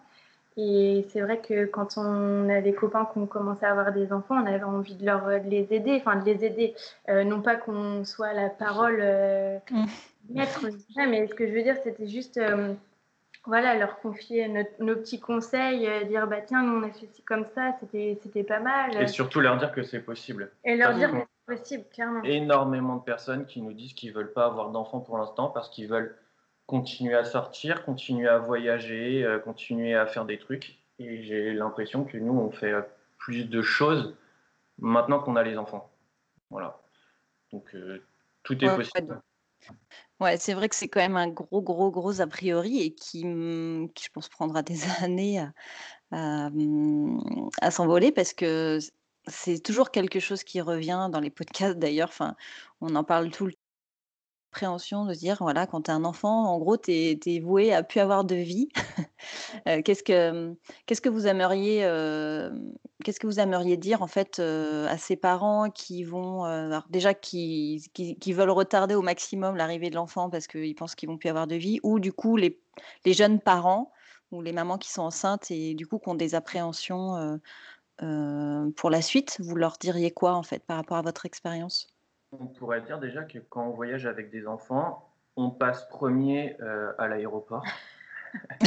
Et 0.55 1.05
c'est 1.09 1.21
vrai 1.21 1.39
que 1.39 1.65
quand 1.65 1.97
on 1.97 2.47
a 2.49 2.61
des 2.61 2.73
copains 2.73 3.07
qui 3.11 3.17
ont 3.17 3.25
commencé 3.25 3.65
à 3.65 3.71
avoir 3.71 3.91
des 3.91 4.13
enfants, 4.13 4.35
on 4.35 4.45
avait 4.45 4.63
envie 4.63 4.93
de, 4.93 5.03
leur, 5.03 5.27
les 5.27 5.67
aider, 5.71 5.99
enfin 5.99 6.15
de 6.17 6.25
les 6.25 6.45
aider. 6.45 6.75
Euh, 7.09 7.23
non 7.23 7.41
pas 7.41 7.55
qu'on 7.55 8.05
soit 8.05 8.33
la 8.33 8.49
parole 8.49 8.99
euh, 9.01 9.57
mm. 9.71 9.85
maître, 10.29 10.65
mais 11.09 11.25
ce 11.27 11.33
que 11.33 11.47
je 11.47 11.53
veux 11.53 11.63
dire, 11.63 11.75
c'était 11.83 12.07
juste 12.07 12.39
voilà, 13.45 13.75
leur 13.75 13.99
confier 13.99 14.47
nos 14.79 14.95
petits 14.95 15.19
conseils, 15.19 15.89
dire 16.07 16.27
bah 16.27 16.41
tiens, 16.41 16.63
nous 16.63 16.79
on 16.79 16.83
a 16.83 16.91
fait 16.91 17.07
ci 17.13 17.21
comme 17.23 17.45
ça, 17.53 17.75
c'était 17.79 18.43
pas 18.43 18.59
mal. 18.59 19.01
Et 19.01 19.07
surtout 19.07 19.41
leur 19.41 19.57
dire 19.57 19.71
que 19.71 19.83
c'est 19.83 19.99
possible. 19.99 20.51
Et 20.63 20.77
leur 20.77 20.93
dire 20.93 21.11
que 21.11 21.17
c'est 21.17 21.57
possible, 21.57 21.83
clairement. 21.93 22.23
Énormément 22.23 22.95
de 22.95 23.03
personnes 23.03 23.45
qui 23.45 23.61
nous 23.61 23.73
disent 23.73 23.93
qu'ils 23.93 24.13
veulent 24.13 24.33
pas 24.33 24.45
avoir 24.45 24.69
d'enfants 24.69 25.01
pour 25.01 25.17
l'instant 25.17 25.49
parce 25.49 25.69
qu'ils 25.69 25.89
veulent 25.89 26.15
continuer 26.65 27.15
à 27.15 27.25
sortir, 27.25 27.83
continuer 27.83 28.27
à 28.27 28.37
voyager, 28.37 29.23
euh, 29.23 29.39
continuer 29.39 29.95
à 29.95 30.05
faire 30.05 30.25
des 30.25 30.39
trucs. 30.39 30.77
Et 30.99 31.23
j'ai 31.23 31.53
l'impression 31.53 32.05
que 32.05 32.17
nous, 32.17 32.33
on 32.33 32.51
fait 32.51 32.71
euh, 32.71 32.81
plus 33.17 33.49
de 33.49 33.61
choses 33.61 34.15
maintenant 34.79 35.19
qu'on 35.19 35.35
a 35.35 35.43
les 35.43 35.57
enfants. 35.57 35.91
Voilà. 36.49 36.79
Donc, 37.51 37.65
euh, 37.75 38.03
tout 38.43 38.63
est 38.63 38.75
possible. 38.75 39.21
Ouais, 40.19 40.37
c'est 40.37 40.53
vrai 40.53 40.69
que 40.69 40.75
c'est 40.75 40.87
quand 40.87 40.99
même 41.01 41.17
un 41.17 41.27
gros, 41.29 41.61
gros, 41.61 41.91
gros 41.91 42.21
a 42.21 42.27
priori 42.27 42.81
et 42.81 42.93
qui, 42.95 43.25
mmh, 43.25 43.89
je 44.01 44.09
pense, 44.13 44.29
prendra 44.29 44.61
des 44.61 44.79
années 45.03 45.39
à, 46.11 46.49
mmh, 46.51 47.49
à 47.61 47.71
s'envoler 47.71 48.11
parce 48.11 48.33
que 48.33 48.79
c'est 49.27 49.61
toujours 49.63 49.91
quelque 49.91 50.19
chose 50.19 50.43
qui 50.43 50.61
revient 50.61 51.09
dans 51.11 51.19
les 51.19 51.31
podcasts 51.31 51.79
d'ailleurs. 51.79 52.13
On 52.81 52.95
en 52.95 53.03
parle 53.03 53.31
tout 53.31 53.47
le 53.47 53.53
appréhension 54.53 55.05
de 55.05 55.15
dire, 55.15 55.37
voilà, 55.39 55.65
quand 55.65 55.83
tu 55.83 55.91
as 55.91 55.95
un 55.95 56.05
enfant, 56.05 56.45
en 56.45 56.59
gros, 56.59 56.77
tu 56.77 56.91
es, 56.91 57.39
voué 57.39 57.73
à 57.73 57.81
plus 57.81 57.99
avoir 57.99 58.23
de 58.23 58.35
vie. 58.35 58.69
Euh, 59.69 59.81
qu'est-ce 59.81 60.03
que 60.03 60.53
qu'est-ce 60.85 60.99
que 60.99 61.07
vous 61.07 61.27
aimeriez 61.27 61.85
euh, 61.85 62.49
qu'est-ce 63.05 63.21
que 63.21 63.27
vous 63.27 63.39
aimeriez 63.39 63.77
dire 63.77 64.01
en 64.01 64.07
fait 64.07 64.39
euh, 64.39 64.85
à 64.89 64.97
ces 64.97 65.15
parents 65.15 65.69
qui 65.69 66.03
vont 66.03 66.43
déjà 66.89 67.13
qui, 67.13 67.81
qui, 67.93 68.33
veulent 68.33 68.49
retarder 68.49 68.95
au 68.95 69.01
maximum 69.01 69.55
l'arrivée 69.55 69.89
de 69.89 69.95
l'enfant 69.95 70.29
parce 70.29 70.47
qu'ils 70.47 70.75
pensent 70.75 70.95
qu'ils 70.95 71.07
vont 71.07 71.17
plus 71.17 71.29
avoir 71.29 71.47
de 71.47 71.55
vie 71.55 71.79
ou 71.83 71.99
du 72.01 72.11
coup 72.11 72.35
les, 72.35 72.59
les 73.05 73.13
jeunes 73.13 73.39
parents 73.39 73.93
ou 74.31 74.41
les 74.41 74.51
mamans 74.51 74.77
qui 74.77 74.91
sont 74.91 75.03
enceintes 75.03 75.49
et 75.51 75.73
du 75.73 75.87
coup 75.87 75.99
qui 75.99 76.09
ont 76.09 76.15
des 76.15 76.35
appréhensions 76.35 77.39
pour 78.75 78.89
la 78.89 79.01
suite, 79.01 79.37
vous 79.39 79.55
leur 79.55 79.77
diriez 79.79 80.11
quoi 80.11 80.33
en 80.33 80.43
fait 80.43 80.65
par 80.65 80.75
rapport 80.75 80.97
à 80.97 81.01
votre 81.01 81.25
expérience? 81.25 81.92
On 82.39 82.47
pourrait 82.47 82.81
dire 82.81 82.99
déjà 82.99 83.23
que 83.23 83.39
quand 83.39 83.67
on 83.67 83.71
voyage 83.71 84.05
avec 84.05 84.29
des 84.29 84.47
enfants, 84.47 85.09
on 85.35 85.49
passe 85.49 85.87
premier 85.89 86.55
euh, 86.61 86.91
à 86.97 87.07
l'aéroport. 87.07 87.65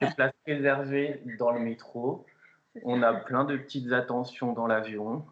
des 0.00 0.10
places 0.16 0.32
réservées 0.46 1.22
dans 1.38 1.52
le 1.52 1.60
métro. 1.60 2.26
On 2.84 3.02
a 3.02 3.12
plein 3.12 3.44
de 3.44 3.56
petites 3.56 3.92
attentions 3.92 4.52
dans 4.52 4.66
l'avion. 4.66 5.24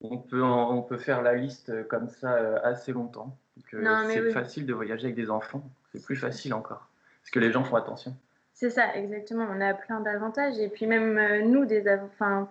On 0.00 0.18
peut, 0.18 0.42
on 0.42 0.82
peut 0.82 0.96
faire 0.96 1.22
la 1.22 1.34
liste 1.34 1.86
comme 1.88 2.08
ça 2.08 2.34
euh, 2.34 2.58
assez 2.62 2.92
longtemps. 2.92 3.36
Euh, 3.74 4.08
c'est 4.08 4.32
facile 4.32 4.64
de 4.64 4.72
voyager 4.72 5.06
avec 5.06 5.16
des 5.16 5.30
enfants. 5.30 5.62
C'est 5.92 6.02
plus 6.02 6.16
facile 6.16 6.54
encore. 6.54 6.88
Parce 7.20 7.30
que 7.30 7.38
les 7.38 7.52
gens 7.52 7.64
font 7.64 7.76
attention. 7.76 8.16
C'est 8.54 8.70
ça, 8.70 8.94
exactement. 8.94 9.46
On 9.50 9.60
a 9.60 9.74
plein 9.74 10.00
d'avantages. 10.00 10.58
Et 10.58 10.68
puis 10.68 10.86
même 10.86 11.50
nous, 11.50 11.66
des, 11.66 11.84
enfin, 12.02 12.48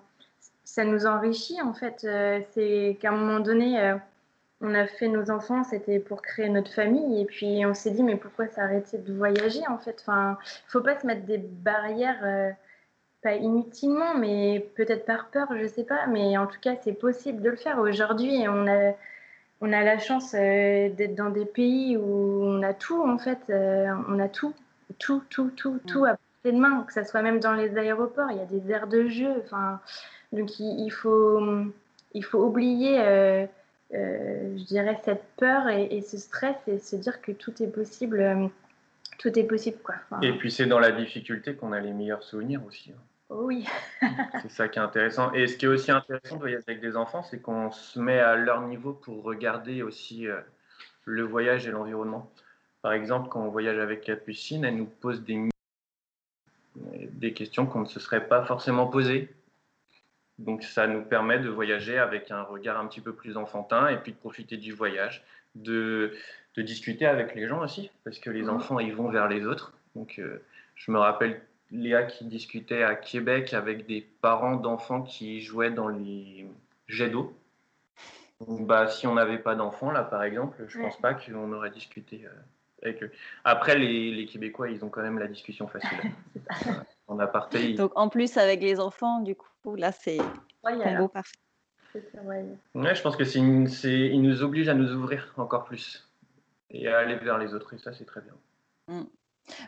ça 0.64 0.84
nous 0.84 1.08
enrichit 1.08 1.62
en 1.62 1.74
fait. 1.74 2.06
c'est 2.52 2.98
qu'à 3.00 3.10
un 3.10 3.16
moment 3.16 3.40
donné, 3.40 3.98
on 4.62 4.74
a 4.74 4.88
fait 4.88 5.08
nos 5.08 5.32
enfants, 5.32 5.64
c'était 5.64 6.00
pour 6.00 6.22
créer 6.22 6.50
notre 6.50 6.72
famille. 6.72 7.22
Et 7.22 7.26
puis 7.26 7.66
on 7.66 7.74
s'est 7.74 7.92
dit, 7.92 8.04
mais 8.04 8.16
pourquoi 8.16 8.48
s'arrêter 8.48 8.98
de 8.98 9.14
voyager 9.14 9.66
en 9.70 9.78
fait? 9.78 9.98
Enfin, 10.02 10.38
faut 10.68 10.82
pas 10.82 11.00
se 11.00 11.08
mettre 11.08 11.26
des 11.26 11.38
barrières, 11.38 12.20
euh, 12.24 12.52
pas 13.22 13.36
inutilement, 13.36 14.16
mais 14.16 14.70
peut-être 14.76 15.06
par 15.06 15.30
peur, 15.30 15.48
je 15.58 15.68
sais 15.68 15.86
pas. 15.86 16.08
Mais 16.08 16.38
en 16.38 16.48
tout 16.48 16.60
cas, 16.62 16.76
c'est 16.84 16.94
possible 16.94 17.42
de 17.42 17.50
le 17.50 17.56
faire. 17.56 17.80
Aujourd'hui, 17.80 18.46
on 18.50 18.68
a, 18.68 18.94
on 19.62 19.72
a 19.72 19.84
la 19.84 19.98
chance 19.98 20.34
euh, 20.34 20.90
d'être 20.90 21.16
dans 21.16 21.30
des 21.30 21.46
pays 21.46 21.96
où 21.98 22.44
on 22.44 22.62
a 22.64 22.74
tout 22.74 23.02
en 23.02 23.18
fait. 23.18 23.40
Euh, 23.50 23.88
on 24.10 24.20
a 24.20 24.28
tout, 24.28 24.54
tout, 25.00 25.24
tout, 25.30 25.52
tout, 25.56 25.80
tout 25.88 26.04
à 26.06 26.18
portée 26.18 26.52
de 26.52 26.60
main, 26.60 26.84
que 26.84 26.94
ce 26.94 27.04
soit 27.04 27.22
même 27.22 27.40
dans 27.40 27.54
les 27.54 27.78
aéroports. 27.78 28.30
Il 28.32 28.38
y 28.38 28.42
a 28.42 28.46
des 28.46 28.72
aires 28.72 28.88
de 28.88 29.08
jeu. 29.08 29.42
Enfin, 29.46 29.80
donc 30.34 30.60
il, 30.60 30.90
faut, 30.90 31.42
il 32.14 32.26
faut 32.26 32.44
oublier 32.44 33.48
euh, 33.94 34.58
je 34.58 34.64
dirais, 34.66 35.00
cette 35.04 35.24
peur 35.38 35.68
et, 35.68 36.02
ce 36.02 36.18
stress 36.18 36.56
et 36.68 36.78
se 36.78 36.96
dire 36.96 37.22
que 37.22 37.32
tout 37.32 37.62
est 37.62 37.68
possible. 37.68 38.20
Euh, 38.20 38.48
tout 39.18 39.38
est 39.38 39.44
possible, 39.44 39.78
quoi. 39.84 39.96
et 40.22 40.32
puis 40.38 40.50
c'est 40.50 40.66
dans 40.66 40.80
la 40.80 40.94
difficulté 40.94 41.54
qu'on 41.54 41.74
a 41.74 41.80
les 41.82 41.92
meilleurs 41.92 42.24
souvenirs 42.24 42.64
aussi. 42.66 42.92
Hein. 42.92 43.02
Oh 43.30 43.44
oui. 43.44 43.66
c'est 44.42 44.50
ça 44.50 44.70
qui 44.70 44.80
est 44.80 44.82
intéressant. 44.82 45.34
Et 45.34 45.48
ce 45.48 45.58
qui 45.58 45.66
est 45.66 45.70
aussi 45.70 45.92
intéressant 45.92 46.36
de 46.36 46.40
voyager 46.42 46.64
avec 46.68 46.82
des 46.82 46.96
enfants, 46.96 47.22
c'est 47.24 47.42
qu'on 47.42 47.70
se 47.70 48.00
met 48.00 48.20
à 48.20 48.36
leur 48.36 48.62
niveau 48.62 48.94
pour 48.94 49.24
regarder 49.24 49.84
aussi 49.84 50.28
euh, 50.28 50.40
le 51.06 51.24
voyage 51.24 51.68
et 51.68 51.72
l'environnement. 51.72 52.32
Par 52.82 52.94
exemple, 52.94 53.28
quand 53.30 53.42
on 53.42 53.50
voyage 53.50 53.78
avec 53.78 54.02
Capucine, 54.02 54.64
elle 54.64 54.78
nous 54.78 54.86
pose 54.86 55.24
des, 55.24 55.50
des 56.76 57.34
questions 57.34 57.66
qu'on 57.66 57.82
ne 57.82 57.88
se 57.88 58.00
serait 58.00 58.28
pas 58.28 58.46
forcément 58.46 58.88
posées 58.88 59.30
donc 60.40 60.64
ça 60.64 60.88
nous 60.88 61.04
permet 61.04 61.40
de 61.40 61.50
voyager 61.50 61.98
avec 61.98 62.32
un 62.32 62.44
regard 62.44 62.80
un 62.80 62.88
petit 62.88 63.02
peu 63.02 63.14
plus 63.14 63.38
enfantin 63.38 63.90
et 63.90 63.98
puis 63.98 64.14
de 64.14 64.18
profiter 64.18 64.56
du 64.58 64.72
voyage, 64.72 65.24
de, 65.56 66.14
de 66.56 66.62
discuter 66.62 67.06
avec 67.06 67.36
les 67.36 67.48
gens 67.48 67.62
aussi, 67.62 67.92
parce 68.06 68.20
que 68.20 68.30
les 68.30 68.44
mmh. 68.44 68.50
enfants, 68.50 68.80
ils 68.80 68.96
vont 68.96 69.10
vers 69.10 69.28
les 69.28 69.46
autres. 69.46 69.74
Donc 69.96 70.18
euh, 70.18 70.42
je 70.76 70.92
me 70.92 70.98
rappelle 70.98 71.42
Léa 71.72 72.04
qui 72.04 72.26
discutait 72.26 72.84
à 72.84 72.96
Québec 72.96 73.54
avec 73.54 73.86
des 73.86 74.02
parents 74.22 74.56
d'enfants 74.56 75.02
qui 75.02 75.42
jouaient 75.42 75.72
dans 75.72 75.90
les 75.90 76.48
jets 76.88 77.10
d'eau. 77.10 77.36
Bah, 78.48 78.88
si 78.88 79.06
on 79.06 79.16
n'avait 79.16 79.40
pas 79.40 79.56
d'enfants, 79.56 79.92
là, 79.92 80.04
par 80.04 80.24
exemple, 80.24 80.64
je 80.70 80.78
ne 80.78 80.84
pense 80.84 80.98
pas 81.02 81.14
qu'on 81.14 81.52
aurait 81.52 81.72
discuté 81.72 82.22
euh, 82.24 82.30
avec 82.82 83.04
eux. 83.04 83.12
Après, 83.44 83.78
les, 83.78 84.12
les, 84.12 84.26
Québécois, 84.26 84.70
ils 84.70 84.86
ont 84.86 84.90
quand 84.90 85.02
même 85.02 85.20
la 85.20 85.28
discussion 85.28 85.68
facile. 85.68 86.14
en 87.10 87.20
aparté. 87.20 87.74
Donc 87.74 87.92
en 87.96 88.08
plus 88.08 88.38
avec 88.38 88.62
les 88.62 88.80
enfants, 88.80 89.20
du 89.20 89.36
coup, 89.36 89.76
là 89.76 89.92
c'est 89.92 90.20
combo 90.64 91.08
parfait. 91.08 91.38
Ouais, 92.76 92.96
je 92.96 93.02
pense 93.02 93.16
que 93.16 93.26
c'est, 93.26 93.40
il 93.40 94.22
nous 94.22 94.44
oblige 94.44 94.70
à 94.70 94.76
nous 94.76 94.94
ouvrir 94.94 95.34
encore 95.38 95.64
plus 95.64 96.08
et 96.70 96.88
à 96.88 97.00
aller 97.00 97.16
vers 97.16 97.38
les 97.38 97.54
autres. 97.54 97.74
Et 97.74 97.80
ça, 97.80 97.94
c'est 97.94 98.06
très 98.06 98.22
bien. 98.22 98.34
Mmh. 98.88 99.04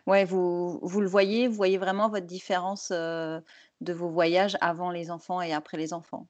Ouais, 0.05 0.23
vous, 0.25 0.79
vous 0.83 1.01
le 1.01 1.07
voyez, 1.07 1.47
vous 1.47 1.55
voyez 1.55 1.79
vraiment 1.79 2.09
votre 2.09 2.27
différence 2.27 2.91
euh, 2.91 3.41
de 3.81 3.93
vos 3.93 4.09
voyages 4.09 4.55
avant 4.61 4.91
les 4.91 5.09
enfants 5.09 5.41
et 5.41 5.51
après 5.51 5.77
les 5.77 5.93
enfants. 5.93 6.27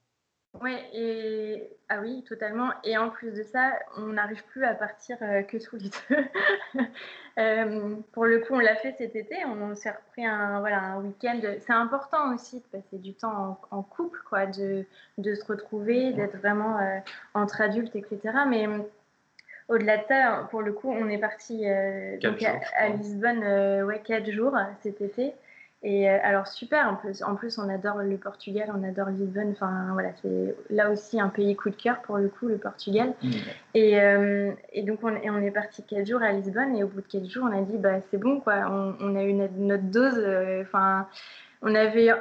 Oui, 0.60 0.76
et 0.94 1.70
ah 1.88 2.00
oui, 2.02 2.24
totalement. 2.28 2.72
Et 2.84 2.98
en 2.98 3.10
plus 3.10 3.32
de 3.32 3.42
ça, 3.42 3.72
on 3.98 4.08
n'arrive 4.08 4.44
plus 4.46 4.66
à 4.66 4.76
partir 4.76 5.18
euh, 5.22 5.44
que 5.44 5.58
tous 5.58 5.78
les 5.78 5.90
deux. 6.10 6.84
Euh, 7.40 7.96
pour 8.12 8.26
le 8.26 8.40
coup, 8.40 8.56
on 8.56 8.60
l'a 8.60 8.76
fait 8.76 8.94
cet 8.98 9.16
été. 9.16 9.38
On, 9.46 9.74
s'est 9.74 9.90
repris 9.90 10.26
un, 10.26 10.60
voilà, 10.60 10.80
un 10.80 11.02
week-end. 11.02 11.40
C'est 11.60 11.72
important 11.72 12.36
aussi 12.36 12.60
de 12.60 12.66
passer 12.66 12.98
du 12.98 13.14
temps 13.14 13.58
en, 13.72 13.84
couple, 13.84 14.20
quoi, 14.28 14.48
de, 14.48 14.86
de, 15.18 15.34
se 15.34 15.46
retrouver, 15.46 16.12
d'être 16.12 16.36
vraiment 16.36 16.78
entre 17.34 17.62
adultes, 17.62 17.96
etc. 17.96 18.20
Mais 18.50 18.68
au-delà 19.72 19.98
de 19.98 20.04
ça, 20.08 20.48
pour 20.52 20.62
le 20.62 20.74
coup, 20.74 20.92
on 20.92 21.08
est 21.08 21.18
parti 21.18 21.66
euh, 21.66 22.18
à, 22.76 22.90
Lisbonne 22.90 23.42
euh, 23.44 23.86
ouais, 23.86 24.02
quatre 24.04 24.30
jours 24.30 24.58
cet 24.84 25.00
été. 25.02 25.34
Et 25.84 26.10
euh, 26.10 26.18
alors 26.22 26.48
super, 26.48 26.88
en 26.88 26.96
plus, 26.96 27.24
en 27.24 27.36
plus 27.36 27.58
on 27.58 27.68
adore 27.68 27.98
le 27.98 28.18
Portugal, 28.18 28.72
on 28.76 28.84
adore 28.84 29.10
Lisbonne. 29.10 29.52
Enfin 29.52 29.90
voilà, 29.94 30.10
c'est 30.22 30.56
là 30.70 30.92
aussi 30.92 31.20
un 31.20 31.30
pays 31.30 31.56
coup 31.56 31.70
de 31.70 31.76
cœur 31.76 32.02
pour 32.02 32.18
le 32.18 32.30
coup, 32.30 32.48
le 32.48 32.58
Portugal. 32.58 33.14
Mmh. 33.24 33.30
Et, 33.74 33.98
et, 34.74 34.84
donc 34.84 35.00
on, 35.04 35.16
on, 35.16 35.42
est 35.42 35.52
parti 35.52 35.84
quatre 35.84 36.06
jours 36.06 36.22
à 36.22 36.32
Lisbonne 36.34 36.76
et 36.76 36.84
au 36.84 36.88
bout 36.88 37.02
de 37.02 37.08
quatre 37.08 37.28
jours, 37.28 37.48
on 37.50 37.58
a 37.58 37.62
dit 37.62 37.78
bah 37.78 38.00
c'est 38.12 38.18
bon 38.18 38.40
quoi, 38.40 38.68
on, 38.70 38.96
on 39.00 39.16
a 39.16 39.24
eu 39.24 39.34
notre, 39.34 39.84
dose. 39.84 40.24
Enfin, 40.62 41.08
on 41.64 41.74
avait 41.74 42.12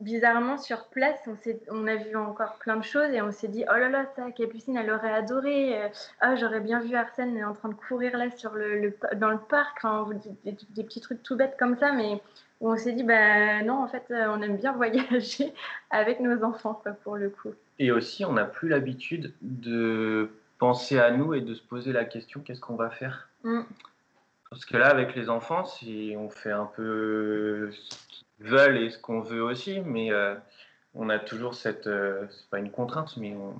bizarrement, 0.00 0.58
sur 0.58 0.88
place, 0.88 1.18
on, 1.26 1.36
on, 1.70 1.86
a 1.86 1.96
vu 1.96 2.14
encore 2.16 2.56
plein 2.56 2.76
de 2.76 2.84
choses 2.84 3.10
et 3.12 3.22
on 3.22 3.32
s'est 3.32 3.48
dit, 3.48 3.64
oh 3.68 3.76
là 3.76 3.88
là, 3.88 4.06
ça, 4.16 4.30
Capucine, 4.30 4.76
elle 4.76 4.90
aurait 4.90 5.12
adoré. 5.12 5.82
Euh, 5.82 5.88
ah, 6.20 6.36
j'aurais 6.36 6.60
bien 6.60 6.80
vu 6.80 6.94
Arsène 6.94 7.42
en 7.44 7.54
train 7.54 7.70
de 7.70 7.74
courir 7.74 8.16
là 8.16 8.30
sur 8.30 8.52
le, 8.52 8.96
dans 9.16 9.30
le 9.30 9.38
parc. 9.38 9.78
Enfin, 9.82 10.08
des, 10.44 10.56
des, 10.70 10.84
petits 10.84 11.00
trucs 11.00 11.22
tout 11.22 11.36
bêtes 11.36 11.56
comme 11.58 11.76
ça, 11.78 11.92
mais 11.92 12.20
on 12.60 12.76
s'est 12.76 12.92
dit, 12.92 13.02
bah 13.02 13.62
non, 13.62 13.82
en 13.82 13.88
fait, 13.88 14.04
euh, 14.10 14.26
on 14.28 14.40
aime 14.42 14.56
bien 14.56 14.72
voyager 14.76 15.52
avec 15.90 16.20
nos 16.20 16.42
enfants, 16.44 16.80
quoi, 16.82 16.92
pour 16.92 17.16
le 17.16 17.30
coup. 17.30 17.52
Et 17.78 17.90
aussi, 17.90 18.24
on 18.24 18.32
n'a 18.34 18.44
plus 18.44 18.68
l'habitude 18.68 19.34
de 19.42 20.30
penser 20.58 20.98
à 20.98 21.10
nous 21.10 21.34
et 21.34 21.40
de 21.40 21.54
se 21.54 21.62
poser 21.62 21.92
la 21.92 22.04
question, 22.04 22.40
qu'est-ce 22.40 22.60
qu'on 22.60 22.76
va 22.76 22.90
faire? 22.90 23.28
Mm. 23.42 23.62
Parce 24.50 24.64
que 24.64 24.76
là, 24.76 24.86
avec 24.86 25.14
les 25.16 25.28
enfants, 25.28 25.64
si 25.64 26.14
on 26.16 26.30
fait 26.30 26.52
un 26.52 26.66
peu 26.76 27.70
veulent 28.40 28.76
et 28.76 28.90
ce 28.90 28.98
qu'on 28.98 29.20
veut 29.20 29.42
aussi, 29.42 29.80
mais 29.80 30.12
euh, 30.12 30.34
on 30.94 31.08
a 31.08 31.18
toujours 31.18 31.54
cette, 31.54 31.86
euh, 31.86 32.26
c'est 32.30 32.48
pas 32.50 32.58
une 32.58 32.70
contrainte, 32.70 33.16
mais 33.16 33.34
on, 33.34 33.54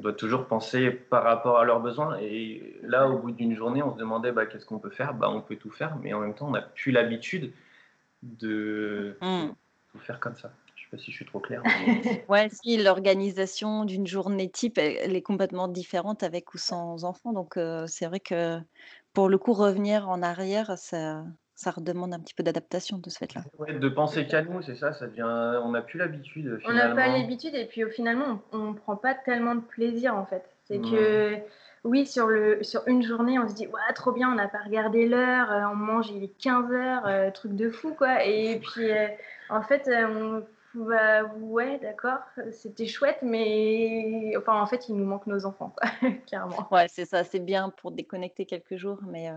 doit 0.00 0.12
toujours 0.12 0.46
penser 0.46 0.90
par 0.90 1.24
rapport 1.24 1.58
à 1.58 1.64
leurs 1.64 1.80
besoins. 1.80 2.18
Et 2.20 2.78
là, 2.82 3.08
au 3.08 3.18
bout 3.18 3.30
d'une 3.30 3.56
journée, 3.56 3.82
on 3.82 3.92
se 3.92 3.98
demandait 3.98 4.30
bah, 4.30 4.46
qu'est-ce 4.46 4.66
qu'on 4.66 4.78
peut 4.78 4.90
faire? 4.90 5.14
Bah, 5.14 5.28
On 5.30 5.40
peut 5.40 5.56
tout 5.56 5.70
faire, 5.70 5.96
mais 6.02 6.12
en 6.12 6.20
même 6.20 6.34
temps, 6.34 6.48
on 6.48 6.52
n'a 6.52 6.62
plus 6.62 6.92
l'habitude 6.92 7.50
de 8.22 9.18
hmm. 9.20 9.48
tout 9.92 9.98
faire 9.98 10.20
comme 10.20 10.36
ça. 10.36 10.50
Je 10.74 10.82
sais 10.82 10.88
pas 10.90 10.98
si 10.98 11.10
je 11.10 11.16
suis 11.16 11.26
trop 11.26 11.40
clair. 11.40 11.62
ouais, 12.28 12.48
si 12.50 12.76
l'organisation 12.76 13.84
d'une 13.84 14.06
journée 14.06 14.50
type, 14.50 14.78
elle 14.78 15.16
est 15.16 15.22
complètement 15.22 15.68
différente 15.68 16.22
avec 16.22 16.54
ou 16.54 16.58
sans 16.58 17.04
enfants. 17.04 17.32
Donc, 17.32 17.56
euh, 17.56 17.86
c'est 17.86 18.06
vrai 18.06 18.20
que 18.20 18.58
pour 19.12 19.28
le 19.28 19.38
coup, 19.38 19.52
revenir 19.52 20.08
en 20.08 20.22
arrière, 20.22 20.76
ça, 20.78 21.24
ça 21.56 21.70
redemande 21.70 22.12
un 22.12 22.20
petit 22.20 22.34
peu 22.34 22.42
d'adaptation 22.42 22.98
de 22.98 23.08
ce 23.08 23.18
fait-là. 23.18 23.42
de 23.72 23.88
penser 23.88 24.26
qu'à 24.26 24.42
nous, 24.42 24.60
c'est 24.60 24.76
ça, 24.76 24.92
ça 24.92 25.06
devient, 25.06 25.58
on 25.64 25.70
n'a 25.70 25.80
plus 25.80 25.98
l'habitude. 25.98 26.60
On 26.66 26.74
n'a 26.74 26.94
pas 26.94 27.08
l'habitude 27.08 27.54
et 27.54 27.64
puis 27.64 27.82
au 27.82 27.88
finalement, 27.88 28.42
on 28.52 28.72
ne 28.72 28.74
prend 28.74 28.96
pas 28.96 29.14
tellement 29.14 29.54
de 29.54 29.62
plaisir 29.62 30.14
en 30.14 30.26
fait. 30.26 30.44
C'est 30.64 30.80
que 30.80 31.38
oui, 31.86 32.06
sur, 32.06 32.26
le, 32.26 32.62
sur 32.62 32.82
une 32.86 33.02
journée, 33.02 33.38
on 33.38 33.48
se 33.48 33.54
dit, 33.54 33.66
ouais, 33.66 33.92
trop 33.94 34.12
bien, 34.12 34.30
on 34.30 34.34
n'a 34.34 34.48
pas 34.48 34.62
regardé 34.64 35.06
l'heure, 35.06 35.50
euh, 35.50 35.62
on 35.72 35.76
mange, 35.76 36.10
il 36.10 36.24
est 36.24 36.38
15 36.38 36.72
heures, 36.72 37.06
euh, 37.06 37.30
truc 37.30 37.54
de 37.56 37.70
fou 37.70 37.94
quoi. 37.94 38.24
Et 38.24 38.60
puis 38.60 38.90
euh, 38.90 39.08
en 39.48 39.62
fait, 39.62 39.88
on 39.88 40.42
bah 40.76 41.24
ouais, 41.40 41.78
d'accord, 41.78 42.20
c'était 42.52 42.86
chouette, 42.86 43.18
mais 43.22 44.34
enfin 44.36 44.60
en 44.60 44.66
fait 44.66 44.88
il 44.88 44.96
nous 44.96 45.06
manque 45.06 45.26
nos 45.26 45.46
enfants, 45.46 45.74
clairement. 46.26 46.68
Ouais, 46.70 46.86
c'est 46.88 47.06
ça, 47.06 47.24
c'est 47.24 47.40
bien 47.40 47.70
pour 47.70 47.92
déconnecter 47.92 48.44
quelques 48.44 48.76
jours, 48.76 48.98
mais. 49.06 49.30
Euh... 49.30 49.36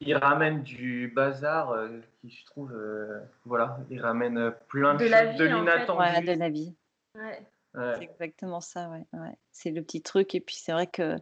Il 0.00 0.16
ramène 0.16 0.62
du 0.62 1.12
bazar 1.14 1.70
euh, 1.70 2.00
qui 2.20 2.30
je 2.30 2.44
trouve, 2.46 2.72
euh, 2.72 3.20
voilà, 3.44 3.78
il 3.90 4.00
ramène 4.00 4.52
plein 4.68 4.94
de, 4.94 5.06
choses, 5.06 5.36
de 5.36 5.44
l'inattendu. 5.44 6.00
Ouais, 6.00 6.22
de 6.22 6.38
la 6.38 6.48
vie. 6.48 6.74
Ouais. 7.14 7.46
C'est 7.72 8.02
exactement 8.02 8.60
ça, 8.60 8.88
ouais. 8.88 9.06
ouais. 9.12 9.36
C'est 9.52 9.70
le 9.70 9.82
petit 9.82 10.02
truc, 10.02 10.34
et 10.34 10.40
puis 10.40 10.56
c'est 10.56 10.72
vrai 10.72 10.88
que 10.88 11.16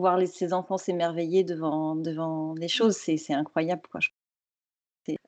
voir 0.00 0.16
les, 0.16 0.26
ses 0.26 0.52
enfants 0.52 0.78
s'émerveiller 0.78 1.44
devant, 1.44 1.94
devant 1.96 2.54
les 2.54 2.68
choses, 2.68 2.96
c'est 2.96 3.32
incroyable, 3.32 3.82
quoi. 3.90 4.00
Je 4.00 4.10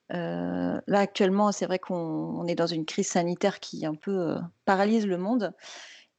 là, 0.08 0.98
actuellement, 0.98 1.52
c'est 1.52 1.66
vrai 1.66 1.78
qu'on 1.78 2.46
est 2.46 2.54
dans 2.54 2.66
une 2.66 2.84
crise 2.84 3.08
sanitaire 3.08 3.60
qui 3.60 3.86
un 3.86 3.94
peu 3.94 4.36
paralyse 4.64 5.06
le 5.06 5.16
monde. 5.16 5.54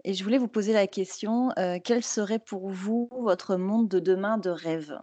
Et 0.03 0.13
je 0.13 0.23
voulais 0.23 0.39
vous 0.39 0.47
poser 0.47 0.73
la 0.73 0.87
question, 0.87 1.49
quel 1.83 2.03
serait 2.03 2.39
pour 2.39 2.69
vous 2.69 3.09
votre 3.11 3.55
monde 3.55 3.87
de 3.87 3.99
demain 3.99 4.37
de 4.37 4.49
rêve? 4.49 4.97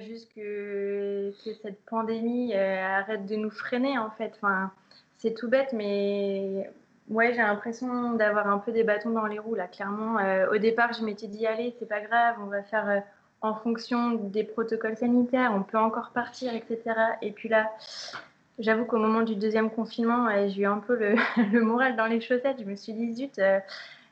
Juste 0.00 0.32
que, 0.34 1.32
cette 1.62 1.84
pandémie 1.84 2.54
arrête 2.54 3.26
de 3.26 3.36
nous 3.36 3.50
freiner, 3.50 3.98
en 3.98 4.10
fait. 4.10 4.40
C'est 5.18 5.34
tout 5.34 5.48
bête, 5.48 5.72
mais 5.72 6.70
ouais, 7.10 7.32
j'ai 7.32 7.42
l'impression 7.42 8.12
d'avoir 8.12 8.48
un 8.48 8.58
peu 8.58 8.72
des 8.72 8.84
bâtons 8.84 9.10
dans 9.10 9.26
les 9.26 9.38
roues, 9.38 9.54
là, 9.54 9.66
clairement. 9.66 10.18
au 10.52 10.58
départ, 10.58 10.92
je 10.92 11.04
m'étais 11.04 11.26
dit, 11.26 11.46
allez, 11.46 11.74
c'est 11.78 11.88
pas 11.88 12.00
grave, 12.00 12.36
on 12.40 12.46
va 12.46 12.62
faire 12.62 13.02
en 13.40 13.54
fonction 13.54 14.12
des 14.12 14.44
protocoles 14.44 14.96
sanitaires, 14.96 15.52
on 15.54 15.62
peut 15.62 15.78
encore 15.78 16.10
partir, 16.10 16.54
etc. 16.54 16.80
Et 17.22 17.30
puis 17.30 17.48
là, 17.48 17.70
j'avoue 18.58 18.84
qu'au 18.84 18.98
moment 18.98 19.22
du 19.22 19.36
deuxième 19.36 19.70
confinement, 19.70 20.28
j'ai 20.48 20.62
eu 20.62 20.66
un 20.66 20.78
peu 20.78 20.98
le, 21.52 21.60
moral 21.60 21.96
dans 21.96 22.06
les 22.06 22.20
chaussettes. 22.20 22.56
Je 22.58 22.64
me 22.64 22.76
suis 22.76 22.92
dit, 22.92 23.14
zut, 23.14 23.38
euh, 23.38 23.60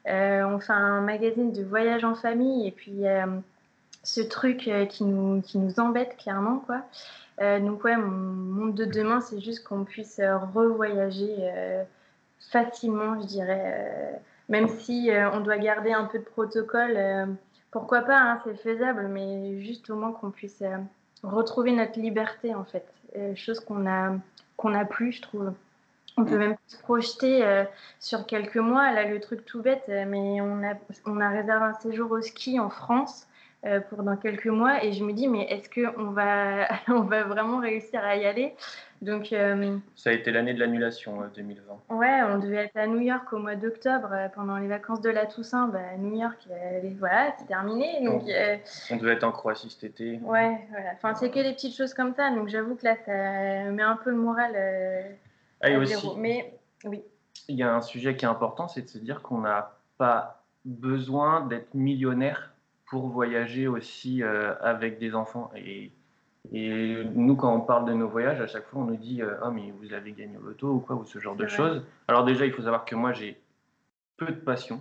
euh, 0.08 0.44
on 0.44 0.60
fait 0.60 0.72
un 0.72 1.00
magazine 1.00 1.52
de 1.52 1.64
voyage 1.64 2.04
en 2.04 2.14
famille 2.14 2.68
et 2.68 2.70
puis 2.70 3.06
euh, 3.06 3.26
ce 4.04 4.20
truc 4.20 4.70
qui, 4.88 5.04
nous, 5.04 5.42
qui 5.42 5.58
nous 5.58 5.80
embête 5.80 6.16
clairement, 6.16 6.62
quoi. 6.64 6.82
donc 7.58 7.82
ouais, 7.82 7.96
mon 7.96 8.06
monde 8.06 8.74
de 8.74 8.84
demain, 8.84 9.20
c'est 9.20 9.40
juste 9.40 9.64
qu'on 9.64 9.82
puisse 9.82 10.20
revoyager 10.54 11.50
facilement, 12.50 13.20
je 13.20 13.26
dirais, 13.26 14.20
même 14.48 14.68
si 14.68 15.10
on 15.32 15.40
doit 15.40 15.58
garder 15.58 15.92
un 15.92 16.04
peu 16.04 16.18
de 16.18 16.24
protocole 16.24 17.36
pourquoi 17.76 18.00
pas, 18.00 18.18
hein, 18.18 18.40
c'est 18.42 18.56
faisable, 18.56 19.08
mais 19.08 19.60
juste 19.60 19.90
au 19.90 19.96
moins 19.96 20.12
qu'on 20.12 20.30
puisse 20.30 20.62
euh, 20.62 20.78
retrouver 21.22 21.72
notre 21.72 22.00
liberté, 22.00 22.54
en 22.54 22.64
fait. 22.64 22.86
Euh, 23.16 23.34
chose 23.34 23.60
qu'on 23.60 23.86
a, 23.86 24.14
qu'on 24.56 24.72
a 24.72 24.86
plus, 24.86 25.12
je 25.12 25.20
trouve. 25.20 25.52
On 26.16 26.24
peut 26.24 26.38
même 26.38 26.56
se 26.68 26.78
projeter 26.78 27.44
euh, 27.44 27.64
sur 28.00 28.24
quelques 28.24 28.56
mois. 28.56 28.90
Là, 28.92 29.04
le 29.04 29.20
truc 29.20 29.44
tout 29.44 29.60
bête, 29.60 29.84
mais 29.88 30.40
on 30.40 30.62
a, 30.64 30.72
on 31.04 31.20
a 31.20 31.28
réservé 31.28 31.66
un 31.66 31.74
séjour 31.74 32.10
au 32.12 32.22
ski 32.22 32.58
en 32.58 32.70
France 32.70 33.26
pour 33.90 34.02
dans 34.04 34.16
quelques 34.16 34.46
mois. 34.46 34.82
Et 34.82 34.92
je 34.92 35.04
me 35.04 35.12
dis, 35.12 35.28
mais 35.28 35.42
est-ce 35.50 35.68
qu'on 35.68 36.12
va, 36.12 36.68
on 36.88 37.00
va 37.00 37.24
vraiment 37.24 37.58
réussir 37.58 38.02
à 38.02 38.16
y 38.16 38.24
aller? 38.24 38.54
Donc, 39.02 39.32
euh, 39.32 39.78
ça 39.94 40.10
a 40.10 40.12
été 40.12 40.30
l'année 40.30 40.54
de 40.54 40.60
l'annulation 40.60 41.22
2020. 41.34 41.72
Euh, 41.90 41.94
ouais, 41.94 42.22
on 42.22 42.38
devait 42.38 42.64
être 42.64 42.76
à 42.76 42.86
New 42.86 43.00
York 43.00 43.30
au 43.32 43.38
mois 43.38 43.54
d'octobre 43.54 44.08
euh, 44.12 44.28
pendant 44.34 44.56
les 44.56 44.68
vacances 44.68 45.00
de 45.00 45.10
la 45.10 45.26
Toussaint. 45.26 45.68
Bah, 45.68 45.96
New 45.98 46.16
York, 46.16 46.48
voilà, 46.98 47.34
c'est 47.38 47.46
terminé. 47.46 48.02
Donc, 48.04 48.22
on 48.90 48.96
devait 48.96 49.12
être 49.12 49.24
en 49.24 49.32
Croatie 49.32 49.70
cet 49.70 49.84
été. 49.84 50.18
Ouais, 50.22 50.58
voilà. 50.70 50.90
Enfin, 50.94 51.14
c'est 51.14 51.30
que 51.30 51.42
des 51.42 51.52
petites 51.52 51.76
choses 51.76 51.94
comme 51.94 52.14
ça. 52.14 52.30
Donc, 52.30 52.48
j'avoue 52.48 52.74
que 52.74 52.84
là, 52.84 52.96
ça 53.04 53.70
met 53.70 53.82
un 53.82 53.96
peu 53.96 54.10
le 54.10 54.16
moral 54.16 54.56
ah, 55.60 55.66
à 55.66 55.78
aussi, 55.78 56.08
Mais 56.16 56.58
oui. 56.84 57.02
Il 57.48 57.56
y 57.56 57.62
a 57.62 57.74
un 57.74 57.82
sujet 57.82 58.16
qui 58.16 58.24
est 58.24 58.28
important, 58.28 58.66
c'est 58.66 58.82
de 58.82 58.88
se 58.88 58.98
dire 58.98 59.20
qu'on 59.22 59.38
n'a 59.38 59.76
pas 59.98 60.42
besoin 60.64 61.42
d'être 61.46 61.74
millionnaire 61.74 62.54
pour 62.86 63.08
voyager 63.08 63.68
aussi 63.68 64.22
avec 64.22 64.98
des 64.98 65.14
enfants. 65.14 65.50
Et 65.54 65.92
et 66.52 67.04
nous, 67.14 67.36
quand 67.36 67.54
on 67.54 67.60
parle 67.60 67.86
de 67.86 67.92
nos 67.92 68.08
voyages, 68.08 68.40
à 68.40 68.46
chaque 68.46 68.66
fois, 68.66 68.82
on 68.82 68.84
nous 68.84 68.96
dit 68.96 69.22
euh, 69.22 69.36
Oh, 69.44 69.50
mais 69.50 69.72
vous 69.80 69.92
avez 69.92 70.12
gagné 70.12 70.36
au 70.36 70.42
loto 70.42 70.68
ou 70.68 70.80
quoi, 70.80 70.96
ou 70.96 71.04
ce 71.04 71.18
genre 71.18 71.36
de 71.36 71.46
choses. 71.46 71.84
Alors, 72.08 72.24
déjà, 72.24 72.46
il 72.46 72.52
faut 72.52 72.62
savoir 72.62 72.84
que 72.84 72.94
moi, 72.94 73.12
j'ai 73.12 73.40
peu 74.16 74.26
de 74.26 74.40
passion. 74.40 74.80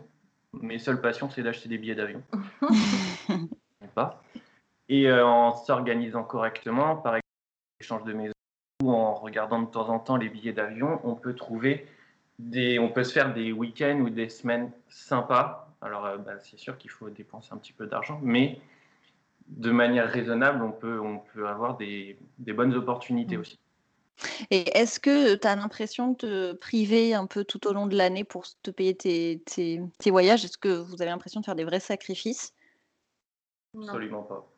Mes 0.53 0.79
seules 0.79 1.01
passions, 1.01 1.29
c'est 1.29 1.43
d'acheter 1.43 1.67
des 1.69 1.77
billets 1.77 1.95
d'avion. 1.95 2.21
pas. 3.95 4.21
Et 4.89 5.07
euh, 5.07 5.25
en 5.25 5.53
s'organisant 5.55 6.23
correctement, 6.23 6.95
par 6.97 7.15
exemple, 7.15 7.25
l'échange 7.79 8.03
de 8.03 8.13
maison 8.13 8.33
ou 8.83 8.91
en 8.91 9.13
regardant 9.15 9.61
de 9.61 9.67
temps 9.67 9.89
en 9.89 9.99
temps 9.99 10.17
les 10.17 10.29
billets 10.29 10.53
d'avion, 10.53 10.99
on 11.03 11.15
peut 11.15 11.33
trouver 11.33 11.87
des, 12.37 12.77
on 12.77 12.89
peut 12.89 13.03
se 13.03 13.13
faire 13.13 13.33
des 13.33 13.51
week-ends 13.51 13.99
ou 14.01 14.09
des 14.09 14.29
semaines 14.29 14.71
sympas. 14.89 15.73
Alors, 15.81 16.05
euh, 16.05 16.17
bah, 16.17 16.39
c'est 16.39 16.57
sûr 16.57 16.77
qu'il 16.77 16.91
faut 16.91 17.09
dépenser 17.09 17.49
un 17.53 17.57
petit 17.57 17.73
peu 17.73 17.87
d'argent, 17.87 18.19
mais 18.21 18.59
de 19.47 19.71
manière 19.71 20.09
raisonnable, 20.09 20.63
on 20.63 20.71
peut, 20.71 20.99
on 20.99 21.19
peut 21.19 21.47
avoir 21.47 21.77
des, 21.77 22.17
des 22.39 22.53
bonnes 22.53 22.73
opportunités 22.73 23.37
mmh. 23.37 23.41
aussi. 23.41 23.59
Et 24.49 24.77
est-ce 24.77 24.99
que 24.99 25.35
tu 25.35 25.47
as 25.47 25.55
l'impression 25.55 26.11
de 26.11 26.15
te 26.15 26.53
priver 26.53 27.13
un 27.13 27.25
peu 27.25 27.43
tout 27.43 27.67
au 27.67 27.73
long 27.73 27.85
de 27.85 27.97
l'année 27.97 28.23
pour 28.23 28.45
te 28.63 28.71
payer 28.71 28.95
tes, 28.95 29.41
tes, 29.45 29.81
tes 29.99 30.11
voyages? 30.11 30.45
Est-ce 30.45 30.57
que 30.57 30.69
vous 30.69 31.01
avez 31.01 31.11
l'impression 31.11 31.41
de 31.41 31.45
faire 31.45 31.55
des 31.55 31.65
vrais 31.65 31.81
sacrifices? 31.81 32.53
Absolument 33.77 34.23
pas. 34.23 34.49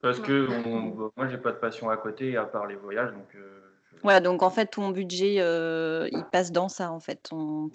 Parce 0.00 0.18
que 0.18 0.48
on, 0.66 1.12
moi, 1.16 1.28
j'ai 1.28 1.38
pas 1.38 1.52
de 1.52 1.58
passion 1.58 1.88
à 1.88 1.96
côté 1.96 2.36
à 2.36 2.44
part 2.44 2.66
les 2.66 2.74
voyages. 2.74 3.12
Donc, 3.12 3.32
euh, 3.36 3.71
donc 4.22 4.42
en 4.42 4.50
fait, 4.50 4.66
ton 4.66 4.90
budget, 4.90 5.36
euh, 5.38 6.08
il 6.12 6.24
passe 6.24 6.52
dans 6.52 6.68
ça, 6.68 6.90
en 6.90 7.00
fait. 7.00 7.22
Ton, 7.22 7.70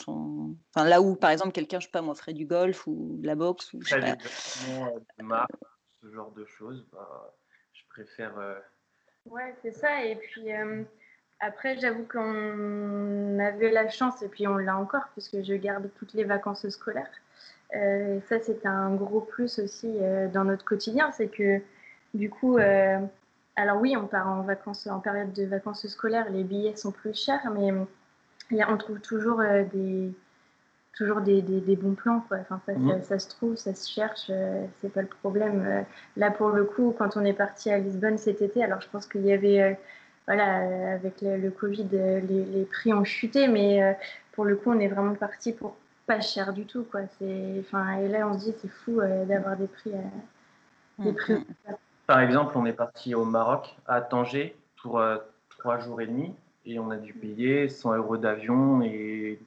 Enfin, 0.74 0.88
là 0.88 1.02
où, 1.02 1.16
par 1.16 1.32
exemple, 1.32 1.52
quelqu'un, 1.52 1.80
je 1.80 1.86
sais 1.86 1.92
pas, 1.92 2.02
moi, 2.02 2.16
ferait 2.16 2.34
du 2.34 2.46
golf 2.46 2.86
ou 2.88 3.18
de 3.20 3.28
la 3.28 3.36
boxe. 3.36 3.74
Ou, 3.74 3.82
je 3.82 3.90
sais 3.90 4.00
pas. 4.00 4.16
Euh, 4.70 5.46
ce 6.02 6.14
genre 6.14 6.32
de 6.32 6.46
choses, 6.46 6.86
bah, 6.92 7.34
je 7.74 7.82
préfère. 7.90 8.34
Ouais, 9.26 9.56
c'est 9.62 9.74
ça. 9.74 10.04
Et 10.06 10.16
puis 10.16 10.50
après, 11.40 11.78
j'avoue 11.78 12.06
qu'on 12.06 13.40
avait 13.40 13.72
la 13.72 13.90
chance, 13.90 14.22
et 14.22 14.28
puis 14.28 14.48
on 14.48 14.58
l'a 14.58 14.78
encore, 14.78 15.08
puisque 15.14 15.44
je 15.44 15.54
garde 15.54 15.90
toutes 15.98 16.14
les 16.14 16.24
vacances 16.24 16.68
scolaires. 16.70 17.12
ça, 17.72 18.40
c'est 18.42 18.66
un 18.66 18.94
gros 18.96 19.22
plus 19.22 19.60
aussi 19.60 20.00
dans 20.34 20.44
notre 20.44 20.66
quotidien, 20.66 21.12
c'est 21.12 21.28
que 21.28 21.62
du 22.14 22.30
coup, 22.30 22.58
euh, 22.58 23.00
alors 23.58 23.82
oui, 23.82 23.98
on 23.98 24.06
part 24.06 24.28
en 24.28 24.44
vacances, 24.44 24.86
en 24.88 25.00
période 25.00 25.34
de 25.34 25.44
vacances 25.46 25.86
scolaires, 25.88 26.30
les 26.30 26.44
billets 26.44 26.76
sont 26.76 26.92
plus 26.92 27.16
chers, 27.16 27.52
mais 27.52 27.74
on 28.68 28.78
trouve 28.78 29.00
toujours 29.02 29.42
euh, 29.42 29.64
des 29.74 30.14
toujours 30.94 31.22
des, 31.22 31.42
bons 31.76 31.94
plans. 31.94 32.24
Enfin, 32.32 32.62
mmh. 32.68 33.04
ça, 33.04 33.20
se 33.20 33.30
trouve, 33.30 33.56
ça 33.56 33.76
se 33.76 33.88
cherche, 33.88 34.28
euh, 34.32 34.66
c'est 34.82 34.92
pas 34.92 35.02
le 35.02 35.08
problème. 35.08 35.86
là, 36.16 36.32
pour 36.32 36.50
le 36.50 36.66
coup, 36.66 36.96
quand 36.98 37.18
on 37.18 37.26
est 37.26 37.34
parti 37.34 37.70
à 37.70 37.78
Lisbonne 37.78 38.18
cet 38.18 38.42
été, 38.42 38.64
alors 38.64 38.82
je 38.82 38.90
pense 38.90 39.06
qu'il 39.06 39.22
y 39.22 39.32
avait, 39.32 39.78
voilà, 40.26 40.94
avec 40.94 41.22
le, 41.22 41.50
Covid, 41.52 41.88
les, 41.92 42.68
prix 42.72 42.94
ont 42.94 43.04
chuté, 43.04 43.48
mais 43.48 43.96
pour 44.32 44.46
le 44.46 44.56
coup, 44.56 44.72
on 44.72 44.80
est 44.80 44.88
vraiment 44.88 45.14
parti 45.14 45.54
pour 45.54 45.78
pas 46.08 46.20
cher 46.20 46.52
du 46.52 46.66
tout. 46.66 46.84
Quoi. 46.84 47.02
Enfin, 47.60 48.00
et 48.00 48.08
là, 48.08 48.28
on 48.28 48.34
se 48.40 48.46
dit, 48.46 48.56
c'est 48.60 48.68
fou 48.68 49.00
d'avoir 49.28 49.56
des 49.56 49.68
prix. 49.68 49.92
des 50.98 51.12
mmh. 51.12 51.44
Par 52.08 52.22
exemple, 52.22 52.58
on 52.58 52.66
est 52.66 52.74
parti 52.74 53.14
au 53.14 53.26
Maroc, 53.26 53.76
à 53.86 54.02
Tanger, 54.02 54.56
pour 54.82 55.00
euh, 55.00 55.18
trois 55.50 55.78
jours 55.80 56.02
et 56.02 56.08
demi, 56.08 56.34
et 56.66 56.80
on 56.80 56.90
a 56.90 56.96
dû 56.96 57.14
payer 57.14 57.68
100 57.68 57.98
euros 57.98 58.18
d'avion 58.18 58.82
et. 58.82 59.40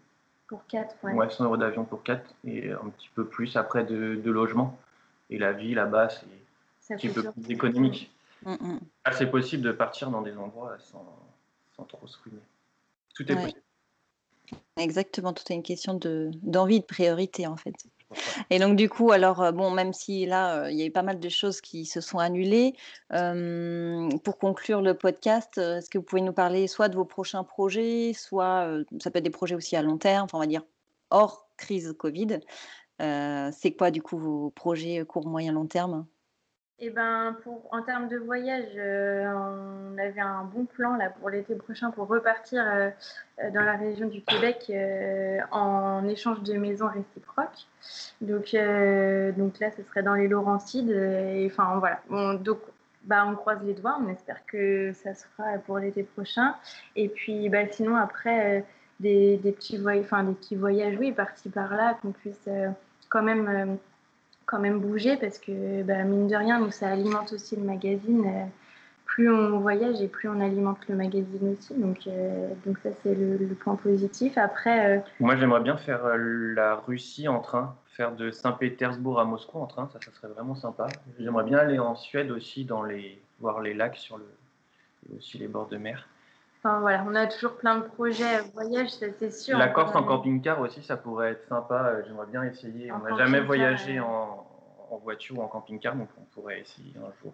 Pour 0.46 0.66
quatre, 0.66 0.94
ouais. 1.02 1.14
Ouais, 1.14 1.30
100 1.30 1.44
euros 1.44 1.56
d'avion 1.56 1.84
pour 1.84 2.02
quatre, 2.02 2.34
et 2.44 2.70
un 2.70 2.90
petit 2.90 3.08
peu 3.14 3.24
plus 3.24 3.56
après 3.56 3.84
de, 3.84 4.30
logement. 4.30 4.78
Et 5.30 5.38
la 5.38 5.52
vie 5.52 5.74
là-bas, 5.74 6.10
c'est 6.10 6.94
un 6.94 6.96
petit 6.96 7.08
peu 7.08 7.22
plus 7.22 7.50
économique. 7.50 8.12
Mm, 8.44 8.52
mm. 8.52 8.80
Ah, 9.04 9.12
c'est 9.12 9.30
possible 9.30 9.62
de 9.62 9.72
partir 9.72 10.10
dans 10.10 10.22
des 10.22 10.36
endroits 10.36 10.76
sans, 10.80 11.06
sans 11.76 11.84
trop 11.84 12.06
se 12.06 12.18
ruiner. 12.22 12.42
Tout 13.14 13.30
est 13.30 13.36
possible. 13.36 13.60
Exactement, 14.76 15.32
tout 15.32 15.44
est 15.50 15.54
une 15.54 15.62
question 15.62 15.98
d'envie, 16.42 16.80
de 16.80 16.84
priorité 16.84 17.46
en 17.46 17.56
fait. 17.56 17.74
Et 18.50 18.58
donc 18.58 18.76
du 18.76 18.88
coup, 18.88 19.12
alors 19.12 19.42
euh, 19.42 19.52
bon, 19.52 19.70
même 19.70 19.92
si 19.92 20.26
là, 20.26 20.64
euh, 20.64 20.70
il 20.70 20.78
y 20.78 20.82
a 20.82 20.86
eu 20.86 20.90
pas 20.90 21.02
mal 21.02 21.20
de 21.20 21.28
choses 21.28 21.60
qui 21.60 21.86
se 21.86 22.00
sont 22.00 22.18
annulées, 22.18 22.74
pour 23.10 24.38
conclure 24.38 24.82
le 24.82 24.94
podcast, 24.94 25.58
euh, 25.58 25.78
est-ce 25.78 25.90
que 25.90 25.98
vous 25.98 26.04
pouvez 26.04 26.22
nous 26.22 26.32
parler 26.32 26.66
soit 26.66 26.88
de 26.88 26.96
vos 26.96 27.04
prochains 27.04 27.44
projets, 27.44 28.12
soit 28.14 28.68
ça 29.00 29.10
peut 29.10 29.18
être 29.18 29.24
des 29.24 29.30
projets 29.30 29.54
aussi 29.54 29.76
à 29.76 29.82
long 29.82 29.98
terme, 29.98 30.24
enfin, 30.24 30.38
on 30.38 30.40
va 30.40 30.46
dire 30.46 30.62
hors 31.10 31.48
crise 31.56 31.94
Covid. 31.98 32.40
c'est 32.98 33.72
quoi 33.76 33.90
du 33.90 34.02
coup 34.02 34.18
vos 34.18 34.50
projets 34.50 35.04
court, 35.06 35.26
moyen, 35.26 35.52
long 35.52 35.66
terme? 35.66 36.06
Eh 36.82 36.88
ben, 36.88 37.36
pour, 37.42 37.62
en 37.72 37.82
termes 37.82 38.08
de 38.08 38.16
voyage, 38.16 38.72
euh, 38.76 39.30
on 39.34 39.98
avait 39.98 40.20
un 40.20 40.44
bon 40.44 40.64
plan 40.64 40.96
là, 40.96 41.10
pour 41.10 41.28
l'été 41.28 41.54
prochain 41.54 41.90
pour 41.90 42.08
repartir 42.08 42.64
euh, 42.66 42.88
euh, 43.42 43.50
dans 43.50 43.60
la 43.60 43.76
région 43.76 44.08
du 44.08 44.22
Québec 44.22 44.72
en 45.52 46.08
échange 46.08 46.42
de 46.42 46.54
maisons 46.54 46.88
réciproques. 46.88 47.66
Donc, 48.22 48.56
donc 49.36 49.60
là, 49.60 49.70
ce 49.76 49.82
serait 49.82 50.02
dans 50.02 50.14
les 50.14 50.26
Laurentides. 50.26 50.90
Et, 50.90 51.50
enfin, 51.52 51.78
voilà. 51.78 52.00
donc, 52.38 52.60
bah, 53.04 53.26
on 53.26 53.34
croise 53.34 53.62
les 53.62 53.74
doigts. 53.74 53.98
On 54.00 54.08
espère 54.08 54.44
que 54.46 54.92
ça 54.94 55.12
se 55.14 55.26
fera 55.36 55.58
pour 55.58 55.78
l'été 55.78 56.02
prochain. 56.02 56.54
Et 56.96 57.10
puis, 57.10 57.50
bah, 57.50 57.68
sinon, 57.70 57.96
après, 57.96 58.64
des, 59.00 59.36
des, 59.36 59.52
petits 59.52 59.76
voyages, 59.76 60.04
enfin, 60.04 60.24
des 60.24 60.34
petits 60.34 60.56
voyages, 60.56 60.96
oui, 60.98 61.12
par-ci 61.12 61.50
par-là, 61.50 61.98
qu'on 62.00 62.12
puisse 62.12 62.48
quand 63.10 63.22
même 63.22 63.78
quand 64.50 64.58
même 64.58 64.80
bouger 64.80 65.16
parce 65.16 65.38
que 65.38 65.82
bah, 65.82 66.02
mine 66.02 66.26
de 66.26 66.34
rien, 66.34 66.58
nous, 66.58 66.70
ça 66.70 66.88
alimente 66.88 67.32
aussi 67.32 67.56
le 67.56 67.62
magazine. 67.62 68.24
Euh, 68.26 68.44
plus 69.04 69.30
on 69.30 69.58
voyage 69.58 70.00
et 70.00 70.08
plus 70.08 70.28
on 70.28 70.40
alimente 70.40 70.78
le 70.88 70.94
magazine 70.94 71.56
aussi. 71.56 71.74
Donc, 71.74 72.06
euh, 72.06 72.48
donc 72.64 72.78
ça, 72.78 72.90
c'est 73.02 73.14
le, 73.14 73.38
point 73.54 73.76
positif. 73.76 74.38
Après, 74.38 74.98
euh, 74.98 75.00
Moi, 75.18 75.36
j'aimerais 75.36 75.60
bien 75.60 75.76
faire 75.76 76.16
la 76.16 76.76
Russie 76.76 77.28
en 77.28 77.40
train, 77.40 77.74
faire 77.86 78.12
de 78.12 78.30
Saint-Pétersbourg 78.30 79.20
à 79.20 79.24
Moscou 79.24 79.58
en 79.58 79.66
train. 79.66 79.88
Ça, 79.92 79.98
ça 80.04 80.12
serait 80.12 80.32
vraiment 80.32 80.54
sympa. 80.54 80.86
J'aimerais 81.18 81.44
bien 81.44 81.58
aller 81.58 81.78
en 81.78 81.96
Suède 81.96 82.30
aussi, 82.30 82.64
dans 82.64 82.82
les... 82.82 83.20
voir 83.40 83.60
les 83.60 83.74
lacs 83.74 83.96
sur 83.96 84.16
le... 84.16 84.26
et 85.08 85.16
aussi 85.16 85.38
les 85.38 85.48
bords 85.48 85.68
de 85.68 85.76
mer. 85.76 86.06
Enfin, 86.62 86.80
voilà, 86.80 87.04
on 87.08 87.14
a 87.14 87.26
toujours 87.26 87.56
plein 87.56 87.78
de 87.78 87.84
projets 87.84 88.40
voyage, 88.54 88.90
ça 88.90 89.06
c'est 89.18 89.32
sûr. 89.32 89.56
La 89.56 89.68
Corse 89.68 89.96
en 89.96 90.02
camping-car 90.02 90.60
aussi, 90.60 90.82
ça 90.82 90.96
pourrait 90.96 91.32
être 91.32 91.48
sympa. 91.48 92.02
J'aimerais 92.06 92.26
bien 92.26 92.44
essayer. 92.44 92.92
on 92.92 92.98
n'a 92.98 93.16
jamais 93.16 93.40
voyagé 93.40 93.98
en, 93.98 94.46
en 94.90 94.98
voiture 94.98 95.38
ou 95.38 95.42
en 95.42 95.48
camping-car, 95.48 95.94
donc 95.96 96.08
on 96.18 96.24
pourrait 96.34 96.60
essayer 96.60 96.92
un 96.98 97.12
jour. 97.22 97.32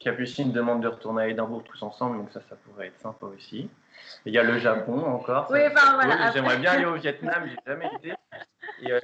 Capucine 0.00 0.50
demande 0.50 0.82
de 0.82 0.88
retourner 0.88 1.22
à 1.22 1.28
Édimbourg 1.28 1.62
tous 1.62 1.80
ensemble, 1.82 2.18
donc 2.18 2.32
ça, 2.32 2.40
ça 2.48 2.56
pourrait 2.56 2.88
être 2.88 3.00
sympa 3.00 3.26
aussi. 3.26 3.70
il 4.26 4.34
y 4.34 4.38
a 4.38 4.42
le 4.42 4.58
Japon 4.58 5.00
encore. 5.04 5.48
Oui, 5.50 5.60
enfin, 5.70 5.94
voilà, 5.94 6.32
J'aimerais 6.32 6.58
bien 6.58 6.72
aller 6.72 6.86
au 6.86 6.94
Vietnam, 6.94 7.44
j'ai 7.46 7.56
jamais 7.64 7.88
été. 7.98 8.12
Euh, 8.90 9.00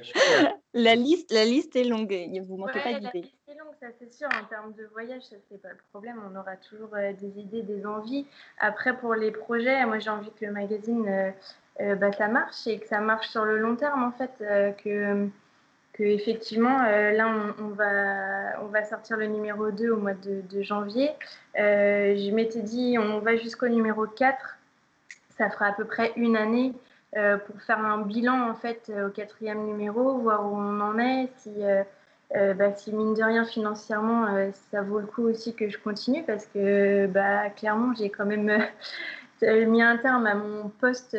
la, 0.73 0.95
liste, 0.95 1.31
la 1.31 1.45
liste 1.45 1.75
est 1.77 1.85
longue, 1.85 2.13
vous 2.45 2.57
manquez 2.57 2.81
pas 2.81 2.99
d'idées. 2.99 3.31
Ça 3.79 3.87
c'est 3.97 4.11
sûr. 4.11 4.27
En 4.41 4.45
termes 4.45 4.73
de 4.73 4.85
voyage, 4.91 5.23
ça 5.23 5.35
c'est 5.49 5.61
pas 5.61 5.69
le 5.69 5.77
problème. 5.91 6.21
On 6.29 6.37
aura 6.37 6.55
toujours 6.57 6.93
euh, 6.95 7.13
des 7.13 7.39
idées, 7.39 7.61
des 7.61 7.85
envies. 7.85 8.27
Après, 8.59 8.97
pour 8.97 9.15
les 9.15 9.31
projets, 9.31 9.85
moi 9.85 9.99
j'ai 9.99 10.09
envie 10.09 10.31
que 10.31 10.45
le 10.45 10.51
magazine, 10.51 11.33
euh, 11.79 11.95
bah, 11.95 12.11
ça 12.11 12.27
marche 12.27 12.67
et 12.67 12.79
que 12.79 12.87
ça 12.87 12.99
marche 12.99 13.29
sur 13.29 13.45
le 13.45 13.57
long 13.57 13.75
terme 13.75 14.03
en 14.03 14.11
fait. 14.11 14.31
que 14.83 15.29
effectivement, 16.03 16.83
euh, 16.85 17.11
là, 17.11 17.27
on, 17.59 17.67
va, 17.69 18.61
on 18.61 18.67
va 18.67 18.83
sortir 18.83 19.17
le 19.17 19.27
numéro 19.27 19.71
2 19.71 19.89
au 19.91 19.97
mois 19.97 20.13
de, 20.13 20.61
janvier. 20.61 21.11
Euh, 21.57 22.15
je 22.15 22.31
m'étais 22.31 22.61
dit, 22.61 22.97
on 22.99 23.19
va 23.19 23.35
jusqu'au 23.35 23.67
numéro 23.67 24.05
4. 24.05 24.57
Ça 25.37 25.49
fera 25.49 25.67
à 25.67 25.73
peu 25.73 25.85
près 25.85 26.11
une 26.15 26.35
année 26.35 26.73
euh, 27.17 27.37
pour 27.37 27.61
faire 27.61 27.79
un 27.79 27.99
bilan, 27.99 28.49
en 28.49 28.55
fait, 28.55 28.91
au 29.05 29.09
quatrième 29.09 29.65
numéro, 29.65 30.17
voir 30.19 30.45
où 30.45 30.57
on 30.57 30.79
en 30.79 30.97
est, 30.99 31.29
si, 31.37 31.51
bah, 32.33 32.73
si 32.75 32.93
mine 32.93 33.13
de 33.13 33.23
rien, 33.23 33.45
financièrement, 33.45 34.27
ça 34.71 34.81
vaut 34.81 34.99
le 34.99 35.07
coup 35.07 35.23
aussi 35.23 35.55
que 35.55 35.69
je 35.69 35.77
continue, 35.77 36.23
parce 36.23 36.45
que, 36.45 37.07
bah, 37.07 37.49
clairement, 37.49 37.93
j'ai 37.95 38.09
quand 38.09 38.25
même 38.25 38.51
mis 39.41 39.81
un 39.81 39.97
terme 39.97 40.27
à 40.27 40.35
mon 40.35 40.69
poste 40.69 41.15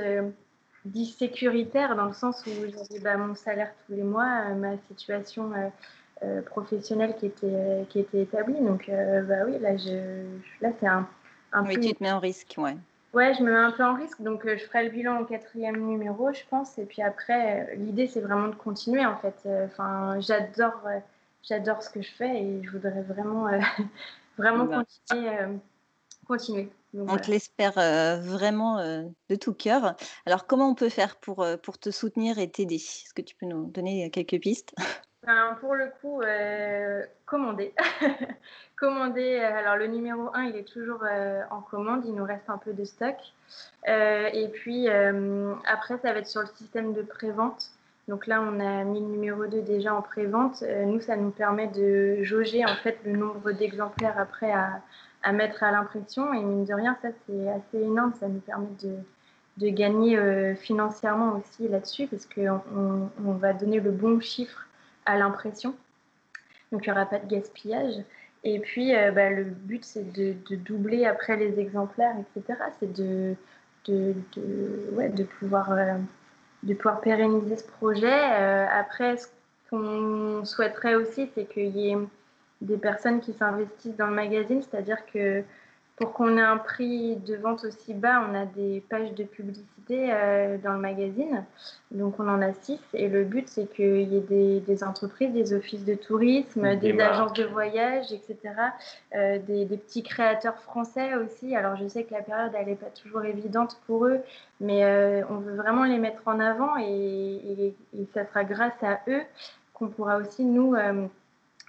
dit 0.85 1.07
sécuritaire 1.07 1.97
dans 1.97 2.07
le 2.07 2.13
sens 2.13 2.45
où 2.47 2.51
j'avais 2.71 3.01
bah, 3.03 3.17
mon 3.17 3.35
salaire 3.35 3.73
tous 3.87 3.95
les 3.95 4.03
mois, 4.03 4.45
euh, 4.49 4.55
ma 4.55 4.79
situation 4.89 5.53
euh, 5.53 5.69
euh, 6.23 6.43
professionnelle 6.43 7.15
qui 7.19 7.27
était, 7.27 7.87
qui 7.89 8.01
était 8.01 8.23
établie. 8.23 8.61
Donc, 8.61 8.91
bah 8.91 9.45
oui, 9.47 9.59
là, 9.59 9.77
je, 9.77 10.25
là 10.61 10.71
c'est 10.79 10.87
un, 10.87 11.09
un 11.53 11.65
oui, 11.67 11.79
tu 11.81 11.95
te 11.95 12.03
mets 12.03 12.13
en 12.13 12.19
risque, 12.19 12.55
ouais. 12.59 12.77
Ouais, 13.13 13.35
je 13.35 13.43
me 13.43 13.51
mets 13.51 13.59
un 13.59 13.73
peu 13.73 13.85
en 13.85 13.95
risque, 13.95 14.23
donc 14.23 14.47
je 14.47 14.65
ferai 14.65 14.85
le 14.85 14.91
bilan 14.91 15.21
au 15.21 15.25
quatrième 15.25 15.85
numéro, 15.85 16.33
je 16.33 16.43
pense. 16.49 16.79
Et 16.79 16.85
puis 16.85 17.03
après, 17.03 17.75
l'idée, 17.77 18.07
c'est 18.07 18.21
vraiment 18.21 18.49
de 18.49 18.55
continuer, 18.55 19.05
en 19.05 19.17
fait. 19.17 19.49
Enfin, 19.65 20.21
j'adore, 20.21 20.81
j'adore 21.43 21.83
ce 21.83 21.91
que 21.91 22.03
je 22.03 22.11
fais 22.13 22.41
et 22.41 22.63
je 22.63 22.71
voudrais 22.71 23.03
vraiment, 23.03 23.49
vraiment 24.39 24.85
continuer, 25.09 25.37
continuer. 26.25 26.71
On 26.95 27.17
te 27.17 27.31
l'espère 27.31 27.73
vraiment 28.21 28.79
de 29.29 29.35
tout 29.35 29.55
cœur. 29.55 29.97
Alors, 30.25 30.47
comment 30.47 30.69
on 30.69 30.77
peut 30.77 30.89
faire 30.89 31.17
pour, 31.17 31.45
pour 31.65 31.79
te 31.79 31.91
soutenir 31.91 32.39
et 32.39 32.49
t'aider? 32.49 32.77
Est-ce 32.77 33.13
que 33.13 33.23
tu 33.23 33.35
peux 33.35 33.47
nous 33.47 33.67
donner 33.67 34.09
quelques 34.11 34.41
pistes? 34.41 34.73
ben, 35.27 35.57
Pour 35.61 35.75
le 35.75 35.91
coup, 36.01 36.23
commander. 37.27 37.75
commander. 38.77 39.39
Alors, 39.39 39.77
le 39.77 39.87
numéro 39.87 40.31
1, 40.35 40.45
il 40.45 40.57
est 40.57 40.69
toujours 40.69 41.05
en 41.51 41.61
commande. 41.61 42.05
Il 42.07 42.15
nous 42.15 42.25
reste 42.25 42.49
un 42.49 42.59
peu 42.59 42.73
de 42.73 42.85
stock. 42.85 43.17
et 43.87 44.49
puis, 44.53 44.89
après, 44.89 45.99
ça 45.99 46.13
va 46.13 46.21
être 46.21 46.27
sur 46.27 46.41
le 46.41 46.49
système 46.49 46.95
de 46.95 47.03
prévente. 47.03 47.71
Donc 48.09 48.27
là, 48.27 48.43
on 48.43 48.59
a 48.59 48.83
mis 48.83 48.99
le 48.99 49.07
numéro 49.07 49.47
2 49.47 49.63
déjà 49.63 49.95
en 49.95 50.03
prévente. 50.03 50.65
nous, 50.87 51.01
ça 51.01 51.17
nous 51.17 51.31
permet 51.31 51.69
de 51.69 52.23
jauger 52.23 52.65
en 52.65 52.75
fait 52.83 52.99
le 53.05 53.13
nombre 53.13 53.53
d'exemplaires 53.53 54.19
après 54.19 54.53
à, 54.53 55.33
mettre 55.33 55.63
à 55.63 55.71
l'impression. 55.71 56.33
Et 56.33 56.43
mine 56.43 56.65
de 56.65 56.75
rien, 56.75 56.97
ça, 57.03 57.09
c'est 57.27 57.49
assez 57.49 57.81
énorme. 57.81 58.13
Ça 58.19 58.27
nous 58.27 58.41
permet 58.41 58.67
de, 58.83 59.69
gagner 59.69 60.19
euh, 60.19 60.57
financièrement 60.57 61.39
aussi 61.39 61.69
là-dessus, 61.69 62.07
parce 62.07 62.27
qu'on 62.27 63.11
on 63.25 63.33
va 63.33 63.53
donner 63.53 63.79
le 63.79 63.91
bon 63.91 64.19
chiffre 64.19 64.67
à 65.07 65.17
l'impression. 65.19 65.75
donc 66.73 66.87
il 66.87 66.91
n'y 66.91 66.93
aura 66.93 67.07
pas 67.07 67.19
de 67.19 67.27
gaspillage. 67.27 67.95
Et 68.43 68.59
puis, 68.59 68.93
bah, 69.15 69.29
le 69.29 69.45
but, 69.45 69.85
c'est 69.85 70.13
de, 70.13 70.35
doubler 70.57 71.05
après 71.05 71.37
les 71.37 71.61
exemplaires, 71.61 72.15
etc. 72.19 72.59
C'est 72.79 72.91
de, 72.91 73.35
de, 73.87 74.15
ouais, 74.93 75.11
de, 75.11 75.25
pouvoir, 75.25 75.77
de 76.63 76.75
pouvoir 76.75 77.03
pérenniser 77.03 77.59
ce 77.59 77.65
projet. 77.65 78.11
après, 78.11 79.19
ce 79.19 79.27
qu'on 79.69 80.43
souhaiterait 80.47 80.95
aussi, 80.95 81.31
c'est 81.35 81.45
qu'il 81.45 81.77
y 81.77 81.91
ait 81.91 81.99
des 82.61 82.77
personnes 82.77 83.21
qui 83.21 83.33
s'investissent 83.33 83.97
dans 83.97 84.07
le 84.07 84.15
magazine, 84.15 84.63
c'est-à-dire 84.63 85.05
que 85.13 85.43
pour 86.01 86.15
qu'on 86.15 86.39
ait 86.39 86.41
un 86.41 86.57
prix 86.57 87.17
de 87.17 87.37
vente 87.37 87.63
aussi 87.65 87.93
bas, 87.93 88.27
on 88.27 88.35
a 88.35 88.47
des 88.47 88.83
pages 88.89 89.13
de 89.13 89.23
publicité 89.23 90.09
euh, 90.11 90.57
dans 90.57 90.73
le 90.73 90.79
magazine. 90.79 91.45
Donc 91.91 92.19
on 92.19 92.27
en 92.27 92.41
a 92.41 92.55
six. 92.55 92.81
Et 92.95 93.09
le 93.09 93.25
but, 93.25 93.47
c'est 93.51 93.71
qu'il 93.71 94.11
y 94.11 94.17
ait 94.17 94.61
des, 94.61 94.83
entreprises, 94.83 95.31
des 95.31 95.53
offices 95.53 95.85
de 95.85 95.95
tourisme, 95.95 96.75
des, 96.77 96.99
agences 96.99 97.35
de 97.35 97.45
voyage, 97.45 98.13
etc. 98.13 98.39
Euh, 99.15 99.39
des, 99.47 99.67
petits 99.67 100.03
créateurs 100.03 100.59
français 100.63 101.17
aussi. 101.17 101.55
Alors 101.55 101.77
je 101.77 101.87
sais 101.87 102.05
que 102.05 102.15
la 102.15 102.23
période, 102.23 102.53
elle 102.59 102.69
n'est 102.69 102.77
pas 102.77 102.87
toujours 102.87 103.25
évidente 103.27 103.79
pour 103.87 104.07
eux, 104.07 104.21
mais 104.59 104.87
euh, 104.87 105.21
on 105.29 105.37
veut 105.37 105.57
vraiment 105.57 105.85
les 105.85 105.99
mettre 105.99 106.23
en 106.25 106.41
avant 106.41 106.79
et, 106.79 107.75
et 107.93 108.07
ça 108.15 108.25
sera 108.25 108.45
grâce 108.45 108.83
à 108.83 109.01
eux 109.07 109.21
qu'on 109.75 109.89
pourra 109.89 110.17
aussi, 110.17 110.47
nous, 110.47 110.75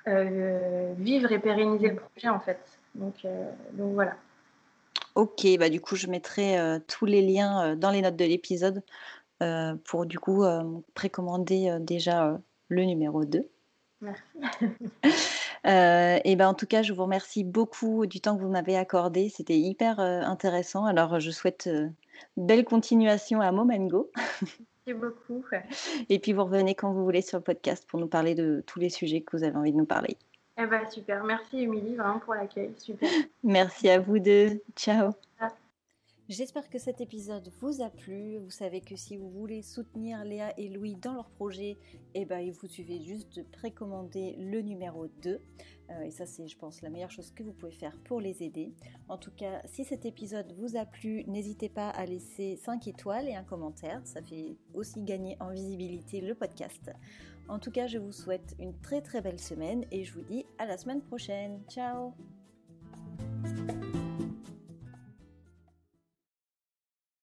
vivre 0.05 1.31
et 1.33 1.39
pérenniser 1.39 1.89
le 1.89 1.95
projet, 1.97 2.29
en 2.29 2.39
fait. 2.39 2.80
Donc, 2.95 3.25
euh, 3.25 3.51
donc 3.73 3.93
voilà. 3.93 4.15
Ok, 5.15 5.45
bah 5.59 5.69
du 5.69 5.81
coup, 5.81 5.95
je 5.95 6.07
mettrai 6.07 6.57
euh, 6.59 6.79
tous 6.87 7.05
les 7.05 7.21
liens 7.21 7.71
euh, 7.71 7.75
dans 7.75 7.91
les 7.91 8.01
notes 8.01 8.15
de 8.15 8.25
l'épisode 8.25 8.83
pour 9.85 10.05
du 10.05 10.19
coup 10.19 10.43
précommander 10.93 11.75
déjà 11.79 12.39
le 12.67 12.83
numéro 12.83 13.25
2. 13.25 13.49
Merci. 14.01 14.21
et 15.65 16.35
ben 16.35 16.47
en 16.47 16.53
tout 16.53 16.67
cas, 16.67 16.83
je 16.83 16.93
vous 16.93 17.01
remercie 17.01 17.43
beaucoup 17.43 18.05
du 18.05 18.21
temps 18.21 18.37
que 18.37 18.43
vous 18.43 18.51
m'avez 18.51 18.77
accordé. 18.77 19.29
C'était 19.29 19.57
hyper 19.57 19.99
intéressant. 19.99 20.85
Alors, 20.85 21.19
je 21.19 21.31
souhaite 21.31 21.67
belle 22.37 22.65
continuation 22.65 23.41
à 23.41 23.51
Momengo. 23.51 24.11
Merci 24.85 24.99
beaucoup. 24.99 25.43
Et 26.09 26.19
puis, 26.19 26.33
vous 26.33 26.43
revenez 26.43 26.75
quand 26.75 26.93
vous 26.93 27.03
voulez 27.03 27.23
sur 27.23 27.39
le 27.39 27.43
podcast 27.43 27.87
pour 27.87 27.99
nous 27.99 28.07
parler 28.07 28.35
de 28.35 28.63
tous 28.67 28.77
les 28.77 28.89
sujets 28.89 29.21
que 29.21 29.35
vous 29.35 29.43
avez 29.43 29.55
envie 29.55 29.71
de 29.71 29.77
nous 29.77 29.85
parler. 29.85 30.17
Eh 30.57 30.65
ben, 30.65 30.89
super. 30.89 31.23
Merci, 31.23 31.61
Émilie, 31.61 31.95
vraiment 31.95 32.19
pour 32.19 32.35
l'accueil. 32.35 32.73
Super. 32.77 33.09
Merci 33.43 33.89
à 33.89 33.99
vous 33.99 34.19
deux. 34.19 34.61
Ciao. 34.75 35.11
J'espère 36.31 36.69
que 36.69 36.79
cet 36.79 37.01
épisode 37.01 37.51
vous 37.59 37.81
a 37.81 37.89
plu. 37.89 38.37
Vous 38.37 38.51
savez 38.51 38.79
que 38.79 38.95
si 38.95 39.17
vous 39.17 39.29
voulez 39.29 39.61
soutenir 39.61 40.23
Léa 40.23 40.57
et 40.57 40.69
Louis 40.69 40.95
dans 40.95 41.13
leur 41.13 41.29
projet, 41.29 41.77
eh 42.13 42.23
ben, 42.23 42.39
il 42.39 42.53
vous 42.53 42.67
suffit 42.67 43.03
juste 43.03 43.35
de 43.35 43.43
précommander 43.43 44.37
le 44.37 44.61
numéro 44.61 45.07
2. 45.07 45.41
Euh, 45.89 46.01
et 46.03 46.11
ça, 46.11 46.25
c'est, 46.25 46.47
je 46.47 46.57
pense, 46.57 46.81
la 46.81 46.89
meilleure 46.89 47.11
chose 47.11 47.31
que 47.31 47.43
vous 47.43 47.51
pouvez 47.51 47.73
faire 47.73 47.97
pour 48.05 48.21
les 48.21 48.43
aider. 48.43 48.71
En 49.09 49.17
tout 49.17 49.31
cas, 49.31 49.61
si 49.65 49.83
cet 49.83 50.05
épisode 50.05 50.53
vous 50.57 50.77
a 50.77 50.85
plu, 50.85 51.25
n'hésitez 51.25 51.67
pas 51.67 51.89
à 51.89 52.05
laisser 52.05 52.55
5 52.55 52.87
étoiles 52.87 53.27
et 53.27 53.35
un 53.35 53.43
commentaire. 53.43 53.99
Ça 54.05 54.21
fait 54.21 54.55
aussi 54.73 55.03
gagner 55.03 55.35
en 55.41 55.49
visibilité 55.49 56.21
le 56.21 56.33
podcast. 56.33 56.93
En 57.51 57.59
tout 57.59 57.69
cas, 57.69 57.85
je 57.85 57.97
vous 57.97 58.13
souhaite 58.13 58.55
une 58.59 58.73
très 58.79 59.01
très 59.01 59.19
belle 59.19 59.39
semaine 59.39 59.83
et 59.91 60.05
je 60.05 60.13
vous 60.13 60.21
dis 60.21 60.45
à 60.57 60.65
la 60.65 60.77
semaine 60.77 61.01
prochaine. 61.01 61.59
Ciao 61.69 62.13